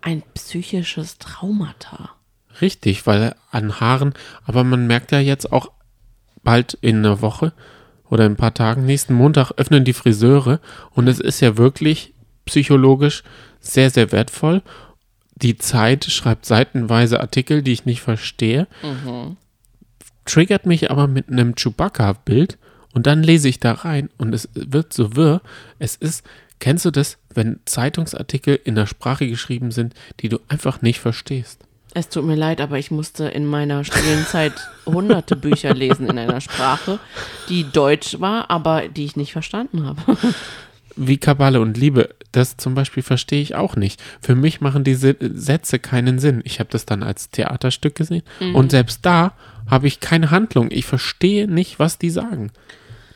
ein 0.00 0.22
psychisches 0.34 1.18
Traumata. 1.18 2.10
Richtig, 2.60 3.06
weil 3.06 3.34
an 3.50 3.80
Haaren, 3.80 4.14
aber 4.44 4.64
man 4.64 4.86
merkt 4.86 5.12
ja 5.12 5.20
jetzt 5.20 5.52
auch 5.52 5.70
bald 6.42 6.74
in 6.80 6.98
einer 6.98 7.20
Woche 7.20 7.52
oder 8.08 8.26
in 8.26 8.32
ein 8.32 8.36
paar 8.36 8.54
Tagen, 8.54 8.86
nächsten 8.86 9.14
Montag 9.14 9.52
öffnen 9.56 9.84
die 9.84 9.92
Friseure 9.92 10.60
und 10.92 11.08
es 11.08 11.20
ist 11.20 11.40
ja 11.40 11.56
wirklich 11.56 12.14
psychologisch 12.50 13.22
sehr, 13.60 13.90
sehr 13.90 14.10
wertvoll. 14.10 14.62
Die 15.36 15.56
Zeit 15.56 16.04
schreibt 16.04 16.44
seitenweise 16.44 17.20
Artikel, 17.20 17.62
die 17.62 17.72
ich 17.72 17.86
nicht 17.86 18.02
verstehe, 18.02 18.66
triggert 20.24 20.66
mich 20.66 20.90
aber 20.90 21.06
mit 21.06 21.30
einem 21.30 21.54
Chewbacca-Bild 21.54 22.58
und 22.92 23.06
dann 23.06 23.22
lese 23.22 23.48
ich 23.48 23.60
da 23.60 23.72
rein 23.72 24.10
und 24.18 24.34
es 24.34 24.48
wird 24.54 24.92
so 24.92 25.14
wirr. 25.16 25.40
Es 25.78 25.94
ist, 25.94 26.26
kennst 26.58 26.84
du 26.84 26.90
das, 26.90 27.18
wenn 27.32 27.60
Zeitungsartikel 27.64 28.58
in 28.64 28.74
der 28.74 28.86
Sprache 28.86 29.28
geschrieben 29.28 29.70
sind, 29.70 29.94
die 30.18 30.28
du 30.28 30.40
einfach 30.48 30.82
nicht 30.82 30.98
verstehst? 30.98 31.64
Es 31.94 32.08
tut 32.08 32.24
mir 32.24 32.36
leid, 32.36 32.60
aber 32.60 32.78
ich 32.78 32.90
musste 32.90 33.24
in 33.24 33.46
meiner 33.46 33.84
stillen 33.84 34.24
Zeit 34.26 34.52
hunderte 34.86 35.36
Bücher 35.36 35.74
lesen 35.74 36.08
in 36.08 36.18
einer 36.18 36.40
Sprache, 36.40 36.98
die 37.48 37.64
deutsch 37.64 38.20
war, 38.20 38.50
aber 38.50 38.88
die 38.88 39.04
ich 39.04 39.16
nicht 39.16 39.32
verstanden 39.32 39.86
habe. 39.86 40.16
Wie 41.06 41.18
Kabale 41.18 41.60
und 41.60 41.76
Liebe, 41.76 42.10
das 42.32 42.56
zum 42.56 42.74
Beispiel 42.74 43.02
verstehe 43.02 43.42
ich 43.42 43.54
auch 43.54 43.74
nicht. 43.76 44.00
Für 44.20 44.34
mich 44.34 44.60
machen 44.60 44.84
diese 44.84 45.16
Sätze 45.20 45.78
keinen 45.78 46.18
Sinn. 46.18 46.42
Ich 46.44 46.60
habe 46.60 46.70
das 46.70 46.86
dann 46.86 47.02
als 47.02 47.30
Theaterstück 47.30 47.94
gesehen 47.94 48.22
und 48.54 48.70
selbst 48.70 49.04
da 49.04 49.32
habe 49.68 49.86
ich 49.88 50.00
keine 50.00 50.30
Handlung. 50.30 50.68
Ich 50.70 50.86
verstehe 50.86 51.48
nicht, 51.48 51.78
was 51.78 51.98
die 51.98 52.10
sagen. 52.10 52.50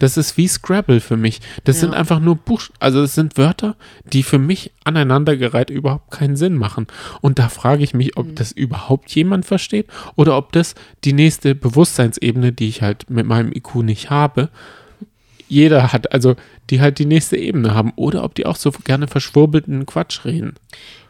Das 0.00 0.16
ist 0.16 0.36
wie 0.36 0.48
Scrabble 0.48 1.00
für 1.00 1.16
mich. 1.16 1.40
Das 1.62 1.76
Ja. 1.76 1.82
sind 1.82 1.94
einfach 1.94 2.18
nur 2.18 2.34
Buch, 2.34 2.62
also 2.80 3.02
es 3.02 3.14
sind 3.14 3.38
Wörter, 3.38 3.76
die 4.12 4.24
für 4.24 4.38
mich 4.40 4.72
aneinandergereiht 4.82 5.70
überhaupt 5.70 6.10
keinen 6.10 6.36
Sinn 6.36 6.54
machen. 6.56 6.88
Und 7.20 7.38
da 7.38 7.48
frage 7.48 7.84
ich 7.84 7.94
mich, 7.94 8.16
ob 8.16 8.34
das 8.34 8.50
überhaupt 8.50 9.14
jemand 9.14 9.46
versteht 9.46 9.86
oder 10.16 10.36
ob 10.36 10.50
das 10.52 10.74
die 11.04 11.12
nächste 11.12 11.54
Bewusstseinsebene, 11.54 12.52
die 12.52 12.68
ich 12.68 12.82
halt 12.82 13.08
mit 13.08 13.26
meinem 13.26 13.52
IQ 13.52 13.76
nicht 13.76 14.10
habe, 14.10 14.48
jeder 15.48 15.92
hat, 15.92 16.12
also 16.12 16.36
die 16.70 16.80
halt 16.80 16.98
die 16.98 17.06
nächste 17.06 17.36
Ebene 17.36 17.74
haben 17.74 17.92
oder 17.96 18.24
ob 18.24 18.34
die 18.34 18.46
auch 18.46 18.56
so 18.56 18.70
gerne 18.70 19.06
verschwurbelten 19.08 19.86
Quatsch 19.86 20.24
reden. 20.24 20.54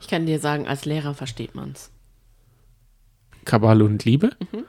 Ich 0.00 0.08
kann 0.08 0.26
dir 0.26 0.38
sagen, 0.38 0.66
als 0.66 0.84
Lehrer 0.84 1.14
versteht 1.14 1.54
man's. 1.54 1.90
Kabale 3.44 3.84
und 3.84 4.04
Liebe. 4.04 4.30
Aber, 4.40 4.58
Mhm. 4.58 4.64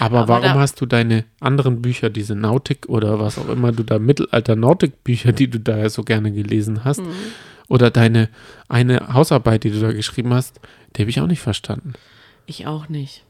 Aber 0.00 0.28
warum 0.28 0.42
da- 0.42 0.54
hast 0.54 0.80
du 0.80 0.86
deine 0.86 1.24
anderen 1.40 1.80
Bücher, 1.82 2.10
diese 2.10 2.34
Nautik 2.34 2.88
oder 2.88 3.18
was 3.20 3.38
auch 3.38 3.48
immer 3.48 3.72
du 3.72 3.82
da, 3.84 3.98
Mittelalter-Nautik-Bücher, 3.98 5.32
die 5.32 5.48
du 5.48 5.60
da 5.60 5.88
so 5.88 6.02
gerne 6.02 6.32
gelesen 6.32 6.84
hast, 6.84 7.00
Mhm. 7.00 7.12
oder 7.68 7.90
deine 7.90 8.28
eine 8.68 9.12
Hausarbeit, 9.12 9.64
die 9.64 9.70
du 9.70 9.80
da 9.80 9.92
geschrieben 9.92 10.34
hast, 10.34 10.60
die 10.96 11.02
habe 11.02 11.10
ich 11.10 11.20
auch 11.20 11.26
nicht 11.26 11.40
verstanden. 11.40 11.94
Ich 12.46 12.66
auch 12.66 12.88
nicht. 12.88 13.24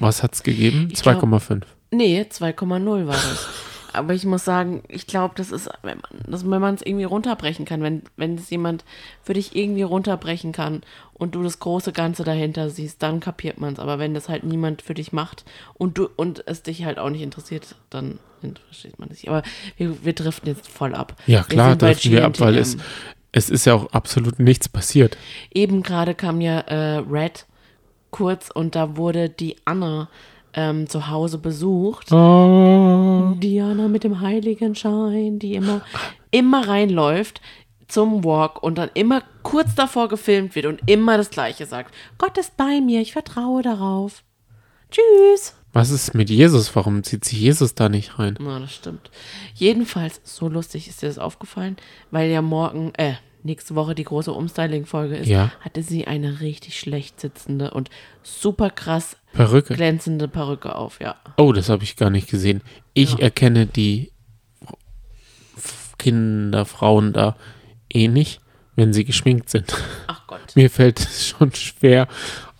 Was 0.00 0.22
hat's 0.22 0.42
gegeben? 0.42 0.88
Ich 0.92 1.02
glaub- 1.02 1.16
2,5. 1.22 1.64
Nee, 1.90 2.24
2,0 2.28 3.06
war 3.06 3.14
das. 3.14 3.48
Aber 3.98 4.14
ich 4.14 4.24
muss 4.24 4.44
sagen, 4.44 4.82
ich 4.88 5.06
glaube, 5.06 5.34
das 5.36 5.52
ist, 5.52 5.68
wenn 5.82 6.60
man 6.60 6.74
es 6.74 6.82
irgendwie 6.82 7.04
runterbrechen 7.04 7.64
kann, 7.64 7.82
wenn, 7.82 8.02
wenn 8.16 8.36
es 8.36 8.50
jemand 8.50 8.84
für 9.22 9.34
dich 9.34 9.54
irgendwie 9.54 9.82
runterbrechen 9.82 10.52
kann 10.52 10.82
und 11.14 11.34
du 11.34 11.42
das 11.42 11.58
große 11.58 11.92
Ganze 11.92 12.24
dahinter 12.24 12.70
siehst, 12.70 13.02
dann 13.02 13.20
kapiert 13.20 13.60
man 13.60 13.74
es. 13.74 13.78
Aber 13.78 13.98
wenn 13.98 14.14
das 14.14 14.28
halt 14.28 14.44
niemand 14.44 14.82
für 14.82 14.94
dich 14.94 15.12
macht 15.12 15.44
und 15.74 15.98
du 15.98 16.08
und 16.16 16.44
es 16.46 16.62
dich 16.62 16.84
halt 16.84 16.98
auch 16.98 17.10
nicht 17.10 17.22
interessiert, 17.22 17.74
dann 17.90 18.18
versteht 18.66 18.98
man 18.98 19.08
es 19.10 19.18
nicht. 19.22 19.28
Aber 19.28 19.42
wir, 19.76 20.04
wir 20.04 20.12
driften 20.12 20.48
jetzt 20.48 20.68
voll 20.68 20.94
ab. 20.94 21.16
Ja, 21.26 21.42
klar, 21.42 21.76
driften 21.76 22.12
wir 22.12 22.24
ab, 22.24 22.40
weil 22.40 22.56
es, 22.56 22.76
es 23.32 23.50
ist 23.50 23.66
ja 23.66 23.74
auch 23.74 23.92
absolut 23.92 24.38
nichts 24.38 24.68
passiert. 24.68 25.16
Eben 25.52 25.82
gerade 25.82 26.14
kam 26.14 26.40
ja 26.40 26.60
äh, 26.60 26.98
Red 26.98 27.46
kurz 28.10 28.50
und 28.50 28.74
da 28.74 28.96
wurde 28.96 29.28
die 29.28 29.56
Anna 29.64 30.08
ähm, 30.58 30.88
zu 30.88 31.08
Hause 31.08 31.38
besucht. 31.38 32.10
Oh. 32.10 33.34
Diana 33.36 33.86
mit 33.86 34.02
dem 34.02 34.20
Heiligenschein, 34.20 35.38
die 35.38 35.54
immer, 35.54 35.82
immer 36.32 36.66
reinläuft 36.66 37.40
zum 37.86 38.24
Walk 38.24 38.60
und 38.60 38.76
dann 38.76 38.90
immer 38.94 39.22
kurz 39.44 39.76
davor 39.76 40.08
gefilmt 40.08 40.56
wird 40.56 40.66
und 40.66 40.80
immer 40.86 41.16
das 41.16 41.30
Gleiche 41.30 41.64
sagt. 41.64 41.94
Gott 42.18 42.36
ist 42.38 42.56
bei 42.56 42.80
mir, 42.80 43.00
ich 43.00 43.12
vertraue 43.12 43.62
darauf. 43.62 44.24
Tschüss. 44.90 45.54
Was 45.72 45.90
ist 45.90 46.14
mit 46.14 46.28
Jesus? 46.28 46.74
Warum 46.74 47.04
zieht 47.04 47.24
sich 47.24 47.38
Jesus 47.38 47.76
da 47.76 47.88
nicht 47.88 48.18
rein? 48.18 48.36
Na, 48.40 48.58
das 48.58 48.74
stimmt. 48.74 49.10
Jedenfalls, 49.54 50.20
so 50.24 50.48
lustig 50.48 50.88
ist 50.88 51.02
dir 51.02 51.06
das 51.06 51.18
aufgefallen, 51.18 51.76
weil 52.10 52.30
ja 52.30 52.42
morgen, 52.42 52.92
äh, 52.96 53.14
nächste 53.42 53.74
Woche 53.74 53.94
die 53.94 54.04
große 54.04 54.32
Umstyling-Folge 54.32 55.16
ist, 55.16 55.28
Ja. 55.28 55.52
hatte 55.60 55.82
sie 55.82 56.06
eine 56.06 56.40
richtig 56.40 56.78
schlecht 56.78 57.20
sitzende 57.20 57.70
und 57.72 57.90
super 58.22 58.70
krass 58.70 59.16
Perücke. 59.32 59.74
glänzende 59.74 60.28
Perücke 60.28 60.74
auf, 60.74 61.00
ja. 61.00 61.16
Oh, 61.36 61.52
das 61.52 61.68
habe 61.68 61.84
ich 61.84 61.96
gar 61.96 62.10
nicht 62.10 62.28
gesehen. 62.28 62.62
Ich 62.94 63.12
Ja. 63.12 63.18
erkenne 63.20 63.66
die 63.66 64.12
Kinder, 65.98 66.64
Frauen 66.64 67.12
da 67.12 67.36
eh 67.92 68.08
nicht, 68.08 68.40
wenn 68.76 68.92
sie 68.92 69.04
geschminkt 69.04 69.50
sind. 69.50 69.74
Ach 70.06 70.26
Gott. 70.26 70.40
Mir 70.54 70.70
fällt 70.70 71.00
es 71.00 71.26
schon 71.28 71.52
schwer, 71.54 72.06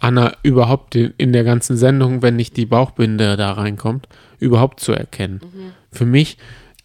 Anna 0.00 0.36
überhaupt 0.42 0.94
in, 0.96 1.14
in 1.18 1.32
der 1.32 1.44
ganzen 1.44 1.76
Sendung, 1.76 2.22
wenn 2.22 2.36
nicht 2.36 2.56
die 2.56 2.66
Bauchbinde 2.66 3.36
da 3.36 3.52
reinkommt, 3.52 4.08
überhaupt 4.38 4.80
zu 4.80 4.92
erkennen. 4.92 5.40
Mhm. 5.42 5.72
Für 5.92 6.06
mich, 6.06 6.36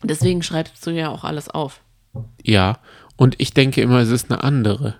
Deswegen 0.05 0.43
schreibst 0.43 0.85
du 0.85 0.91
ja 0.91 1.09
auch 1.09 1.23
alles 1.23 1.49
auf. 1.49 1.81
ja. 2.43 2.77
Und 3.16 3.36
ich 3.39 3.53
denke 3.53 3.82
immer, 3.82 3.99
es 3.99 4.09
ist 4.09 4.32
eine 4.32 4.43
andere. 4.43 4.95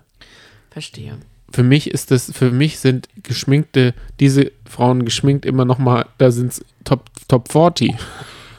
Verstehe. 0.70 1.18
Für 1.52 1.62
mich 1.62 1.90
ist 1.90 2.10
das, 2.10 2.32
für 2.32 2.50
mich 2.50 2.78
sind 2.78 3.08
geschminkte, 3.22 3.94
diese 4.18 4.50
Frauen 4.68 5.04
geschminkt 5.04 5.46
immer 5.46 5.64
noch 5.64 5.78
mal, 5.78 6.06
da 6.18 6.30
sind 6.30 6.52
es 6.52 6.64
Top, 6.84 7.10
Top 7.28 7.52
40. 7.52 7.94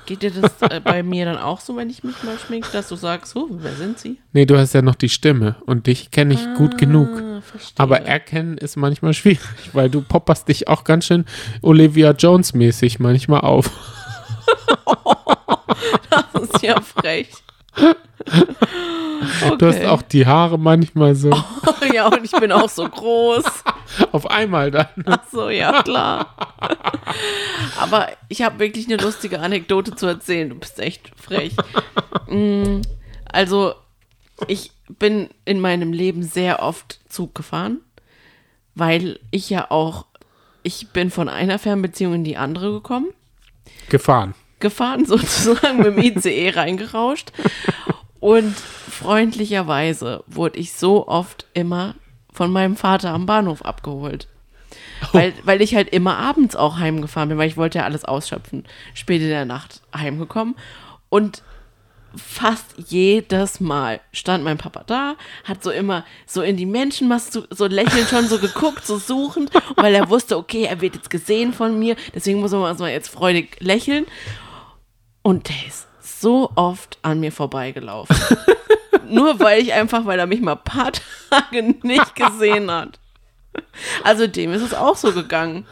Geht 0.06 0.22
dir 0.22 0.32
das 0.32 0.62
äh, 0.62 0.80
bei 0.80 1.01
mir 1.01 1.26
dann 1.26 1.38
auch 1.38 1.60
so, 1.60 1.76
wenn 1.76 1.89
ich 1.89 2.03
mich 2.03 2.22
mal 2.24 2.38
schminke, 2.38 2.68
dass 2.72 2.89
du 2.89 2.95
sagst, 2.95 3.36
oh, 3.36 3.47
wer 3.49 3.74
sind 3.74 3.97
sie? 3.97 4.20
Nee, 4.34 4.45
du 4.45 4.58
hast 4.58 4.74
ja 4.74 4.84
noch 4.84 4.95
die 4.95 5.10
Stimme 5.10 5.56
und 5.66 5.88
dich 5.88 6.12
kenne 6.12 6.36
ich 6.36 6.53
gut 6.56 6.78
genug. 6.78 7.10
Ah, 7.10 7.41
verstehe. 7.41 7.74
Aber 7.78 8.01
erkennen 8.01 8.58
ist 8.58 8.76
manchmal 8.76 9.14
schwierig, 9.14 9.39
weil 9.74 9.89
du 9.89 10.01
popperst 10.01 10.47
dich 10.47 10.68
auch 10.68 10.84
ganz 10.84 11.06
schön 11.06 11.26
Olivia 11.62 12.12
Jones 12.12 12.53
mäßig 12.53 12.99
manchmal 12.99 13.41
auf. 13.41 13.72
das 16.34 16.43
ist 16.43 16.62
ja 16.62 16.80
frech. 16.82 17.30
Okay. 17.78 19.57
Du 19.57 19.67
hast 19.67 19.86
auch 19.86 20.01
die 20.01 20.26
Haare 20.26 20.57
manchmal 20.57 21.15
so 21.15 21.32
ja, 21.93 22.07
und 22.07 22.23
ich 22.23 22.32
bin 22.32 22.51
auch 22.51 22.69
so 22.69 22.88
groß. 22.88 23.43
auf 24.11 24.30
einmal 24.30 24.71
dann. 24.71 24.88
Ach 25.05 25.19
so, 25.32 25.49
ja, 25.49 25.84
klar. 25.84 26.36
Aber 27.80 28.09
ich 28.30 28.41
habe 28.41 28.59
wirklich 28.59 28.88
eine 28.88 28.97
lustige 28.97 29.39
Anekdote 29.39 29.95
zu 29.95 30.05
erzählen. 30.05 30.49
Du 30.49 30.55
bist 30.55 30.80
echt 30.80 31.11
frech. 31.15 31.55
Mm, 32.28 32.82
Also, 33.32 33.73
ich 34.47 34.71
bin 34.99 35.30
in 35.45 35.59
meinem 35.59 35.93
Leben 35.93 36.23
sehr 36.23 36.61
oft 36.61 36.99
Zug 37.09 37.36
gefahren, 37.36 37.80
weil 38.76 39.19
ich 39.32 39.49
ja 39.49 39.69
auch, 39.71 40.05
ich 40.63 40.89
bin 40.89 41.09
von 41.11 41.30
einer 41.30 41.59
Fernbeziehung 41.59 42.15
in 42.15 42.23
die 42.23 42.38
andere 42.38 42.71
gekommen. 42.71 43.07
Gefahren. 43.89 44.34
Gefahren, 44.66 45.05
sozusagen 45.07 45.78
mit 45.78 45.86
dem 45.86 45.97
ICE 45.99 46.49
reingerauscht. 46.49 47.32
Und 48.20 48.55
freundlicherweise 48.55 50.24
wurde 50.26 50.57
ich 50.57 50.74
so 50.74 51.07
oft 51.07 51.45
immer 51.53 51.93
von 52.34 52.51
meinem 52.51 52.76
Vater 52.76 53.11
am 53.11 53.28
Bahnhof 53.28 53.63
abgeholt. 53.63 54.28
Weil, 55.11 55.34
weil 55.43 55.61
ich 55.61 55.76
halt 55.76 55.89
immer 55.89 56.18
abends 56.18 56.55
auch 56.55 56.78
heimgefahren 56.78 57.30
bin, 57.30 57.38
weil 57.38 57.47
ich 57.47 57.57
wollte 57.57 57.80
ja 57.80 57.86
alles 57.86 58.03
ausschöpfen. 58.03 58.63
Spät 58.93 59.22
in 59.22 59.30
der 59.30 59.45
Nacht 59.45 59.82
heimgekommen. 59.95 60.55
Und 61.09 61.43
fast 62.18 62.74
jedes 62.88 63.59
Mal 63.59 63.99
stand 64.11 64.43
mein 64.43 64.57
Papa 64.57 64.84
da, 64.88 65.16
hat 65.43 65.63
so 65.63 65.70
immer 65.70 66.05
so 66.26 66.41
in 66.41 66.57
die 66.57 66.66
Menschenmasse 66.66 67.32
so, 67.32 67.43
so 67.49 67.68
lächelnd 67.68 68.09
schon 68.09 68.28
so 68.28 68.39
geguckt, 68.39 68.86
so 68.86 68.97
suchend, 68.97 69.51
weil 69.76 69.93
er 69.93 70.09
wusste, 70.09 70.38
okay, 70.38 70.63
er 70.63 70.82
wird 70.82 70.95
jetzt 70.95 71.09
gesehen 71.09 71.53
von 71.53 71.78
mir, 71.78 71.95
deswegen 72.13 72.39
muss 72.39 72.51
mal 72.51 72.76
jetzt 72.89 73.09
freudig 73.09 73.57
lächeln. 73.59 74.05
Und 75.26 75.49
der 75.49 75.55
ist 75.67 75.88
so 76.03 76.51
oft 76.53 76.99
an 77.01 77.19
mir 77.19 77.32
vorbeigelaufen. 77.32 78.15
Nur 79.09 79.39
weil 79.39 79.59
ich 79.59 79.73
einfach, 79.73 80.05
weil 80.05 80.19
er 80.19 80.28
mich 80.28 80.39
mal 80.39 80.51
ein 80.53 80.63
paar 80.63 80.91
Tage 81.32 81.63
nicht 81.82 82.15
gesehen 82.15 82.69
hat. 82.69 82.99
Also 84.03 84.28
dem 84.28 84.53
ist 84.53 84.61
es 84.61 84.76
auch 84.76 84.95
so 84.95 85.11
gegangen. 85.13 85.65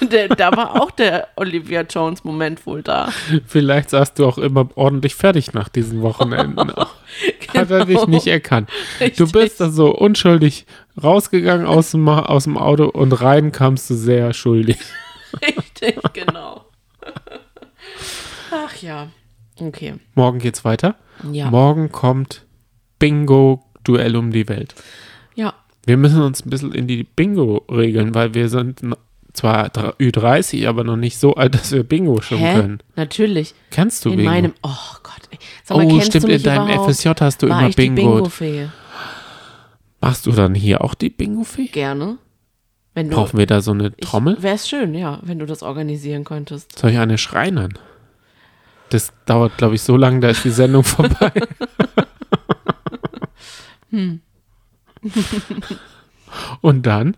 Der, 0.00 0.26
da 0.28 0.56
war 0.56 0.80
auch 0.82 0.90
der 0.90 1.28
Olivia 1.36 1.82
Jones 1.82 2.24
Moment 2.24 2.66
wohl 2.66 2.82
da. 2.82 3.10
Vielleicht 3.46 3.90
sahst 3.90 4.18
du 4.18 4.26
auch 4.26 4.38
immer 4.38 4.68
ordentlich 4.74 5.14
fertig 5.14 5.54
nach 5.54 5.68
diesen 5.68 6.02
Wochenenden. 6.02 6.72
Hat 7.54 7.70
er 7.70 7.84
dich 7.84 7.96
Genau. 7.98 8.06
nicht 8.06 8.26
erkannt. 8.26 8.70
Du 8.98 9.04
Richtig. 9.04 9.32
bist 9.32 9.60
da 9.60 9.70
so 9.70 9.94
unschuldig 9.94 10.66
rausgegangen 11.00 11.66
aus 11.66 11.92
dem, 11.92 12.08
aus 12.08 12.42
dem 12.44 12.58
Auto 12.58 12.86
und 12.86 13.12
rein 13.12 13.52
kamst 13.52 13.88
du 13.90 13.94
sehr 13.94 14.32
schuldig. 14.34 14.78
Richtig, 15.42 16.00
genau. 16.12 16.64
Ach 18.50 18.74
ja. 18.76 19.08
Okay. 19.60 19.94
Morgen 20.14 20.38
geht's 20.38 20.64
weiter. 20.64 20.94
Ja. 21.32 21.50
Morgen 21.50 21.90
kommt 21.90 22.44
Bingo 22.98 23.64
Duell 23.84 24.16
um 24.16 24.30
die 24.30 24.48
Welt. 24.48 24.74
Ja. 25.34 25.54
Wir 25.86 25.96
müssen 25.96 26.22
uns 26.22 26.44
ein 26.44 26.50
bisschen 26.50 26.72
in 26.72 26.86
die 26.86 27.04
Bingo 27.04 27.64
regeln, 27.70 28.14
weil 28.14 28.34
wir 28.34 28.48
sind 28.48 28.80
zwar 29.32 29.68
dr- 29.70 29.94
Ü30, 29.98 30.68
aber 30.68 30.84
noch 30.84 30.96
nicht 30.96 31.18
so 31.18 31.34
alt, 31.34 31.54
dass 31.54 31.72
wir 31.72 31.82
Bingo 31.82 32.20
schon 32.20 32.38
Hä? 32.38 32.54
können. 32.54 32.78
Natürlich. 32.96 33.54
Kennst 33.70 34.04
du 34.04 34.10
In 34.10 34.16
Bingo? 34.16 34.30
meinem. 34.30 34.52
Oh 34.62 34.68
Gott. 35.02 35.14
Sag 35.64 35.76
mal, 35.76 35.86
oh, 35.86 36.00
stimmt, 36.00 36.28
in 36.28 36.42
deinem 36.42 36.68
überhaupt? 36.68 36.90
FSJ 36.94 37.08
hast 37.20 37.42
du 37.42 37.48
War 37.48 37.58
immer 37.60 37.68
ich 37.68 37.76
die 37.76 37.90
Bingo. 37.90 38.14
Bingo-Fee? 38.16 38.68
Machst 40.00 40.26
du 40.26 40.32
dann 40.32 40.54
hier 40.54 40.82
auch 40.82 40.94
die 40.94 41.10
Bingo-Fee? 41.10 41.66
Gerne. 41.66 42.18
Wenn 42.94 43.10
du. 43.10 43.16
Brauchen 43.16 43.38
wir 43.38 43.46
da 43.46 43.60
so 43.60 43.72
eine 43.72 43.94
Trommel? 43.96 44.36
Wär's 44.42 44.68
schön, 44.68 44.94
ja, 44.94 45.20
wenn 45.22 45.38
du 45.38 45.46
das 45.46 45.62
organisieren 45.62 46.24
könntest. 46.24 46.78
Soll 46.78 46.90
ich 46.92 46.98
eine 46.98 47.18
schreinern? 47.18 47.74
Das 48.90 49.12
dauert, 49.26 49.56
glaube 49.58 49.74
ich, 49.74 49.82
so 49.82 49.96
lange, 49.96 50.20
da 50.20 50.28
ist 50.30 50.44
die 50.44 50.50
Sendung 50.50 50.82
vorbei. 50.84 51.32
und 56.60 56.86
dann 56.86 57.16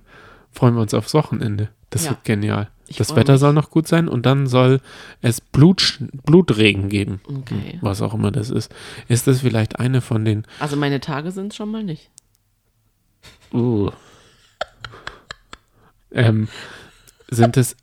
freuen 0.52 0.74
wir 0.74 0.82
uns 0.82 0.94
aufs 0.94 1.14
Wochenende. 1.14 1.68
Das 1.90 2.04
Ja. 2.04 2.10
wird 2.10 2.24
genial. 2.24 2.68
Ich 2.86 2.96
das 2.96 3.14
Wetter 3.14 3.32
mich. 3.34 3.40
soll 3.40 3.52
noch 3.52 3.70
gut 3.70 3.86
sein 3.86 4.08
und 4.08 4.26
dann 4.26 4.46
soll 4.48 4.80
es 5.22 5.40
Blut, 5.40 5.98
Blutregen 6.24 6.88
geben. 6.88 7.20
Okay. 7.24 7.78
Was 7.82 8.02
auch 8.02 8.14
immer 8.14 8.32
das 8.32 8.50
ist. 8.50 8.72
Ist 9.08 9.26
das 9.28 9.40
vielleicht 9.40 9.78
eine 9.78 10.00
von 10.00 10.24
den. 10.24 10.44
Also 10.58 10.76
meine 10.76 11.00
Tage 11.00 11.30
sind 11.30 11.54
schon 11.54 11.70
mal 11.70 11.84
nicht. 11.84 12.10
Uh, 13.52 13.90
ähm, 16.12 16.48
sind 17.30 17.56
es. 17.56 17.76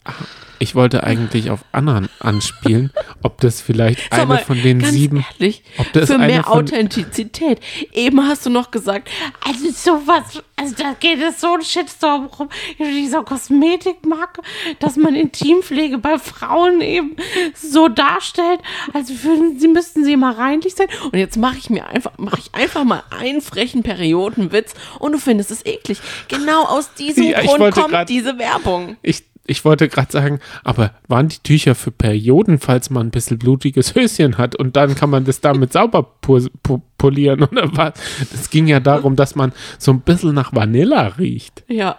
Ich 0.59 0.73
wollte 0.75 1.03
eigentlich 1.03 1.49
auf 1.51 1.63
Anna 1.71 2.03
anspielen, 2.19 2.91
ob 3.21 3.39
das 3.41 3.61
vielleicht 3.61 4.11
eine 4.11 4.25
mal, 4.25 4.37
von 4.39 4.61
den 4.61 4.83
sieben. 4.83 5.23
Ehrlich, 5.39 5.63
Ob 5.77 5.91
das 5.93 6.09
für 6.11 6.17
mehr 6.17 6.43
von- 6.43 6.53
Authentizität. 6.63 7.59
Eben 7.93 8.21
hast 8.27 8.45
du 8.45 8.49
noch 8.49 8.71
gesagt, 8.71 9.09
also 9.45 9.69
sowas, 9.71 10.41
also 10.59 10.73
da 10.75 10.93
geht 10.99 11.21
es 11.21 11.39
so 11.39 11.53
ein 11.53 11.61
Shitstorm 11.61 12.25
rum, 12.25 12.49
dieser 12.79 13.23
Kosmetikmarke, 13.23 14.41
dass 14.79 14.95
man 14.97 15.15
Intimpflege 15.15 15.97
bei 15.97 16.17
Frauen 16.19 16.81
eben 16.81 17.15
so 17.53 17.87
darstellt, 17.87 18.59
als 18.93 19.23
würden 19.23 19.59
sie 19.59 19.67
müssten 19.67 20.03
sie 20.03 20.17
mal 20.17 20.33
reinlich 20.33 20.75
sein. 20.75 20.87
Und 21.05 21.17
jetzt 21.17 21.37
mache 21.37 21.57
ich 21.57 21.69
mir 21.69 21.87
einfach, 21.87 22.11
mache 22.17 22.39
ich 22.39 22.53
einfach 22.55 22.83
mal 22.83 23.03
einen 23.11 23.41
frechen 23.41 23.83
Periodenwitz 23.83 24.73
und 24.99 25.11
du 25.13 25.19
findest 25.19 25.51
es 25.51 25.65
eklig. 25.65 25.99
Genau 26.27 26.63
aus 26.63 26.93
diesem 26.95 27.23
Ja, 27.25 27.41
Grund 27.41 27.73
kommt 27.73 27.89
grad- 27.89 28.09
diese 28.09 28.37
Werbung. 28.39 28.97
Ich, 29.01 29.23
ich 29.45 29.63
wollte 29.63 29.87
gerade 29.87 30.11
sagen, 30.11 30.39
aber 30.63 30.91
waren 31.07 31.29
die 31.29 31.39
Tücher 31.39 31.75
für 31.75 31.91
Perioden, 31.91 32.59
falls 32.59 32.89
man 32.89 33.07
ein 33.07 33.11
bisschen 33.11 33.37
blutiges 33.39 33.95
Höschen 33.95 34.37
hat 34.37 34.55
und 34.55 34.75
dann 34.75 34.95
kann 34.95 35.09
man 35.09 35.23
das 35.23 35.39
damit 35.39 35.71
sauber 35.73 36.03
pu 36.03 36.47
pu 36.63 36.81
polieren 36.97 37.43
oder 37.51 37.75
was? 37.75 37.93
Das 38.31 38.49
ging 38.49 38.67
ja 38.67 38.79
darum, 38.79 39.15
dass 39.15 39.35
man 39.35 39.53
so 39.77 39.91
ein 39.91 40.01
bisschen 40.01 40.33
nach 40.33 40.53
Vanilla 40.53 41.07
riecht. 41.19 41.63
Ja. 41.67 41.97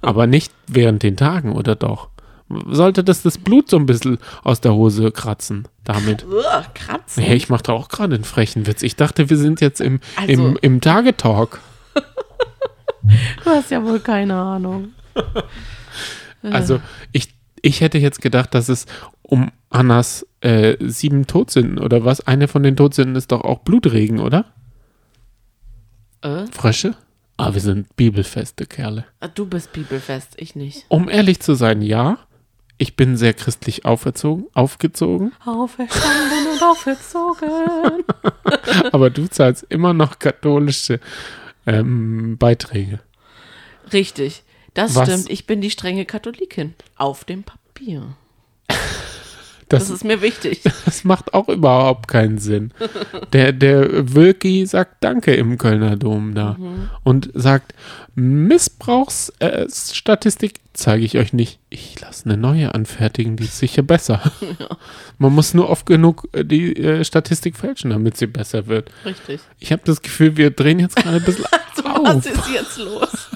Aber 0.00 0.26
nicht 0.26 0.52
während 0.66 1.02
den 1.02 1.16
Tagen, 1.16 1.52
oder 1.52 1.74
doch? 1.74 2.08
sollte 2.66 3.04
das 3.04 3.20
das 3.20 3.36
Blut 3.36 3.68
so 3.68 3.76
ein 3.76 3.84
bisschen 3.84 4.16
aus 4.42 4.62
der 4.62 4.72
Hose 4.72 5.10
kratzen 5.12 5.68
damit. 5.84 6.24
Uah, 6.24 6.64
kratzen. 6.72 7.22
Hey, 7.22 7.36
ich 7.36 7.50
mache 7.50 7.64
da 7.64 7.72
auch 7.74 7.90
gerade 7.90 8.14
einen 8.14 8.24
frechen 8.24 8.66
Witz. 8.66 8.82
Ich 8.82 8.96
dachte, 8.96 9.28
wir 9.28 9.36
sind 9.36 9.60
jetzt 9.60 9.82
im, 9.82 10.00
Also- 10.16 10.32
im, 10.32 10.58
im 10.62 10.80
Tagetalk. 10.80 11.60
Du 13.44 13.50
hast 13.50 13.70
ja 13.70 13.82
wohl 13.84 14.00
keine 14.00 14.34
Ahnung. 14.34 14.88
Also 16.42 16.80
ich, 17.12 17.28
ich 17.62 17.80
hätte 17.80 17.98
jetzt 17.98 18.20
gedacht, 18.20 18.54
dass 18.54 18.68
es 18.68 18.86
um 19.28 19.50
Annas 19.70 20.26
äh, 20.40 20.76
sieben 20.80 21.26
Todsünden 21.26 21.78
oder 21.78 22.04
was, 22.04 22.26
eine 22.26 22.48
von 22.48 22.62
den 22.62 22.76
Todsünden 22.76 23.14
ist 23.14 23.30
doch 23.30 23.42
auch 23.42 23.60
Blutregen, 23.60 24.18
oder? 24.18 24.46
Äh? 26.22 26.46
Frösche? 26.50 26.96
Ah, 27.36 27.54
wir 27.54 27.60
sind 27.60 27.94
bibelfeste 27.94 28.66
Kerle. 28.66 29.04
Du 29.34 29.46
bist 29.46 29.72
bibelfest, 29.72 30.34
ich 30.38 30.56
nicht. 30.56 30.86
Um 30.88 31.08
ehrlich 31.08 31.40
zu 31.40 31.54
sein, 31.54 31.82
ja. 31.82 32.18
Ich 32.78 32.96
bin 32.96 33.16
sehr 33.16 33.34
christlich 33.34 33.84
auferzogen, 33.84 34.46
aufgezogen, 34.54 35.32
Auferstanden 35.44 36.46
und 36.52 36.62
aufgezogen. 36.62 38.04
aber 38.92 39.10
du 39.10 39.28
zahlst 39.28 39.66
immer 39.68 39.92
noch 39.92 40.18
katholische 40.20 41.00
ähm, 41.66 42.38
Beiträge. 42.38 43.00
Richtig, 43.92 44.44
das 44.74 44.94
Was? 44.94 45.08
stimmt. 45.08 45.30
Ich 45.30 45.46
bin 45.46 45.60
die 45.60 45.70
strenge 45.70 46.04
Katholikin. 46.04 46.74
Auf 46.96 47.24
dem 47.24 47.42
Papier. 47.42 48.16
Das, 49.68 49.88
Das 49.88 49.96
ist 49.98 50.04
mir 50.04 50.22
wichtig. 50.22 50.62
das 50.84 51.02
macht 51.04 51.34
auch 51.34 51.48
überhaupt 51.48 52.08
keinen 52.08 52.38
Sinn. 52.38 52.72
Der, 53.32 53.52
der 53.52 54.14
Wilki 54.14 54.64
sagt 54.66 55.02
Danke 55.04 55.34
im 55.34 55.58
Kölner 55.58 55.96
Dom 55.96 56.34
da 56.34 56.56
und 57.04 57.30
sagt, 57.34 57.74
Missbrauchsstatistik 58.14 60.52
äh, 60.52 60.58
zeige 60.72 61.04
ich 61.04 61.18
euch 61.18 61.32
nicht. 61.34 61.58
Ich 61.70 62.00
lasse 62.00 62.24
eine 62.26 62.36
neue 62.38 62.74
anfertigen, 62.74 63.36
die 63.36 63.44
ist 63.44 63.58
sicher 63.58 63.82
besser. 63.82 64.20
Man 65.18 65.34
muss 65.34 65.52
nur 65.54 65.68
oft 65.68 65.86
genug 65.86 66.28
äh, 66.32 66.44
die 66.44 66.74
äh, 66.76 67.04
Statistik 67.04 67.56
fälschen, 67.56 67.90
damit 67.90 68.16
sie 68.16 68.26
besser 68.26 68.66
wird. 68.66 68.90
Richtig. 69.04 69.40
Ich 69.58 69.72
habe 69.72 69.82
das 69.84 70.00
Gefühl, 70.02 70.36
wir 70.36 70.50
drehen 70.50 70.78
jetzt 70.78 70.96
gerade 70.96 71.16
ein 71.16 71.24
bisschen 71.24 71.44
So, 71.76 71.84
auf. 71.84 72.04
was 72.04 72.26
ist 72.26 72.48
jetzt 72.52 72.78
los? 72.78 73.28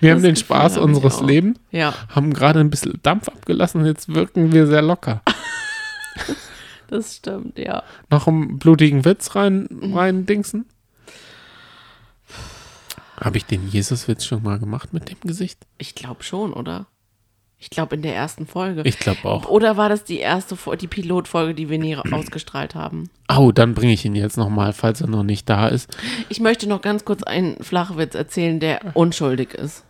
Wir 0.00 0.10
haben 0.10 0.16
das 0.18 0.22
den 0.22 0.34
Gefühl 0.34 0.44
Spaß 0.46 0.76
ich 0.76 0.82
unseres. 0.82 1.20
Lebens, 1.20 1.58
Ja, 1.70 1.94
haben 2.08 2.32
gerade 2.32 2.60
ein 2.60 2.70
bisschen 2.70 2.98
Dampf 3.02 3.28
abgelassen 3.28 3.80
und 3.82 3.86
jetzt 3.86 4.12
wirken 4.14 4.52
wir 4.52 4.66
sehr 4.66 4.82
locker. 4.82 5.22
das 6.88 7.16
stimmt, 7.16 7.58
ja. 7.58 7.82
Noch 8.10 8.26
einen 8.26 8.58
blutigen 8.58 9.04
Witz 9.04 9.34
rein, 9.34 9.66
Mhm. 9.70 9.96
rein 9.96 10.26
dingsen? 10.26 10.66
Habe 13.20 13.36
ich 13.36 13.44
den 13.46 13.68
Jesus-Witz 13.68 14.24
schon 14.24 14.42
mal 14.42 14.58
gemacht 14.58 14.92
mit 14.92 15.08
dem 15.08 15.20
Gesicht? 15.20 15.58
Ich 15.78 15.94
glaube 15.94 16.24
schon, 16.24 16.52
oder? 16.52 16.86
Ich 17.58 17.70
glaube 17.70 17.94
in 17.94 18.02
der 18.02 18.14
ersten 18.14 18.46
Folge. 18.46 18.82
Ich 18.84 18.98
glaube 18.98 19.24
auch. 19.24 19.48
Oder 19.48 19.76
war 19.76 19.88
das 19.88 20.04
die 20.04 20.18
erste, 20.18 20.56
die 20.76 20.86
Pilotfolge, 20.86 21.54
die 21.54 21.70
wir 21.70 21.78
nie 21.78 21.96
ausgestrahlt 22.12 22.74
haben? 22.74 23.08
Oh, 23.34 23.52
dann 23.52 23.74
bringe 23.74 23.92
ich 23.92 24.04
ihn 24.04 24.14
jetzt 24.14 24.36
nochmal, 24.36 24.72
falls 24.72 25.00
er 25.00 25.08
noch 25.08 25.22
nicht 25.22 25.48
da 25.48 25.68
ist. 25.68 25.96
Ich 26.28 26.40
möchte 26.40 26.68
noch 26.68 26.82
ganz 26.82 27.04
kurz 27.04 27.22
einen 27.22 27.56
Flachwitz 27.62 28.14
erzählen, 28.14 28.60
der 28.60 28.94
unschuldig 28.94 29.54
ist. 29.54 29.84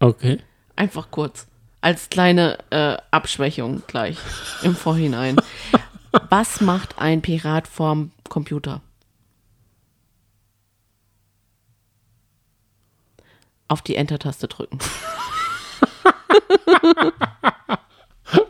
Okay. 0.00 0.38
Einfach 0.76 1.10
kurz. 1.10 1.46
Als 1.80 2.08
kleine 2.08 2.58
äh, 2.70 2.96
Abschwächung 3.10 3.82
gleich 3.86 4.16
im 4.62 4.74
Vorhinein. 4.74 5.36
Was 6.30 6.60
macht 6.60 6.98
ein 6.98 7.22
Pirat 7.22 7.68
vorm 7.68 8.10
Computer? 8.28 8.80
Auf 13.68 13.82
die 13.82 13.96
Enter-Taste 13.96 14.48
drücken. 14.48 14.78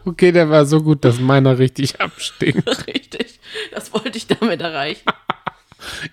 Okay, 0.05 0.33
der 0.33 0.51
war 0.51 0.67
so 0.67 0.83
gut, 0.83 1.05
dass 1.05 1.19
meiner 1.19 1.59
richtig 1.59 2.01
abstinkt. 2.01 2.69
Richtig. 2.87 3.41
Das 3.73 3.93
wollte 3.93 4.17
ich 4.17 4.27
damit 4.27 4.61
erreichen. 4.61 5.09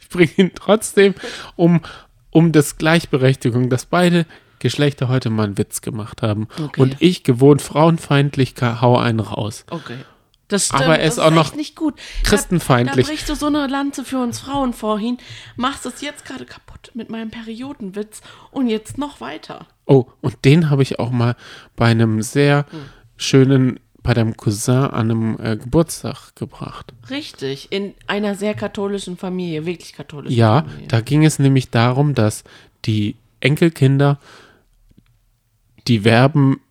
Ich 0.01 0.09
bringe 0.09 0.31
ihn 0.37 0.51
trotzdem 0.55 1.13
um, 1.55 1.81
um 2.31 2.51
das 2.51 2.77
Gleichberechtigung, 2.77 3.69
dass 3.69 3.85
beide 3.85 4.25
Geschlechter 4.59 5.07
heute 5.07 5.29
mal 5.29 5.43
einen 5.43 5.57
Witz 5.57 5.81
gemacht 5.81 6.21
haben. 6.21 6.47
Okay. 6.61 6.81
Und 6.81 6.97
ich, 6.99 7.23
gewohnt 7.23 7.61
frauenfeindlich, 7.61 8.55
hau 8.61 8.97
einen 8.97 9.19
raus. 9.19 9.65
Okay. 9.69 9.97
Das 10.51 10.65
stimmt. 10.67 10.83
Aber 10.83 10.99
er 10.99 11.07
ist 11.07 11.17
das 11.17 11.25
auch 11.25 11.31
noch 11.31 11.55
nicht 11.55 11.75
gut. 11.75 11.95
christenfeindlich. 12.23 12.95
Da, 12.95 13.01
da 13.01 13.07
brichst 13.07 13.29
du 13.29 13.35
so 13.35 13.47
eine 13.47 13.67
Lanze 13.67 14.03
für 14.05 14.19
uns 14.19 14.39
Frauen 14.39 14.73
vorhin, 14.73 15.17
machst 15.55 15.85
es 15.85 16.01
jetzt 16.01 16.25
gerade 16.25 16.45
kaputt 16.45 16.91
mit 16.93 17.09
meinem 17.09 17.29
Periodenwitz 17.31 18.21
und 18.51 18.67
jetzt 18.67 18.97
noch 18.97 19.21
weiter. 19.21 19.65
Oh, 19.85 20.05
und 20.21 20.45
den 20.45 20.69
habe 20.69 20.83
ich 20.83 20.99
auch 20.99 21.11
mal 21.11 21.35
bei 21.75 21.87
einem 21.87 22.21
sehr 22.21 22.65
schönen, 23.17 23.79
bei 24.03 24.13
deinem 24.13 24.35
Cousin 24.37 24.75
an 24.75 25.11
einem 25.11 25.37
äh, 25.41 25.57
Geburtstag 25.57 26.35
gebracht. 26.35 26.93
Richtig, 27.09 27.71
in 27.71 27.93
einer 28.07 28.35
sehr 28.35 28.53
katholischen 28.53 29.17
Familie, 29.17 29.65
wirklich 29.65 29.93
katholischen 29.93 30.35
Ja, 30.37 30.63
Familie. 30.63 30.87
da 30.87 31.01
ging 31.01 31.23
es 31.25 31.39
nämlich 31.39 31.69
darum, 31.69 32.15
dass 32.15 32.43
die 32.85 33.15
Enkelkinder 33.41 34.19
die 35.87 36.01
Verben 36.01 36.61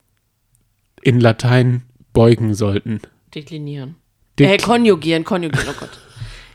in 1.02 1.20
Latein 1.20 1.82
beugen 2.12 2.54
sollten. 2.54 3.00
Deklinieren. 3.34 3.96
Dek- 4.38 4.46
äh, 4.48 4.56
konjugieren, 4.58 5.24
konjugieren, 5.24 5.68
oh 5.70 5.76
Gott. 5.78 5.98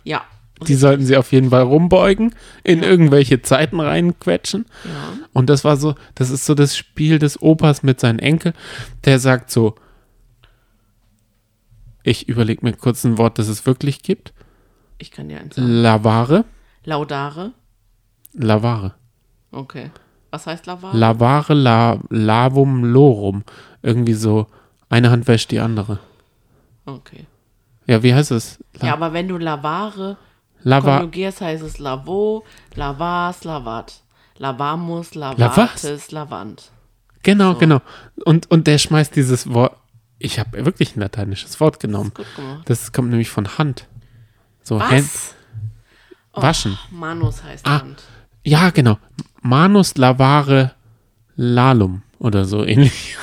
Ja. 0.04 0.24
Die 0.68 0.76
sollten 0.76 1.06
sie 1.06 1.18
auf 1.18 1.32
jeden 1.34 1.50
Fall 1.50 1.64
rumbeugen, 1.64 2.34
in 2.64 2.82
irgendwelche 2.82 3.42
Zeiten 3.42 3.80
reinquetschen. 3.82 4.66
Ja. 4.86 5.14
Und 5.34 5.50
das 5.50 5.66
war 5.66 5.76
so, 5.76 5.96
das 6.16 6.30
ist 6.30 6.46
so 6.46 6.56
das 6.56 6.78
Spiel 6.78 7.20
des 7.20 7.42
Opas 7.42 7.84
mit 7.84 8.00
seinen 8.00 8.20
Enkel. 8.20 8.54
Der 9.04 9.20
sagt 9.20 9.52
so, 9.52 9.76
ich 12.04 12.30
überlege 12.30 12.64
mir 12.66 12.74
kurz 12.74 13.04
ein 13.04 13.18
Wort, 13.18 13.38
das 13.40 13.48
es 13.48 13.66
wirklich 13.66 14.02
gibt. 14.02 14.34
Ich 14.98 15.12
kann 15.12 15.28
dir 15.28 15.40
eins 15.40 15.56
sagen. 15.56 15.68
Lavare, 15.68 16.46
Laudare. 16.86 17.52
Lavare. 18.34 18.94
Okay. 19.52 19.92
Was 20.30 20.46
heißt 20.48 20.66
Lavare? 20.68 20.98
Lavare, 20.98 21.54
la, 21.54 22.00
lavum, 22.10 22.84
lorum. 22.84 23.44
Irgendwie 23.82 24.14
so, 24.14 24.48
eine 24.90 25.10
Hand 25.10 25.28
wäscht 25.28 25.52
die 25.52 25.60
andere. 25.60 26.00
Okay. 26.86 27.26
Ja, 27.88 28.02
wie 28.02 28.14
heißt 28.14 28.32
es? 28.32 28.64
La, 28.80 28.88
Ja, 28.88 28.94
aber 28.94 29.14
wenn 29.14 29.28
du 29.28 29.38
Lavare 29.38 30.18
Lava, 30.64 30.98
konjugierst, 30.98 31.42
heißt 31.42 31.64
es 31.64 31.78
Lavo, 31.80 32.44
Lavas, 32.76 33.44
Lavat. 33.44 34.02
Lavamus, 34.38 35.14
Lavas? 35.16 35.38
Lavatis, 35.40 36.12
Lavant. 36.12 36.72
genau, 37.24 37.56
genau. 37.56 37.82
Und, 38.26 38.50
und 38.52 38.68
der 38.68 38.78
schmeißt 38.80 39.16
dieses 39.16 39.54
Wort, 39.54 39.78
ich 40.18 40.40
habe 40.40 40.66
wirklich 40.66 40.96
ein 40.96 41.00
lateinisches 41.02 41.60
Wort 41.60 41.80
genommen. 41.80 42.12
Gemacht. 42.36 42.62
Das 42.66 42.92
kommt 42.92 43.10
nämlich 43.12 43.30
von 43.30 43.58
Hand. 43.58 43.88
So, 44.64 44.82
Hand, 44.82 44.92
Was? 44.94 45.36
waschen. 46.34 46.78
Manus 46.90 47.44
heißt 47.44 47.66
Ah. 47.68 47.80
Hand. 47.80 48.04
Ja, 48.44 48.72
genau. 48.72 48.98
Manus 49.42 49.96
lavare 49.98 50.72
lalum 51.36 52.02
oder 52.20 52.46
so 52.46 52.66
ähnlich. 52.66 53.16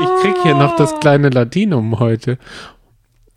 Ich 0.00 0.22
krieg 0.22 0.36
hier 0.42 0.54
noch 0.54 0.76
das 0.76 0.98
kleine 1.00 1.28
Latinum 1.30 1.98
heute. 1.98 2.38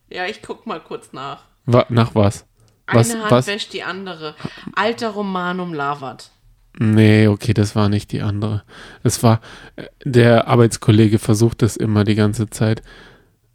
Ja, 0.10 0.26
ich 0.26 0.42
guck 0.42 0.66
mal 0.68 0.80
kurz 0.80 1.14
nach. 1.14 1.44
Wa 1.66 1.86
nach 1.90 2.16
was? 2.16 2.46
Was, 2.88 3.12
Eine 3.12 3.22
Hand 3.22 3.32
was? 3.32 3.48
wäscht 3.48 3.74
die 3.74 3.84
andere. 3.84 4.36
Alter 4.76 5.10
Romanum 5.10 5.74
lavat. 5.74 6.32
Nee, 6.80 7.28
okay, 7.28 7.54
das 7.54 7.76
war 7.76 7.90
nicht 7.90 8.12
die 8.12 8.22
andere. 8.22 8.64
Es 9.04 9.24
war, 9.24 9.42
äh, 9.76 9.86
der 10.04 10.48
Arbeitskollege 10.48 11.20
versucht 11.20 11.64
es 11.64 11.78
immer 11.78 12.04
die 12.04 12.16
ganze 12.16 12.50
Zeit 12.50 12.82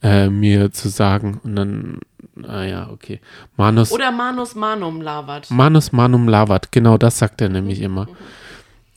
äh, 0.02 0.28
mir 0.28 0.70
zu 0.72 0.88
sagen. 0.88 1.40
Und 1.42 1.56
dann, 1.56 2.00
naja, 2.34 2.88
okay. 2.92 3.20
Manus, 3.56 3.90
Oder 3.92 4.12
Manus 4.12 4.54
Manum 4.54 5.00
lavat. 5.00 5.50
Manus 5.50 5.92
manum 5.92 6.28
lavat, 6.28 6.72
genau 6.72 6.98
das 6.98 7.18
sagt 7.18 7.40
er 7.40 7.48
nämlich 7.48 7.80
immer. 7.80 8.06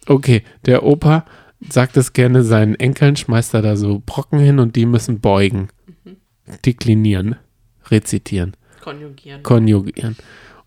Okay, 0.06 0.44
der 0.66 0.84
Opa 0.84 1.26
sagt 1.68 1.98
es 1.98 2.14
gerne 2.14 2.44
seinen 2.44 2.76
Enkeln, 2.76 3.16
schmeißt 3.16 3.54
er 3.54 3.62
da 3.62 3.76
so 3.76 4.02
Brocken 4.06 4.40
hin 4.40 4.60
und 4.60 4.76
die 4.76 4.86
müssen 4.86 5.20
beugen, 5.20 5.70
deklinieren, 6.66 7.36
rezitieren, 7.90 8.56
Konjugieren. 8.82 9.44
konjugieren. 9.44 10.16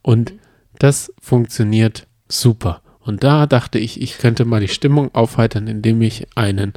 Und 0.03 0.35
das 0.79 1.13
funktioniert 1.21 2.07
super. 2.29 2.83
Und 3.01 3.25
da 3.25 3.47
dachte 3.47 3.79
ich, 3.79 4.01
ich 4.01 4.19
könnte 4.19 4.45
mal 4.45 4.61
die 4.61 4.69
Stimmung 4.69 5.15
aufheitern, 5.15 5.67
indem 5.67 6.03
ich 6.03 6.27
einen 6.37 6.73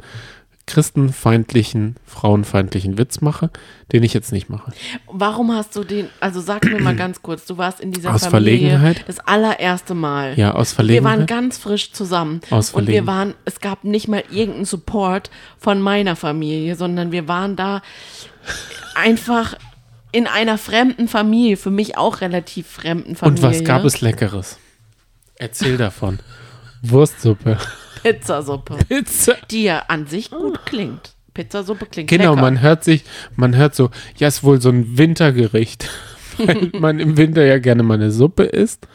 christenfeindlichen, 0.66 1.96
frauenfeindlichen 2.04 2.98
Witz 2.98 3.20
mache, 3.20 3.50
den 3.92 4.02
ich 4.02 4.12
jetzt 4.14 4.32
nicht 4.32 4.48
mache. 4.48 4.72
Warum 5.06 5.52
hast 5.52 5.76
du 5.76 5.84
den, 5.84 6.08
also 6.20 6.40
sag 6.40 6.64
mir 6.64 6.80
mal 6.80 6.96
ganz 7.04 7.22
kurz, 7.22 7.46
du 7.46 7.56
warst 7.56 7.80
in 7.80 7.92
dieser 7.92 8.12
Aus 8.14 8.26
Familie 8.26 8.70
Verlegenheit? 8.70 9.04
das 9.06 9.20
allererste 9.20 9.94
Mal. 9.94 10.36
Ja, 10.38 10.54
aus 10.54 10.72
Wir 10.72 10.74
Verlegenheit. 10.76 11.18
waren 11.18 11.26
ganz 11.26 11.58
frisch 11.58 11.92
zusammen. 11.92 12.40
Aus 12.50 12.72
und 12.72 12.88
wir 12.88 13.06
waren, 13.06 13.34
es 13.44 13.60
gab 13.60 13.84
nicht 13.84 14.08
mal 14.08 14.24
irgendeinen 14.30 14.64
Support 14.64 15.30
von 15.58 15.80
meiner 15.80 16.16
Familie, 16.16 16.74
sondern 16.74 17.12
wir 17.12 17.28
waren 17.28 17.54
da 17.56 17.80
einfach 18.94 19.54
in 20.12 20.26
einer 20.26 20.58
fremden 20.58 21.08
Familie, 21.08 21.56
für 21.56 21.70
mich 21.70 21.96
auch 21.96 22.20
relativ 22.20 22.66
fremden 22.66 23.10
Und 23.10 23.16
Familie. 23.16 23.42
was 23.50 23.64
gab 23.64 23.84
es 23.84 24.00
Leckeres? 24.00 24.58
Erzähl 25.36 25.76
davon. 25.76 26.18
Wurstsuppe. 26.82 27.58
Pizzasuppe. 28.02 28.76
Pizza. 28.88 29.34
Die 29.50 29.64
ja 29.64 29.84
an 29.88 30.06
sich 30.06 30.30
gut 30.30 30.64
klingt. 30.66 31.14
Pizzasuppe 31.34 31.86
klingt 31.86 32.08
Genau, 32.08 32.30
lecker. 32.30 32.40
man 32.42 32.60
hört 32.62 32.82
sich, 32.84 33.04
man 33.36 33.56
hört 33.56 33.74
so, 33.74 33.90
ja, 34.16 34.28
ist 34.28 34.42
wohl 34.42 34.60
so 34.60 34.70
ein 34.70 34.96
Wintergericht, 34.96 35.88
weil 36.38 36.70
man 36.78 36.98
im 36.98 37.16
Winter 37.16 37.44
ja 37.44 37.58
gerne 37.58 37.82
mal 37.82 37.94
eine 37.94 38.10
Suppe 38.10 38.44
isst. 38.44 38.88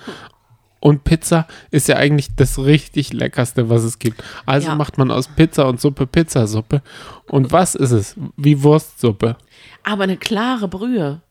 Und 0.79 1.03
Pizza 1.03 1.45
ist 1.69 1.87
ja 1.87 1.97
eigentlich 1.97 2.29
das 2.35 2.57
richtig 2.57 3.13
leckerste, 3.13 3.69
was 3.69 3.83
es 3.83 3.99
gibt. 3.99 4.23
Also 4.47 4.69
Ja. 4.69 4.75
macht 4.75 4.97
man 4.97 5.11
aus 5.11 5.27
Pizza 5.27 5.67
und 5.67 5.79
Suppe 5.79 6.07
Pizzasuppe. 6.07 6.81
Und 7.27 7.51
was 7.51 7.75
ist 7.75 7.91
es? 7.91 8.15
Wie 8.35 8.63
Wurstsuppe. 8.63 9.37
Aber 9.83 10.03
eine 10.03 10.17
klare 10.17 10.67
Brühe. 10.67 11.21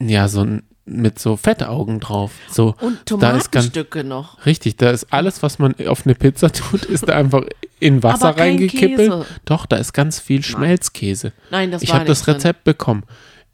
Ja, 0.00 0.28
so 0.28 0.42
ein, 0.44 0.62
mit 0.84 1.18
so 1.18 1.36
Fettaugen 1.36 2.00
drauf. 2.00 2.32
So, 2.50 2.74
Und 2.80 2.98
da 3.22 3.36
ist 3.36 3.52
ganz, 3.52 3.66
Tomatenstücke 3.66 4.02
noch. 4.04 4.44
richtig, 4.46 4.76
da 4.76 4.90
ist 4.90 5.12
alles, 5.12 5.42
was 5.42 5.58
man 5.58 5.74
auf 5.86 6.04
eine 6.04 6.14
Pizza 6.14 6.50
tut, 6.52 6.84
ist 6.84 7.08
da 7.08 7.14
einfach 7.16 7.42
in 7.78 8.02
Wasser 8.02 8.28
Aber 8.28 8.36
kein 8.38 8.56
reingekippelt. 8.56 8.98
Käse. 9.10 9.26
Doch, 9.44 9.66
da 9.66 9.76
ist 9.76 9.92
ganz 9.92 10.18
viel 10.18 10.42
Schmelzkäse. 10.42 11.32
Nein, 11.50 11.70
das 11.70 11.82
ich 11.82 11.92
habe 11.94 12.04
das 12.04 12.18
nicht 12.18 12.26
drin. 12.26 12.34
Rezept 12.36 12.64
bekommen. 12.64 13.04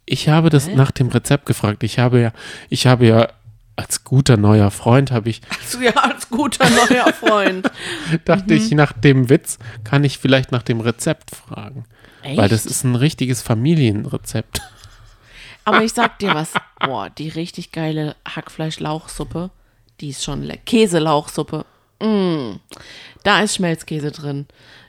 Ich 0.07 0.29
habe 0.31 0.49
das 0.49 0.69
nach 0.69 0.91
dem 0.91 1.09
Rezept 1.09 1.45
gefragt. 1.47 1.83
Ich 1.83 1.99
habe 1.99 2.21
ja, 2.21 2.33
ich 2.71 2.87
habe 2.87 3.07
ja 3.07 3.29
als 3.77 4.05
guter 4.05 4.37
neuer 4.37 4.71
Freund 4.71 5.13
habe 5.13 5.29
ich, 5.29 5.41
So, 5.67 5.81
Ja, 5.81 5.93
als 5.93 6.31
guter 6.31 6.67
neuer 6.71 7.13
Freund. 7.13 7.71
dachte 8.25 8.55
Mhm. 8.55 8.61
ich, 8.61 8.71
nach 8.73 8.93
dem 8.93 9.29
Witz 9.29 9.59
kann 9.85 10.03
ich 10.03 10.19
vielleicht 10.19 10.51
nach 10.51 10.63
dem 10.63 10.81
Rezept 10.81 11.31
fragen. 11.37 11.85
Weil 12.25 12.49
das 12.49 12.63
Echt? 12.65 12.71
ist 12.71 12.85
ein 12.85 12.97
richtiges 12.97 13.43
Familienrezept. 13.43 14.61
Aber 15.69 15.85
ich 15.85 15.93
sag 15.93 16.19
dir 16.19 16.35
was. 16.35 16.55
Boah, 16.81 17.11
die 17.11 17.29
richtig 17.29 17.73
geile 17.73 18.17
Hackfleisch-Lauchsuppe, 18.27 19.51
die 20.01 20.09
ist 20.09 20.25
schon 20.25 20.43
lecker. 20.43 20.63
Käse-Lauchsuppe. 20.65 21.67
Mm, 22.01 22.53
da 23.23 23.43
ist 23.43 23.57
Schmelzkäse 23.57 24.11
drin. 24.11 24.47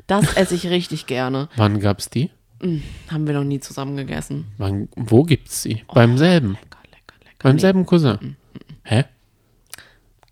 Das 0.07 0.37
esse 0.37 0.55
ich 0.55 0.67
richtig 0.67 1.05
gerne. 1.05 1.49
Wann 1.57 1.81
gab's 1.81 2.09
die? 2.09 2.29
Haben 2.61 3.27
wir 3.27 3.33
noch 3.33 3.43
nie 3.43 3.59
zusammen 3.59 3.97
gegessen. 3.97 4.47
Wann, 4.57 4.87
wo 4.95 5.23
gibt's 5.23 5.63
sie? 5.63 5.83
Beim 5.93 6.17
selben. 6.17 6.51
Lecker, 6.53 6.79
lecker, 6.91 7.15
lecker. 7.25 7.35
Beim 7.43 7.55
nee. 7.55 7.61
selben 7.61 7.85
Cousin. 7.85 8.37
Hä? 8.83 9.03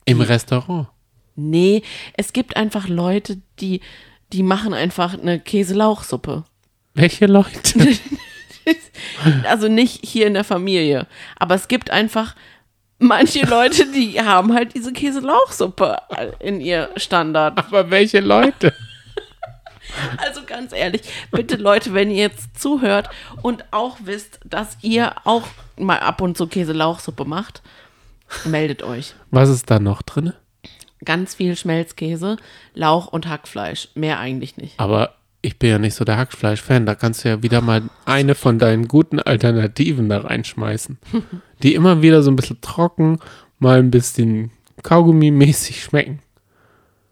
Im 0.05 0.21
Restaurant. 0.21 0.87
nee, 1.35 1.83
es 2.13 2.31
gibt 2.31 2.55
einfach 2.55 2.87
Leute, 2.87 3.41
die, 3.59 3.81
die 4.31 4.43
machen 4.43 4.73
einfach 4.73 5.19
eine 5.19 5.41
Käse-Lauchsuppe. 5.41 6.45
Welche 6.93 7.25
Leute? 7.25 7.97
Also 9.47 9.67
nicht 9.67 10.05
hier 10.05 10.27
in 10.27 10.33
der 10.33 10.43
Familie. 10.43 11.07
Aber 11.37 11.55
es 11.55 11.67
gibt 11.67 11.89
einfach 11.91 12.35
manche 12.99 13.45
Leute, 13.45 13.85
die 13.91 14.19
haben 14.21 14.53
halt 14.53 14.73
diese 14.75 14.93
Käse-Lauchsuppe 14.93 15.97
in 16.39 16.61
ihr 16.61 16.89
Standard. 16.97 17.57
Aber 17.57 17.89
welche 17.89 18.19
Leute? 18.19 18.73
Also 20.17 20.41
ganz 20.45 20.73
ehrlich, 20.73 21.01
bitte 21.31 21.55
Leute, 21.55 21.93
wenn 21.93 22.11
ihr 22.11 22.17
jetzt 22.17 22.59
zuhört 22.59 23.09
und 23.41 23.63
auch 23.71 23.97
wisst, 24.03 24.39
dass 24.43 24.77
ihr 24.81 25.15
auch 25.23 25.47
mal 25.77 25.99
ab 25.99 26.21
und 26.21 26.37
zu 26.37 26.45
Käse-Lauchsuppe 26.47 27.23
macht, 27.23 27.61
meldet 28.43 28.83
euch. 28.83 29.15
Was 29.31 29.49
ist 29.49 29.71
da 29.71 29.79
noch 29.79 30.01
drin? 30.01 30.33
Ganz 31.05 31.35
viel 31.35 31.55
Schmelzkäse, 31.55 32.35
Lauch 32.73 33.07
und 33.07 33.27
Hackfleisch. 33.27 33.87
Mehr 33.95 34.19
eigentlich 34.19 34.57
nicht. 34.57 34.77
Aber 34.77 35.15
ich 35.47 35.57
bin 35.57 35.69
ja 35.69 35.79
nicht 35.79 35.95
so 35.95 36.03
der 36.05 36.17
Hackfleisch-Fan. 36.17 36.85
Da 36.85 36.93
kannst 36.95 37.23
du 37.23 37.29
ja 37.29 37.41
wieder 37.43 37.61
mal 37.61 37.83
eine 38.05 38.35
von 38.35 38.59
deinen 38.59 38.87
guten 38.87 39.19
Alternativen 39.19 40.09
da 40.09 40.19
reinschmeißen. 40.21 40.97
Die 41.63 41.73
immer 41.73 42.01
wieder 42.01 42.21
so 42.21 42.29
ein 42.29 42.35
bisschen 42.35 42.61
trocken, 42.61 43.19
mal 43.59 43.79
ein 43.79 43.89
bisschen 43.91 44.51
Kaugummi-mäßig 44.83 45.81
schmecken. 45.83 46.19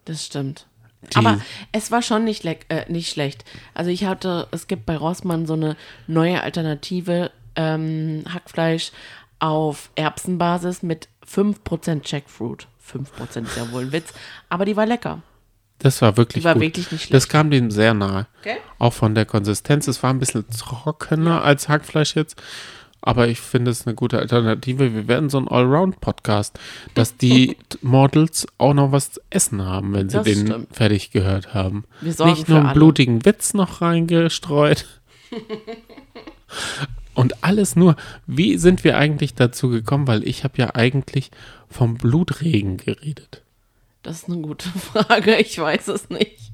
Das 0.05 0.25
stimmt. 0.25 0.67
Die- 1.11 1.15
Aber 1.17 1.39
es 1.71 1.91
war 1.91 2.01
schon 2.01 2.23
nicht, 2.25 2.43
leck, 2.43 2.65
äh, 2.69 2.91
nicht 2.91 3.09
schlecht. 3.09 3.45
Also 3.73 3.89
ich 3.89 4.05
hatte, 4.05 4.47
es 4.51 4.67
gibt 4.67 4.85
bei 4.85 4.97
Rossmann 4.97 5.45
so 5.45 5.53
eine 5.53 5.75
neue 6.07 6.41
Alternative 6.41 7.31
ähm, 7.55 8.23
Hackfleisch 8.31 8.91
auf 9.39 9.89
Erbsenbasis 9.95 10.83
mit 10.83 11.07
5% 11.29 12.01
Jackfruit. 12.05 12.67
5% 12.91 13.43
ist 13.43 13.57
ja 13.57 13.71
wohl 13.71 13.83
ein 13.85 13.91
Witz, 13.91 14.13
aber 14.49 14.65
die 14.65 14.75
war 14.75 14.85
lecker. 14.85 15.21
Das 15.79 16.01
war 16.01 16.17
wirklich 16.17 16.43
war 16.43 16.53
gut. 16.53 16.61
wirklich 16.63 16.91
nicht 16.91 17.13
Das 17.13 17.27
kam 17.27 17.51
dem 17.51 17.69
sehr 17.69 17.93
nahe. 17.93 18.27
Okay. 18.41 18.57
Auch 18.79 18.93
von 18.93 19.13
der 19.15 19.25
Konsistenz. 19.25 19.87
Es 19.87 20.01
war 20.03 20.09
ein 20.09 20.19
bisschen 20.19 20.45
trockener 20.49 21.43
als 21.43 21.67
Hackfleisch 21.69 22.15
jetzt. 22.15 22.41
Aber 23.01 23.27
ich 23.27 23.39
finde 23.39 23.69
es 23.69 23.85
eine 23.85 23.93
gute 23.93 24.17
Alternative. 24.17 24.93
Wir 24.95 25.07
werden 25.07 25.29
so 25.29 25.37
ein 25.37 25.47
Allround-Podcast, 25.47 26.57
dass 26.95 27.17
die 27.17 27.55
Models 27.83 28.47
auch 28.57 28.73
noch 28.73 28.91
was 28.91 29.11
zu 29.11 29.21
essen 29.29 29.63
haben, 29.63 29.93
wenn 29.93 30.09
sie 30.09 30.17
Das 30.17 30.25
den 30.25 30.47
stimmt. 30.47 30.75
fertig 30.75 31.11
gehört 31.11 31.53
haben. 31.53 31.83
Nicht 32.01 32.17
nur 32.19 32.57
einen 32.57 32.65
alle. 32.67 32.73
blutigen 32.73 33.23
Witz 33.23 33.53
noch 33.53 33.81
reingestreut. 33.81 34.85
Und 37.13 37.43
alles 37.43 37.75
nur, 37.75 37.95
wie 38.27 38.57
sind 38.57 38.83
wir 38.83 38.97
eigentlich 38.97 39.35
dazu 39.35 39.69
gekommen? 39.69 40.07
Weil 40.07 40.27
ich 40.27 40.43
habe 40.43 40.57
ja 40.57 40.75
eigentlich 40.75 41.31
vom 41.69 41.95
Blutregen 41.95 42.77
geredet. 42.77 43.41
Das 44.05 44.17
ist 44.21 44.29
eine 44.29 44.37
gute 44.41 44.69
Frage, 44.79 45.37
ich 45.37 45.57
weiß 45.57 45.87
es 45.87 46.09
nicht. 46.09 46.51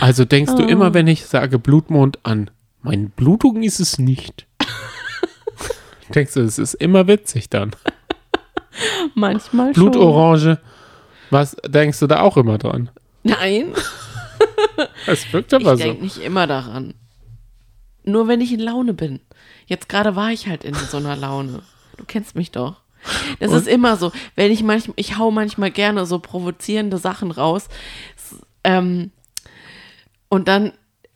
Also 0.00 0.24
denkst 0.24 0.52
Oh. 0.54 0.58
du 0.58 0.64
immer, 0.64 0.94
wenn 0.94 1.08
ich 1.08 1.26
sage 1.26 1.58
Blutmond 1.58 2.20
an, 2.24 2.50
mein 2.82 3.10
Blutung 3.10 3.62
ist 3.64 3.80
es 3.80 3.98
nicht. 3.98 4.46
denkst 6.14 6.34
du, 6.34 6.40
es 6.40 6.58
ist 6.58 6.74
immer 6.74 7.06
witzig 7.08 7.50
dann. 7.50 7.74
Manchmal 9.14 9.74
schon. 9.74 9.90
Blutorange, 9.90 10.60
was 11.30 11.56
denkst 11.66 11.98
du 11.98 12.06
da 12.06 12.20
auch 12.20 12.36
immer 12.36 12.58
dran? 12.58 12.90
Nein, 13.24 13.72
Es 15.06 15.32
wirkt 15.32 15.52
ich 15.52 15.60
aber 15.60 15.76
so. 15.76 15.82
denke 15.82 16.02
nicht 16.04 16.18
immer 16.18 16.46
daran. 16.46 16.94
Nur 18.04 18.28
wenn 18.28 18.40
ich 18.40 18.52
in 18.52 18.60
Laune 18.60 18.92
bin. 18.94 19.20
Jetzt 19.66 19.88
gerade 19.88 20.14
war 20.14 20.30
ich 20.30 20.46
halt 20.46 20.62
in 20.64 20.74
so 20.74 20.98
einer 20.98 21.16
Laune. 21.16 21.62
Du 21.96 22.04
kennst 22.04 22.36
mich 22.36 22.50
doch. 22.50 22.82
Das 23.40 23.52
ist 23.52 23.68
immer 23.68 23.96
so. 23.96 24.12
Wenn 24.34 24.50
ich 24.50 24.62
manchmal, 24.62 24.94
ich 24.96 25.18
hau 25.18 25.30
manchmal 25.30 25.70
gerne 25.70 26.06
so 26.06 26.18
provozierende 26.18 26.98
Sachen 26.98 27.30
raus. 27.30 27.68
Ähm, 28.62 29.10
und 30.28 30.48
dann, 30.48 30.72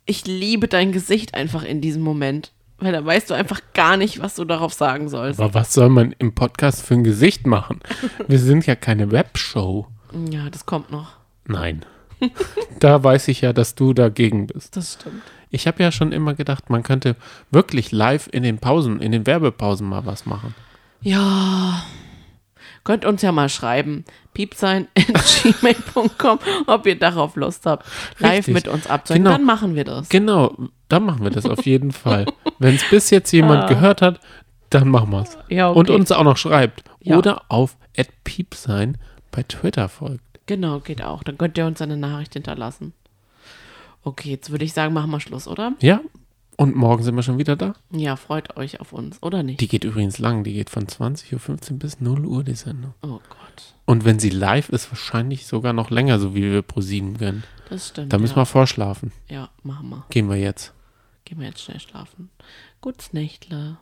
ich 0.07 0.27
liebe 0.27 0.69
dein 0.69 0.93
Gesicht 0.93 1.35
einfach 1.35 1.65
in 1.65 1.81
diesem 1.81 2.03
Moment. 2.03 2.53
Weil 2.81 2.93
da 2.93 3.05
weißt 3.05 3.31
du 3.31 3.35
einfach 3.35 3.61
gar 3.75 3.97
nicht, 3.97 4.21
was 4.21 4.37
du 4.37 4.45
darauf 4.45 4.73
sagen 4.73 5.09
sollst. 5.09 5.41
Aber 5.41 5.53
was 5.55 5.73
soll 5.73 5.89
man 5.89 6.15
im 6.19 6.35
Podcast 6.35 6.83
für 6.83 6.95
ein 6.95 7.03
Gesicht 7.03 7.47
machen? 7.47 7.81
Wir 8.29 8.39
sind 8.39 8.67
ja 8.67 8.77
keine 8.77 9.11
Webshow. 9.11 9.89
Ja, 10.31 10.49
das 10.49 10.65
kommt 10.65 10.93
noch. 10.93 11.17
Nein. 11.47 11.85
da 12.79 13.03
weiß 13.03 13.29
ich 13.29 13.41
ja, 13.41 13.53
dass 13.53 13.75
du 13.75 13.95
dagegen 13.95 14.47
bist. 14.47 14.77
Das 14.77 14.95
stimmt. 14.95 15.23
Ich 15.51 15.67
habe 15.67 15.83
ja 15.83 15.91
schon 15.91 16.13
immer 16.13 16.35
gedacht, 16.35 16.71
man 16.71 16.83
könnte 16.83 17.17
wirklich 17.51 17.91
live 17.91 18.29
in 18.31 18.43
den 18.43 18.59
Pausen, 18.59 19.01
in 19.01 19.13
den 19.13 19.27
Werbepausen 19.27 19.89
mal 19.89 20.07
was 20.07 20.27
machen. 20.27 20.55
Ja. 21.01 21.83
Könnt 22.85 23.05
uns 23.05 23.23
ja 23.23 23.33
mal 23.33 23.49
schreiben. 23.49 24.05
piepsein.gmail.com, 24.35 26.39
ob 26.67 26.87
ihr 26.87 26.99
darauf 26.99 27.37
Lust 27.37 27.67
habt, 27.67 27.87
live 28.19 28.39
Richtig. 28.39 28.55
mit 28.55 28.69
uns 28.69 28.87
abzuhängen. 28.87 29.25
Genau. 29.25 29.37
Dann 29.37 29.45
machen 29.45 29.75
wir 29.75 29.85
das. 29.85 30.09
Genau, 30.09 30.57
dann 30.89 31.05
machen 31.05 31.23
wir 31.23 31.31
das 31.31 31.47
auf 31.47 31.67
jeden 31.67 31.93
Fall. 31.93 32.27
Wenn 32.59 32.75
es 32.77 32.89
bis 32.89 33.11
jetzt 33.11 33.31
jemand 33.33 33.65
Ah. 33.65 33.69
gehört 33.69 34.03
hat, 34.03 34.21
dann 34.71 34.89
machen 34.89 35.11
wir 35.11 35.23
es. 35.23 35.37
Ja, 35.49 35.71
okay. 35.71 35.79
Und 35.79 35.91
uns 35.91 36.13
auch 36.13 36.25
noch 36.25 36.37
schreibt. 36.37 36.83
Ja. 37.01 37.17
Oder 37.19 37.43
auf 37.49 37.77
@piepsein 38.25 38.99
bei 39.31 39.43
Twitter 39.43 39.89
folgt. 39.89 40.23
Genau, 40.47 40.81
geht 40.81 41.03
auch. 41.03 41.23
Dann 41.23 41.37
könnt 41.39 41.59
ihr 41.59 41.67
uns 41.67 41.81
eine 41.83 41.97
Nachricht 41.97 42.33
hinterlassen. 42.35 42.93
Okay, 44.03 44.31
jetzt 44.31 44.51
würde 44.51 44.65
ich 44.65 44.73
sagen, 44.73 44.95
machen 44.95 45.11
wir 45.11 45.21
Schluss, 45.21 45.47
oder? 45.49 45.73
Ja? 45.81 46.01
Und 46.61 46.75
morgen 46.75 47.05
sind 47.05 47.15
wir 47.15 47.23
schon 47.23 47.39
wieder 47.39 47.55
da. 47.55 47.75
Ja, 47.93 48.17
freut 48.17 48.57
euch 48.57 48.81
auf 48.81 48.93
uns, 48.93 49.23
oder 49.23 49.45
nicht? 49.45 49.61
Die 49.61 49.69
geht 49.69 49.85
übrigens 49.85 50.19
lang. 50.19 50.43
Die 50.43 50.55
geht 50.55 50.71
von 50.71 50.87
20.15 50.89 51.71
Uhr 51.73 51.79
bis 51.79 52.01
0 52.01 52.27
Uhr, 52.27 52.43
die 52.43 52.57
Sendung. 52.57 52.95
oh 53.03 53.21
Gott, 53.31 53.75
Und 53.85 54.05
wenn 54.05 54.19
sie 54.19 54.31
live 54.31 54.69
ist, 54.71 54.91
wahrscheinlich 54.91 55.47
sogar 55.47 55.73
noch 55.73 55.91
länger, 55.91 56.19
so 56.19 56.35
wie 56.35 56.43
wir 56.43 56.63
pro 56.63 56.81
7 56.81 57.17
gönnen. 57.17 57.45
das 57.71 57.91
stimmt. 57.91 58.13
Da 58.13 58.19
müssen 58.19 58.35
ja. 58.35 58.41
wir 58.43 58.47
vorschlafen. 58.47 59.13
Ja, 59.31 59.51
machen 59.63 59.89
wir. 59.89 60.05
Gehen 60.11 60.29
wir 60.29 60.37
jetzt. 60.37 60.75
Gehen 61.25 61.39
wir 61.39 61.47
jetzt 61.47 61.63
schnell 61.63 61.79
schlafen. 61.79 62.29
Gutes 62.81 63.13
Nächtle. 63.13 63.77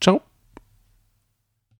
Ciao. 0.00 0.22